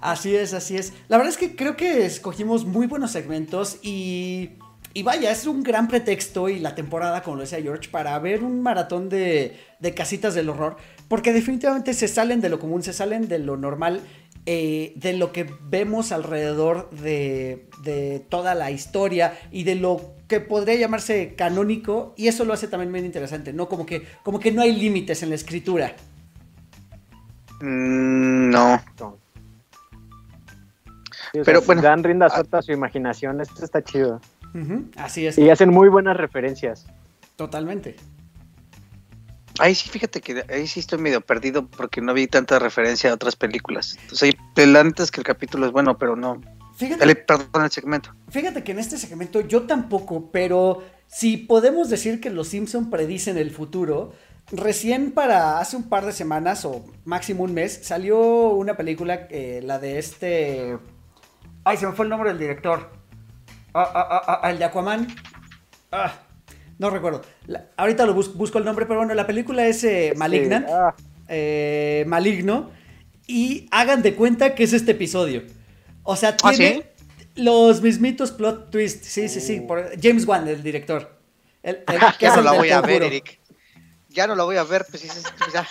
Así 0.00 0.34
es, 0.34 0.52
así 0.52 0.76
es. 0.76 0.92
La 1.06 1.16
verdad 1.16 1.32
es 1.32 1.38
que 1.38 1.54
creo 1.54 1.76
que 1.76 2.04
escogimos 2.04 2.64
muy 2.64 2.88
buenos 2.88 3.12
segmentos 3.12 3.78
y, 3.82 4.50
y 4.94 5.02
vaya, 5.02 5.30
es 5.30 5.46
un 5.46 5.62
gran 5.62 5.88
pretexto 5.88 6.48
y 6.48 6.58
la 6.58 6.74
temporada, 6.74 7.22
como 7.22 7.36
lo 7.36 7.42
decía 7.42 7.60
George, 7.62 7.88
para 7.90 8.18
ver 8.18 8.42
un 8.42 8.62
maratón 8.62 9.08
de, 9.08 9.58
de 9.80 9.94
casitas 9.94 10.34
del 10.34 10.48
horror, 10.48 10.76
porque 11.08 11.32
definitivamente 11.32 11.94
se 11.94 12.08
salen 12.08 12.40
de 12.40 12.48
lo 12.48 12.58
común, 12.58 12.82
se 12.82 12.92
salen 12.92 13.28
de 13.28 13.38
lo 13.38 13.56
normal, 13.56 14.00
eh, 14.44 14.92
de 14.96 15.12
lo 15.12 15.32
que 15.32 15.46
vemos 15.62 16.12
alrededor 16.12 16.90
de, 16.90 17.68
de 17.84 18.20
toda 18.28 18.54
la 18.54 18.70
historia 18.70 19.38
y 19.50 19.64
de 19.64 19.76
lo 19.76 20.14
que 20.26 20.40
podría 20.40 20.74
llamarse 20.74 21.34
canónico 21.36 22.14
y 22.16 22.28
eso 22.28 22.44
lo 22.44 22.52
hace 22.52 22.66
también 22.66 22.92
bien 22.92 23.04
interesante, 23.04 23.52
¿no? 23.52 23.68
Como 23.68 23.86
que, 23.86 24.06
como 24.22 24.40
que 24.40 24.50
no 24.50 24.62
hay 24.62 24.74
límites 24.74 25.22
en 25.22 25.28
la 25.28 25.36
escritura. 25.36 25.94
Mm, 27.60 28.50
no. 28.50 28.82
Sí, 31.32 31.38
o 31.38 31.44
Pero 31.44 31.60
sea, 31.60 31.66
bueno, 31.66 31.82
Dan 31.82 32.02
rienda 32.02 32.26
ah- 32.26 32.30
suelta 32.30 32.58
a 32.58 32.62
su 32.62 32.72
imaginación. 32.72 33.40
Esto 33.40 33.64
está 33.64 33.82
chido. 33.82 34.20
Así 34.96 35.26
es, 35.26 35.38
Y 35.38 35.50
hacen 35.50 35.70
muy 35.70 35.88
buenas 35.88 36.16
referencias. 36.16 36.86
totalmente. 37.36 37.96
Ahí 39.58 39.74
sí, 39.74 39.88
fíjate 39.90 40.20
que 40.20 40.44
ahí 40.48 40.66
sí 40.66 40.80
estoy 40.80 40.98
medio 40.98 41.20
perdido 41.20 41.66
porque 41.66 42.00
no 42.00 42.14
vi 42.14 42.26
tanta 42.26 42.58
referencia 42.58 43.10
a 43.10 43.14
otras 43.14 43.36
películas. 43.36 43.98
Entonces, 44.00 44.34
ahí, 44.56 44.74
antes 44.76 45.10
que 45.10 45.20
el 45.20 45.26
capítulo 45.26 45.66
es 45.66 45.72
bueno, 45.72 45.98
pero 45.98 46.16
no. 46.16 46.40
Fíjate, 46.74 47.00
Dale, 47.00 47.16
perdón 47.16 47.64
el 47.64 47.70
segmento. 47.70 48.14
Fíjate 48.30 48.64
que 48.64 48.72
en 48.72 48.78
este 48.78 48.96
segmento 48.96 49.42
yo 49.42 49.62
tampoco, 49.64 50.30
pero 50.32 50.82
si 51.06 51.36
podemos 51.36 51.90
decir 51.90 52.20
que 52.20 52.30
los 52.30 52.48
Simpson 52.48 52.88
predicen 52.88 53.36
el 53.36 53.50
futuro, 53.50 54.14
recién 54.50 55.12
para 55.12 55.58
hace 55.58 55.76
un 55.76 55.88
par 55.88 56.06
de 56.06 56.12
semanas 56.12 56.64
o 56.64 56.84
máximo 57.04 57.44
un 57.44 57.52
mes 57.52 57.80
salió 57.82 58.50
una 58.50 58.76
película, 58.76 59.26
eh, 59.30 59.60
la 59.62 59.78
de 59.78 59.98
este... 59.98 60.78
Ay, 61.64 61.76
se 61.76 61.86
me 61.86 61.92
fue 61.92 62.06
el 62.06 62.10
nombre 62.10 62.30
del 62.30 62.38
director. 62.38 63.01
Ah, 63.74 63.90
ah, 63.94 64.22
ah, 64.26 64.40
ah, 64.42 64.50
el 64.50 64.58
de 64.58 64.64
Aquaman. 64.64 65.06
Ah, 65.90 66.12
no 66.78 66.90
recuerdo. 66.90 67.22
La- 67.46 67.66
ahorita 67.76 68.04
lo 68.06 68.14
bus- 68.14 68.34
busco 68.34 68.58
el 68.58 68.64
nombre, 68.64 68.86
pero 68.86 68.98
bueno, 69.00 69.14
la 69.14 69.26
película 69.26 69.66
es 69.66 69.82
eh, 69.84 70.12
Malignant 70.16 70.66
Sí, 70.66 70.72
ah, 70.74 70.94
eh, 71.28 72.04
maligno 72.06 72.70
y 73.26 73.66
hagan 73.70 74.02
de 74.02 74.14
cuenta 74.14 74.54
que 74.54 74.64
es 74.64 74.72
este 74.72 74.92
episodio. 74.92 75.42
O 76.02 76.16
sea, 76.16 76.36
¿Ah, 76.42 76.50
tiene 76.50 76.86
los 77.36 77.80
mismitos 77.80 78.30
plot 78.32 78.70
twist. 78.70 79.04
Sí, 79.04 79.28
sí, 79.28 79.40
sí. 79.40 79.60
Por- 79.60 79.90
James 80.02 80.26
Wan, 80.26 80.46
el 80.48 80.62
director. 80.62 81.18
El- 81.62 81.76
el- 81.76 81.84
que 82.18 82.26
Ya 82.26 82.28
es 82.28 82.34
no 82.34 82.38
el 82.40 82.44
la 82.44 82.52
voy 82.52 82.70
a 82.70 82.80
ver. 82.80 83.02
Eric. 83.04 83.38
Ya 84.10 84.26
no 84.26 84.34
la 84.34 84.44
voy 84.44 84.56
a 84.56 84.64
ver, 84.64 84.84
pues 84.90 85.02
ya. 85.54 85.66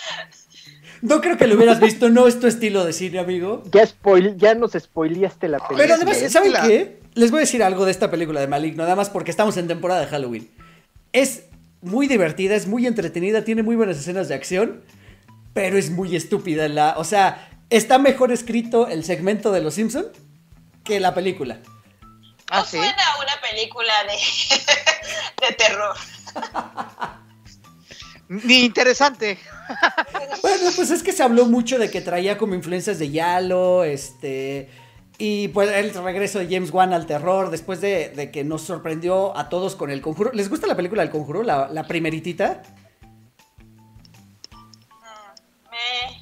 No 1.04 1.20
creo 1.22 1.38
que 1.38 1.46
lo 1.48 1.56
hubieras 1.56 1.80
visto, 1.80 2.10
no 2.10 2.28
es 2.28 2.40
tu 2.40 2.48
estilo 2.48 2.84
de 2.86 2.94
cine, 2.94 3.20
amigo. 3.20 3.64
ya, 3.72 3.86
spoil, 3.86 4.36
ya 4.38 4.56
nos 4.56 4.72
spoileaste 4.74 5.48
la 5.48 5.58
película. 5.58 5.78
Pero 5.84 5.94
además, 5.96 6.32
¿saben 6.32 6.54
la- 6.54 6.62
qué? 6.62 7.01
Les 7.14 7.30
voy 7.30 7.40
a 7.40 7.42
decir 7.42 7.62
algo 7.64 7.86
de 7.86 7.92
esta 7.92 8.10
película 8.10 8.40
de 8.40 8.48
Maligno, 8.48 8.84
nada 8.84 8.96
más 8.96 9.10
porque 9.10 9.32
estamos 9.32 9.58
en 9.58 9.68
temporada 9.68 10.02
de 10.02 10.08
Halloween. 10.08 10.50
Es 11.12 11.44
muy 11.82 12.08
divertida, 12.08 12.56
es 12.56 12.68
muy 12.68 12.88
entretenida, 12.88 13.44
tiene 13.44 13.64
muy 13.64 13.76
buenas 13.76 13.98
escenas 13.98 14.30
de 14.30 14.36
acción, 14.36 14.84
pero 15.54 15.78
es 15.78 15.90
muy 15.90 16.16
estúpida. 16.16 16.68
La, 16.68 16.96
o 16.98 17.04
sea, 17.04 17.50
está 17.70 17.98
mejor 17.98 18.32
escrito 18.32 18.88
el 18.88 19.04
segmento 19.04 19.52
de 19.52 19.62
Los 19.62 19.74
Simpson 19.74 20.08
que 20.84 21.00
la 21.00 21.14
película. 21.14 21.60
Ah, 22.50 22.60
no 22.60 22.66
sí. 22.66 22.78
suena 22.78 23.04
a 23.14 23.20
una 23.20 23.42
película 23.42 23.94
de, 24.08 25.48
de 25.48 25.54
terror. 25.56 25.96
Ni 28.30 28.64
interesante. 28.64 29.38
Bueno, 30.42 30.72
pues 30.76 30.90
es 30.92 31.04
que 31.04 31.12
se 31.12 31.24
habló 31.24 31.46
mucho 31.46 31.78
de 31.78 31.92
que 31.92 32.00
traía 32.00 32.38
como 32.38 32.56
influencias 32.56 32.98
de 33.00 33.10
Yalo, 33.12 33.84
este. 33.84 34.70
Y 35.24 35.50
pues 35.50 35.70
el 35.70 35.94
regreso 36.04 36.40
de 36.40 36.48
James 36.50 36.72
Wan 36.72 36.94
al 36.94 37.06
terror, 37.06 37.52
después 37.52 37.80
de, 37.80 38.10
de 38.10 38.32
que 38.32 38.44
nos 38.44 38.64
sorprendió 38.64 39.38
a 39.38 39.50
todos 39.50 39.76
con 39.76 39.92
el 39.92 40.02
conjuro. 40.02 40.32
¿Les 40.34 40.50
gusta 40.50 40.66
la 40.66 40.76
película 40.76 41.04
del 41.04 41.12
conjuro? 41.12 41.44
La, 41.44 41.68
la 41.70 41.84
primeritita. 41.84 42.64
Me- 45.70 46.22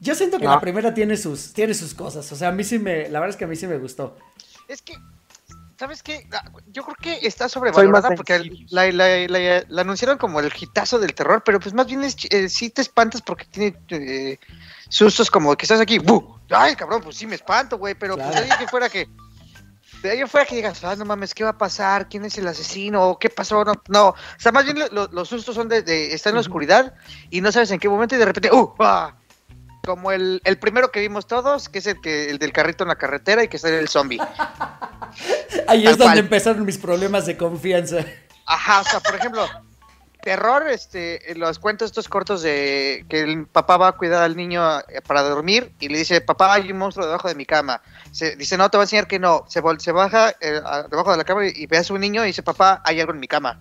Yo 0.00 0.14
siento 0.14 0.38
que 0.38 0.44
No. 0.44 0.50
la 0.50 0.60
primera 0.60 0.92
tiene 0.92 1.16
sus, 1.16 1.52
tiene 1.54 1.74
sus 1.74 1.94
cosas. 1.94 2.30
O 2.32 2.36
sea, 2.36 2.48
a 2.48 2.52
mí 2.52 2.64
sí 2.64 2.78
me. 2.78 3.08
La 3.08 3.18
verdad 3.20 3.30
es 3.30 3.36
que 3.36 3.44
a 3.44 3.48
mí 3.48 3.56
sí 3.56 3.66
me 3.66 3.78
gustó. 3.78 4.16
Es 4.68 4.82
que, 4.82 4.94
¿sabes 5.82 6.00
qué? 6.04 6.28
Ah, 6.32 6.44
Yo 6.68 6.84
creo 6.84 6.94
que 6.94 7.26
está 7.26 7.48
sobrevalorada 7.48 8.10
porque 8.14 8.38
la, 8.70 8.92
la- 8.92 9.26
la- 9.26 9.64
la 9.68 9.80
anunciaron 9.82 10.16
como 10.16 10.38
el 10.38 10.52
hitazo 10.56 11.00
del 11.00 11.12
terror, 11.12 11.42
pero 11.44 11.58
pues 11.58 11.74
más 11.74 11.86
bien 11.88 12.04
es, 12.04 12.14
eh, 12.30 12.48
sí 12.48 12.70
te 12.70 12.82
espantas 12.82 13.20
porque 13.20 13.46
tiene 13.46 13.76
eh, 13.88 14.38
sustos 14.88 15.28
como 15.28 15.56
que 15.56 15.64
estás 15.64 15.80
aquí, 15.80 15.98
¡bu! 15.98 16.38
¡Ay, 16.50 16.76
cabrón! 16.76 17.02
Pues 17.02 17.16
sí 17.16 17.26
me 17.26 17.34
espanto, 17.34 17.78
güey, 17.78 17.94
pero 17.96 18.14
pues 18.14 18.28
Claro. 18.28 18.46
de 18.46 18.52
ahí 18.52 18.58
que 18.60 18.68
fuera 18.68 18.88
que... 18.88 19.08
De 20.04 20.10
ahí 20.10 20.20
en 20.20 20.28
fuera 20.28 20.46
que 20.46 20.54
digas, 20.56 20.82
ah, 20.84 20.94
no 20.96 21.04
mames, 21.04 21.32
¿qué 21.34 21.44
va 21.44 21.50
a 21.50 21.58
pasar? 21.58 22.08
¿Quién 22.08 22.24
es 22.24 22.36
el 22.38 22.46
asesino? 22.48 23.16
¿Qué 23.20 23.28
pasó? 23.30 23.64
No, 23.64 23.72
no. 23.88 24.08
o 24.10 24.14
sea, 24.38 24.50
más 24.52 24.64
bien 24.64 24.78
lo- 24.78 24.88
lo- 24.88 25.08
los 25.12 25.28
sustos 25.28 25.54
son 25.54 25.68
de, 25.68 25.82
de 25.82 26.12
estar 26.14 26.30
en 26.30 26.36
la 26.36 26.40
oscuridad 26.40 26.94
y 27.30 27.40
no 27.40 27.50
sabes 27.52 27.70
en 27.70 27.78
qué 27.78 27.88
momento 27.88 28.14
y 28.14 28.18
de 28.18 28.24
repente, 28.24 28.50
¡uh! 28.52 28.72
ah! 28.80 29.14
Como 29.84 30.12
el, 30.12 30.40
el 30.44 30.58
primero 30.58 30.92
que 30.92 31.00
vimos 31.00 31.26
todos, 31.26 31.68
que 31.68 31.78
es 31.80 31.86
el, 31.86 32.00
que, 32.00 32.30
el 32.30 32.38
del 32.38 32.52
carrito 32.52 32.84
en 32.84 32.88
la 32.88 32.96
carretera 32.96 33.42
y 33.42 33.48
que 33.48 33.58
sale 33.58 33.78
el 33.78 33.88
zombie. 33.88 34.20
Ahí 35.68 35.82
Tal 35.84 35.92
es 35.92 35.98
donde 35.98 36.04
cual. 36.04 36.18
empezaron 36.18 36.64
mis 36.64 36.78
problemas 36.78 37.26
de 37.26 37.36
confianza. 37.36 37.98
Ajá, 38.46 38.80
o 38.80 38.84
sea, 38.84 39.00
por 39.00 39.14
ejemplo, 39.16 39.44
terror, 40.22 40.68
este, 40.68 41.34
los 41.36 41.58
cuentos 41.58 41.86
estos 41.86 42.08
cortos 42.08 42.42
de 42.42 43.04
que 43.08 43.20
el 43.20 43.46
papá 43.46 43.76
va 43.76 43.88
a 43.88 43.92
cuidar 43.92 44.22
al 44.22 44.36
niño 44.36 44.78
eh, 44.80 45.00
para 45.06 45.22
dormir 45.22 45.72
y 45.80 45.88
le 45.88 45.98
dice, 45.98 46.20
papá, 46.20 46.54
hay 46.54 46.70
un 46.70 46.78
monstruo 46.78 47.04
debajo 47.06 47.26
de 47.28 47.34
mi 47.34 47.44
cama. 47.44 47.82
Se, 48.12 48.36
dice, 48.36 48.56
no, 48.56 48.68
te 48.70 48.76
va 48.76 48.82
a 48.82 48.86
enseñar 48.86 49.08
que 49.08 49.18
no. 49.18 49.44
Se, 49.48 49.60
vol- 49.62 49.80
se 49.80 49.90
baja 49.90 50.30
eh, 50.40 50.60
a- 50.64 50.84
debajo 50.84 51.10
de 51.10 51.16
la 51.16 51.24
cama 51.24 51.46
y, 51.46 51.52
y 51.56 51.66
ve 51.66 51.78
a 51.78 51.84
su 51.84 51.98
niño 51.98 52.22
y 52.24 52.28
dice, 52.28 52.42
papá, 52.44 52.80
hay 52.84 53.00
algo 53.00 53.12
en 53.14 53.20
mi 53.20 53.26
cama. 53.26 53.60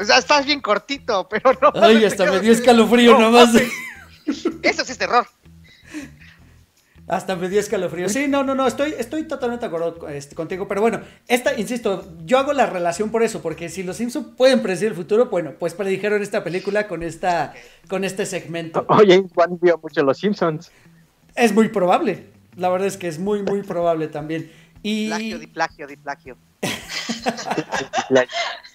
O 0.00 0.04
sea, 0.04 0.18
estás 0.18 0.44
bien 0.46 0.60
cortito, 0.60 1.28
pero 1.28 1.52
no. 1.60 1.72
Ay, 1.74 2.04
hasta 2.06 2.30
me 2.30 2.40
dio 2.40 2.52
escalofrío 2.52 3.12
No, 3.14 3.30
nomás. 3.30 3.50
Eso 4.62 4.84
sí 4.84 4.92
es 4.92 4.98
terror. 4.98 5.26
Hasta 7.08 7.36
me 7.36 7.48
dio 7.48 7.58
escalofrío. 7.58 8.08
Sí, 8.10 8.28
no, 8.28 8.44
no, 8.44 8.54
no, 8.54 8.66
estoy, 8.66 8.94
estoy 8.98 9.24
totalmente 9.24 9.66
de 9.66 9.74
acuerdo 9.74 10.08
este, 10.08 10.34
contigo. 10.34 10.68
Pero 10.68 10.82
bueno, 10.82 11.00
esta, 11.26 11.58
insisto, 11.58 12.06
yo 12.26 12.38
hago 12.38 12.52
la 12.52 12.66
relación 12.66 13.10
por 13.10 13.22
eso, 13.22 13.40
porque 13.40 13.70
si 13.70 13.82
los 13.82 13.96
Simpsons 13.96 14.28
pueden 14.36 14.60
predecir 14.60 14.88
el 14.88 14.94
futuro, 14.94 15.26
bueno, 15.26 15.54
pues 15.58 15.72
predijeron 15.72 16.22
esta 16.22 16.44
película 16.44 16.86
con 16.86 17.02
esta, 17.02 17.54
con 17.88 18.04
este 18.04 18.26
segmento. 18.26 18.84
Oye, 18.90 19.24
Juan 19.34 19.58
vio 19.58 19.80
mucho 19.82 20.02
los 20.02 20.18
Simpsons. 20.18 20.70
Es 21.34 21.54
muy 21.54 21.68
probable. 21.68 22.26
La 22.56 22.68
verdad 22.68 22.88
es 22.88 22.98
que 22.98 23.08
es 23.08 23.18
muy, 23.18 23.42
muy 23.42 23.62
probable 23.62 24.08
también. 24.08 24.52
Y... 24.82 25.08
Plagio, 25.08 25.38
di 25.38 25.46
plagio, 25.46 25.86
di 25.86 25.96
plagio. 25.96 26.36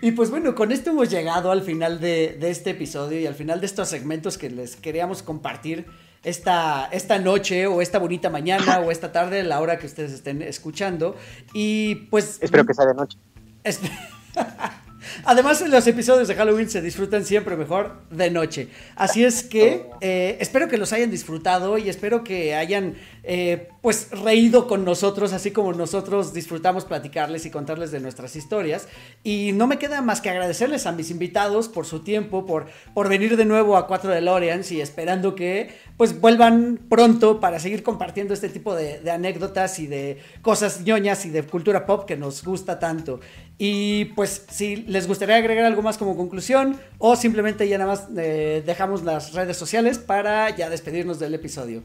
Y 0.00 0.12
pues 0.12 0.30
bueno, 0.30 0.54
con 0.54 0.72
esto 0.72 0.90
hemos 0.90 1.10
llegado 1.10 1.50
al 1.50 1.62
final 1.62 2.00
de, 2.00 2.36
de, 2.38 2.50
este 2.50 2.70
episodio 2.70 3.18
y 3.20 3.26
al 3.26 3.34
final 3.34 3.60
de 3.60 3.66
estos 3.66 3.88
segmentos 3.88 4.38
que 4.38 4.50
les 4.50 4.76
queríamos 4.76 5.22
compartir 5.22 5.86
esta, 6.24 6.88
esta 6.92 7.18
noche 7.18 7.66
o 7.66 7.80
esta 7.80 7.98
bonita 7.98 8.30
mañana 8.30 8.80
o 8.80 8.90
esta 8.90 9.12
tarde, 9.12 9.42
la 9.42 9.60
hora 9.60 9.78
que 9.78 9.86
ustedes 9.86 10.12
estén 10.12 10.42
escuchando. 10.42 11.16
Y 11.52 11.94
pues... 12.10 12.38
Espero 12.40 12.64
que 12.64 12.74
sea 12.74 12.86
de 12.86 12.94
noche. 12.94 13.18
Además, 15.24 15.60
los 15.68 15.86
episodios 15.86 16.28
de 16.28 16.34
Halloween 16.34 16.68
se 16.68 16.82
disfrutan 16.82 17.24
siempre 17.24 17.56
mejor 17.56 18.02
de 18.10 18.30
noche. 18.30 18.68
Así 18.96 19.24
es 19.24 19.42
que 19.42 19.86
eh, 20.00 20.36
espero 20.40 20.68
que 20.68 20.78
los 20.78 20.92
hayan 20.92 21.10
disfrutado 21.10 21.78
y 21.78 21.88
espero 21.88 22.24
que 22.24 22.54
hayan 22.54 22.94
eh, 23.22 23.68
pues 23.82 24.10
reído 24.10 24.66
con 24.66 24.84
nosotros, 24.84 25.32
así 25.32 25.50
como 25.50 25.72
nosotros 25.72 26.32
disfrutamos 26.32 26.84
platicarles 26.84 27.46
y 27.46 27.50
contarles 27.50 27.90
de 27.90 28.00
nuestras 28.00 28.36
historias. 28.36 28.88
Y 29.22 29.52
no 29.52 29.66
me 29.66 29.78
queda 29.78 30.02
más 30.02 30.20
que 30.20 30.30
agradecerles 30.30 30.86
a 30.86 30.92
mis 30.92 31.10
invitados 31.10 31.68
por 31.68 31.86
su 31.86 32.00
tiempo, 32.00 32.46
por, 32.46 32.66
por 32.94 33.08
venir 33.08 33.36
de 33.36 33.44
nuevo 33.44 33.76
a 33.76 33.86
4 33.86 34.10
de 34.10 34.20
Loreans 34.20 34.72
y 34.72 34.80
esperando 34.80 35.34
que 35.34 35.74
pues 35.96 36.20
vuelvan 36.20 36.78
pronto 36.88 37.40
para 37.40 37.58
seguir 37.58 37.82
compartiendo 37.82 38.32
este 38.32 38.48
tipo 38.48 38.74
de, 38.74 39.00
de 39.00 39.10
anécdotas 39.10 39.78
y 39.78 39.86
de 39.86 40.18
cosas 40.42 40.82
ñoñas 40.82 41.26
y 41.26 41.30
de 41.30 41.42
cultura 41.42 41.86
pop 41.86 42.04
que 42.04 42.16
nos 42.16 42.44
gusta 42.44 42.78
tanto. 42.78 43.20
Y 43.60 44.06
pues 44.06 44.46
si 44.48 44.76
les 44.76 45.08
gustaría 45.08 45.34
agregar 45.34 45.64
algo 45.64 45.82
más 45.82 45.98
como 45.98 46.16
conclusión 46.16 46.80
o 46.98 47.16
simplemente 47.16 47.68
ya 47.68 47.76
nada 47.76 47.90
más 47.90 48.06
eh, 48.16 48.62
dejamos 48.64 49.02
las 49.02 49.32
redes 49.32 49.56
sociales 49.56 49.98
para 49.98 50.50
ya 50.50 50.70
despedirnos 50.70 51.18
del 51.18 51.34
episodio. 51.34 51.82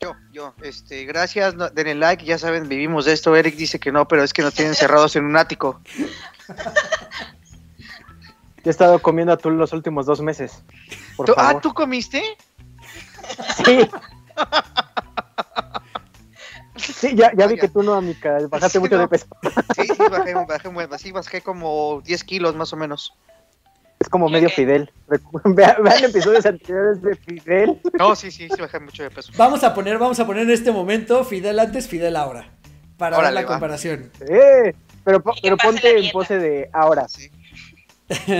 Yo, 0.00 0.14
yo, 0.32 0.54
este, 0.62 1.04
gracias, 1.06 1.56
no, 1.56 1.70
denle 1.70 1.96
like, 1.96 2.24
ya 2.24 2.38
saben, 2.38 2.68
vivimos 2.68 3.06
de 3.06 3.14
esto. 3.14 3.34
Eric 3.34 3.56
dice 3.56 3.80
que 3.80 3.90
no, 3.90 4.06
pero 4.06 4.22
es 4.22 4.32
que 4.32 4.42
nos 4.42 4.54
tienen 4.54 4.76
cerrados 4.76 5.16
en 5.16 5.24
un 5.24 5.36
ático. 5.36 5.80
Yo 8.64 8.66
he 8.66 8.70
estado 8.70 9.00
comiendo 9.00 9.32
atún 9.32 9.58
los 9.58 9.72
últimos 9.72 10.06
dos 10.06 10.20
meses. 10.20 10.62
Por 11.16 11.26
¿Tú, 11.26 11.34
ah. 11.36 11.58
¿tú 11.60 11.74
comiste? 11.74 12.22
Sí. 13.64 13.88
Sí, 16.76 17.14
ya, 17.14 17.32
ya 17.36 17.46
vi 17.46 17.56
que 17.56 17.68
tú 17.68 17.82
no, 17.82 17.94
amiga, 17.94 18.38
bajaste 18.48 18.78
Sí, 18.78 18.80
mucho 18.80 18.96
no. 18.96 19.02
de 19.02 19.08
peso. 19.08 19.26
Sí, 19.76 19.86
sí, 19.86 19.94
bajé, 20.10 20.34
bajé, 20.34 20.68
bajé, 20.68 20.98
sí, 20.98 21.12
bajé 21.12 21.40
como 21.40 22.02
10 22.04 22.24
kilos 22.24 22.56
más 22.56 22.72
o 22.72 22.76
menos. 22.76 23.14
Es 24.00 24.08
como 24.08 24.28
medio 24.28 24.50
Fidel. 24.50 24.90
Vean, 25.44 25.76
vean 25.82 26.04
episodios 26.04 26.44
anteriores 26.44 27.00
de 27.00 27.14
Fidel. 27.14 27.80
No, 27.98 28.14
sí, 28.16 28.30
sí, 28.30 28.48
sí, 28.48 28.60
bajé 28.60 28.80
mucho 28.80 29.04
de 29.04 29.10
peso. 29.10 29.32
Vamos 29.36 29.62
a 29.64 29.72
poner, 29.72 29.98
vamos 29.98 30.18
a 30.20 30.26
poner 30.26 30.42
en 30.42 30.50
este 30.50 30.72
momento 30.72 31.24
Fidel 31.24 31.58
antes, 31.60 31.88
Fidel 31.88 32.16
ahora. 32.16 32.50
Para 32.98 33.16
Órale, 33.18 33.36
ver 33.36 33.44
la 33.44 33.48
va. 33.48 33.54
comparación. 33.54 34.10
Eh, 34.28 34.74
pero, 35.04 35.22
pero 35.42 35.56
ponte 35.56 35.98
en 35.98 36.10
pose 36.10 36.38
de 36.38 36.68
ahora. 36.72 37.06
Sí. 37.08 37.30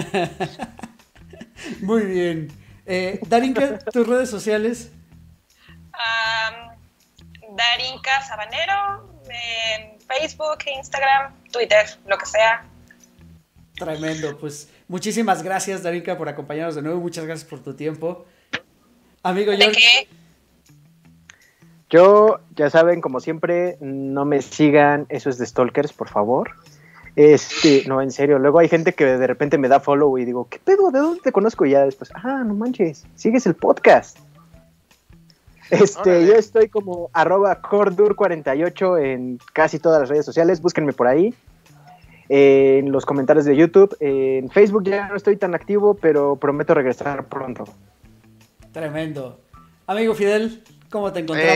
Muy 1.80 2.03
bien. 2.05 2.49
Eh, 2.87 3.20
Darinka, 3.26 3.78
tus 3.78 4.07
redes 4.07 4.28
sociales. 4.28 4.91
Am, 5.93 6.63
Darinka 7.57 8.22
Sabanero 8.22 9.09
en 9.28 10.00
Facebook, 10.00 10.59
Instagram, 10.76 11.34
Twitter, 11.52 11.86
lo 12.07 12.18
que 12.18 12.26
sea. 12.26 12.64
Tremendo, 13.76 14.36
pues 14.38 14.68
muchísimas 14.88 15.42
gracias 15.42 15.82
Darinka 15.82 16.16
por 16.16 16.28
acompañarnos 16.28 16.74
de 16.74 16.82
nuevo, 16.82 17.00
muchas 17.00 17.24
gracias 17.24 17.48
por 17.48 17.61
tu 17.61 17.74
tiempo. 17.74 18.24
Amigo 19.22 19.52
¿De 19.52 19.59
George, 19.59 19.80
qué? 19.80 20.09
Yo, 21.90 22.40
ya 22.57 22.70
saben, 22.70 23.00
como 23.00 23.20
siempre, 23.20 23.76
no 23.80 24.24
me 24.24 24.42
sigan, 24.42 25.07
eso 25.09 25.30
es 25.30 25.38
de 25.38 25.46
Stalkers, 25.46 25.92
por 25.92 26.09
favor. 26.09 26.50
Este, 27.16 27.84
no, 27.86 28.02
en 28.02 28.11
serio, 28.11 28.38
luego 28.38 28.59
hay 28.59 28.68
gente 28.68 28.92
que 28.94 29.05
de 29.05 29.26
repente 29.26 29.59
me 29.59 29.68
da 29.68 29.78
follow 29.78 30.18
y 30.18 30.24
digo, 30.24 30.48
¿qué 30.48 30.59
pedo? 30.59 30.90
¿De 30.90 30.98
dónde 30.98 31.20
te 31.20 31.30
conozco? 31.30 31.64
Y 31.64 31.70
ya 31.70 31.84
después, 31.84 32.11
ah, 32.14 32.42
no 32.44 32.55
manches, 32.55 33.07
sigues 33.14 33.46
el 33.46 33.55
podcast. 33.55 34.18
Este, 35.83 36.27
yo 36.27 36.35
estoy 36.35 36.68
como 36.68 37.11
arroba 37.12 37.61
cordur48 37.62 39.03
en 39.05 39.39
casi 39.53 39.79
todas 39.79 40.01
las 40.01 40.09
redes 40.09 40.25
sociales, 40.27 40.61
búsquenme 40.61 40.93
por 40.93 41.07
ahí. 41.07 41.35
En 42.29 42.91
los 42.91 43.05
comentarios 43.05 43.45
de 43.45 43.55
YouTube, 43.55 43.95
en 44.01 44.51
Facebook 44.51 44.85
ya 44.85 45.09
no 45.09 45.16
estoy 45.16 45.37
tan 45.37 45.55
activo, 45.55 45.95
pero 45.95 46.37
prometo 46.37 46.72
regresar 46.75 47.27
pronto. 47.27 47.64
tremendo. 48.72 49.41
Amigo 49.87 50.14
Fidel, 50.14 50.64
¿cómo 50.91 51.12
te 51.12 51.20
encontramos? 51.20 51.55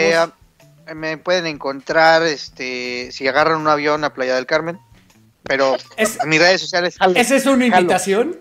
Eh, 0.87 0.95
me 0.95 1.16
pueden 1.19 1.47
encontrar, 1.47 2.23
este, 2.23 3.11
si 3.12 3.27
agarran 3.27 3.61
un 3.61 3.66
avión 3.66 4.05
a 4.05 4.12
Playa 4.14 4.35
del 4.37 4.47
Carmen, 4.47 4.79
pero 5.43 5.77
Es- 5.97 6.19
en 6.23 6.29
mis 6.29 6.39
redes 6.39 6.61
sociales. 6.61 6.97
¿Esa 7.14 7.37
es 7.37 7.47
una 7.47 7.64
Jalo. 7.64 7.77
invitación? 7.81 8.37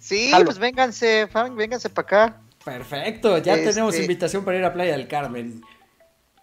Sí, 0.00 0.30
Jalo. 0.30 0.46
pues 0.46 0.58
vénganse, 0.58 1.28
fan, 1.30 1.54
vénganse 1.56 1.88
para 1.90 2.06
acá. 2.06 2.40
Perfecto, 2.64 3.38
ya 3.38 3.54
Este- 3.54 3.70
tenemos 3.70 3.96
invitación 3.98 4.44
para 4.44 4.58
ir 4.58 4.64
a 4.64 4.72
Playa 4.72 4.92
del 4.96 5.06
Carmen. 5.08 5.62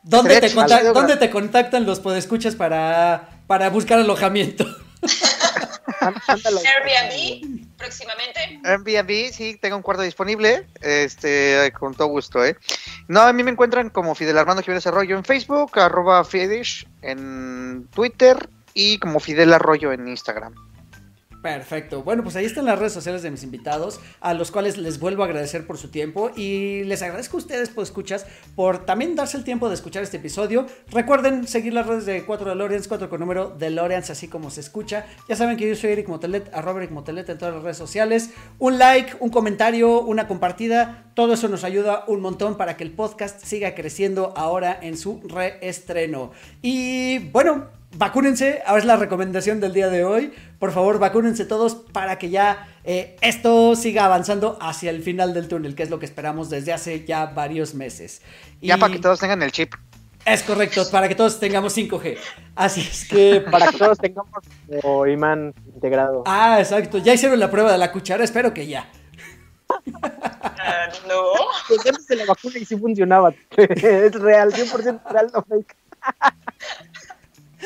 ¿Dónde 0.04 0.40
te, 0.42 0.54
conta- 0.54 0.80
chido, 0.80 0.94
¿dónde 0.94 1.14
¿verdad? 1.14 1.20
te 1.28 1.30
contactan 1.32 1.86
los 1.86 2.00
podescuchas 2.00 2.56
para, 2.56 3.30
para 3.48 3.70
buscar 3.70 4.00
alojamiento? 4.00 4.66
Airbnb 6.02 7.68
próximamente. 7.78 8.60
Airbnb, 8.64 9.32
sí, 9.32 9.58
tengo 9.62 9.76
un 9.78 9.82
cuarto 9.84 10.04
disponible, 10.04 10.68
este, 10.82 11.72
con 11.80 11.94
todo 11.94 12.08
gusto, 12.08 12.44
¿eh? 12.46 12.56
No, 13.08 13.22
a 13.22 13.34
mí 13.34 13.44
me 13.44 13.52
encuentran 13.52 13.90
como 13.90 14.16
Fidel 14.16 14.38
Armando 14.38 14.62
Jiménez 14.64 14.86
Arroyo 14.88 15.18
en 15.18 15.24
Facebook, 15.24 15.80
arroba 15.80 16.24
Fiedish 16.24 16.88
en 17.02 17.88
Twitter 17.94 18.50
y 18.74 18.98
como 19.00 19.20
Fidel 19.20 19.54
Arroyo 19.54 19.92
en 19.92 20.08
Instagram. 20.08 20.54
Perfecto. 21.42 22.04
Bueno, 22.04 22.22
pues 22.22 22.36
ahí 22.36 22.46
están 22.46 22.66
las 22.66 22.78
redes 22.78 22.94
sociales 22.94 23.24
de 23.24 23.32
mis 23.32 23.44
invitados, 23.44 24.00
a 24.20 24.36
los 24.36 24.52
cuales 24.52 24.78
les 24.78 25.00
vuelvo 25.00 25.24
a 25.24 25.26
agradecer 25.26 25.66
por 25.66 25.78
su 25.80 25.90
tiempo 25.90 26.30
y 26.36 26.84
les 26.84 27.02
agradezco 27.02 27.38
a 27.38 27.40
ustedes, 27.40 27.70
por 27.70 27.84
escuchas, 27.84 28.28
por 28.56 28.86
también 28.86 29.16
darse 29.16 29.38
el 29.38 29.44
tiempo 29.44 29.68
de 29.68 29.74
escuchar 29.74 30.04
este 30.04 30.18
episodio. 30.18 30.68
Recuerden 30.92 31.48
seguir 31.48 31.74
las 31.74 31.88
redes 31.88 32.06
de 32.06 32.26
4 32.26 32.50
de 32.50 32.56
Lorenz, 32.56 32.88
4 32.88 33.10
con 33.10 33.20
número 33.20 33.50
de 33.50 33.72
Lorenz, 33.72 34.12
así 34.12 34.28
como 34.28 34.52
se 34.52 34.62
escucha. 34.62 35.06
Ya 35.28 35.36
saben 35.36 35.58
que 35.58 35.68
yo 35.68 35.76
soy 35.76 35.92
Eric 35.92 36.08
Motelet, 36.10 36.54
arroba 36.54 36.80
Eric 36.80 36.92
Motelet 36.92 37.28
en 37.30 37.40
todas 37.40 37.56
las 37.56 37.64
redes 37.64 37.78
sociales. 37.78 38.30
Un 38.60 38.78
like, 38.78 39.16
un 39.20 39.30
comentario, 39.30 40.02
una 40.02 40.28
compartida, 40.28 41.12
todo 41.16 41.34
eso 41.34 41.48
nos 41.48 41.64
ayuda 41.64 42.04
un 42.08 42.22
montón 42.22 42.56
para 42.56 42.78
que 42.78 42.84
el 42.84 42.92
podcast 42.92 43.44
siga 43.44 43.74
creciendo 43.74 44.34
ahora 44.38 44.78
en 44.80 44.96
su 44.96 45.22
reestreno. 45.28 46.32
Y 46.62 47.18
bueno, 47.30 47.81
Vacúnense, 47.94 48.62
ahora 48.66 48.80
es 48.80 48.86
la 48.86 48.96
recomendación 48.96 49.60
del 49.60 49.74
día 49.74 49.90
de 49.90 50.06
hoy. 50.06 50.34
Por 50.60 50.72
favor, 50.72 50.98
vacúnense 50.98 51.46
todos 51.46 51.76
para 51.76 52.18
que 52.18 52.30
ya 52.30 52.68
eh, 52.86 53.18
esto 53.22 53.76
siga 53.76 54.06
avanzando 54.06 54.58
hacia 54.62 54.92
el 54.92 55.04
final 55.04 55.34
del 55.34 55.48
túnel, 55.50 55.76
que 55.76 55.84
es 55.84 55.90
lo 55.90 56.00
que 56.00 56.06
esperamos 56.06 56.50
desde 56.50 56.72
hace 56.72 57.06
ya 57.06 57.26
varios 57.26 57.74
meses. 57.74 58.22
Ya 58.62 58.78
Y 58.78 58.80
para 58.80 58.94
que 58.94 59.00
todos 59.00 59.20
tengan 59.20 59.44
el 59.44 59.52
chip. 59.52 59.74
Es 60.26 60.44
correcto, 60.44 60.84
para 60.90 61.08
que 61.10 61.16
todos 61.16 61.40
tengamos 61.40 61.76
5G. 61.76 62.18
Así 62.56 62.82
es 62.82 63.08
que... 63.08 63.42
Para 63.42 63.72
que 63.72 63.78
todos 63.78 63.98
tengamos 63.98 64.32
como 64.82 65.08
imán 65.08 65.54
integrado. 65.74 66.24
Ah, 66.28 66.60
exacto. 66.60 67.00
Ya 67.00 67.14
hicieron 67.14 67.40
la 67.40 67.50
prueba 67.50 67.72
de 67.72 67.78
la 67.78 67.92
cuchara, 67.92 68.24
espero 68.24 68.54
que 68.54 68.68
ya. 68.68 68.88
Ah, 70.44 70.90
no. 71.08 71.22
Pues 71.68 71.86
antes 71.88 72.08
de 72.08 72.18
la 72.18 72.26
vacuna 72.26 72.60
y 72.60 72.66
sí 72.66 72.78
funcionaba. 72.78 73.34
es 73.58 74.14
real, 74.14 74.54
100% 74.54 75.02
real, 75.12 75.32
no 75.34 75.44
fake. 75.44 75.76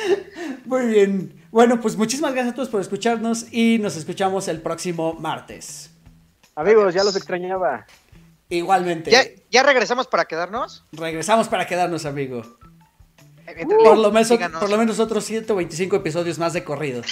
Muy 0.65 0.87
bien. 0.87 1.45
Bueno, 1.51 1.79
pues 1.79 1.95
muchísimas 1.95 2.33
gracias 2.33 2.53
a 2.53 2.55
todos 2.55 2.69
por 2.69 2.81
escucharnos 2.81 3.51
y 3.51 3.77
nos 3.79 3.95
escuchamos 3.95 4.47
el 4.47 4.61
próximo 4.61 5.13
martes. 5.13 5.91
Amigos, 6.55 6.93
ya 6.93 7.03
los 7.03 7.15
extrañaba. 7.15 7.85
Igualmente. 8.49 9.11
¿Ya, 9.11 9.23
¿Ya 9.49 9.63
regresamos 9.63 10.07
para 10.07 10.25
quedarnos? 10.25 10.85
Regresamos 10.91 11.47
para 11.47 11.65
quedarnos, 11.65 12.05
amigo. 12.05 12.43
Por 13.83 13.97
lo, 13.97 14.11
menos, 14.11 14.29
por 14.59 14.69
lo 14.69 14.77
menos 14.77 14.99
otros 14.99 15.23
125 15.23 15.95
episodios 15.97 16.39
más 16.39 16.53
de 16.53 16.63
corrido. 16.63 17.03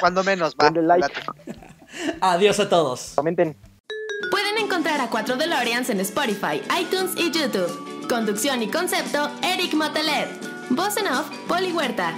Cuando 0.00 0.24
menos, 0.24 0.56
va. 0.60 0.70
Like. 0.70 1.12
Adiós 2.20 2.58
a 2.60 2.68
todos. 2.68 3.12
Comenten. 3.14 3.56
Pueden 4.30 4.58
encontrar 4.58 5.00
a 5.00 5.08
4 5.08 5.36
DeLoreans 5.36 5.90
en 5.90 6.00
Spotify, 6.00 6.60
iTunes 6.80 7.12
y 7.16 7.30
YouTube. 7.30 8.08
Conducción 8.08 8.62
y 8.62 8.68
concepto, 8.68 9.30
Eric 9.42 9.74
Motelet. 9.74 10.55
Voz 10.70 10.96
en 10.96 11.06
off, 11.06 11.28
Poli 11.46 11.72
Huerta. 11.72 12.14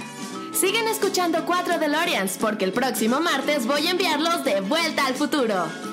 Siguen 0.53 0.87
escuchando 0.87 1.45
4 1.45 1.77
DeLoreans 1.77 2.37
porque 2.39 2.65
el 2.65 2.73
próximo 2.73 3.19
martes 3.19 3.67
voy 3.67 3.87
a 3.87 3.91
enviarlos 3.91 4.43
de 4.43 4.61
vuelta 4.61 5.05
al 5.05 5.13
futuro. 5.13 5.88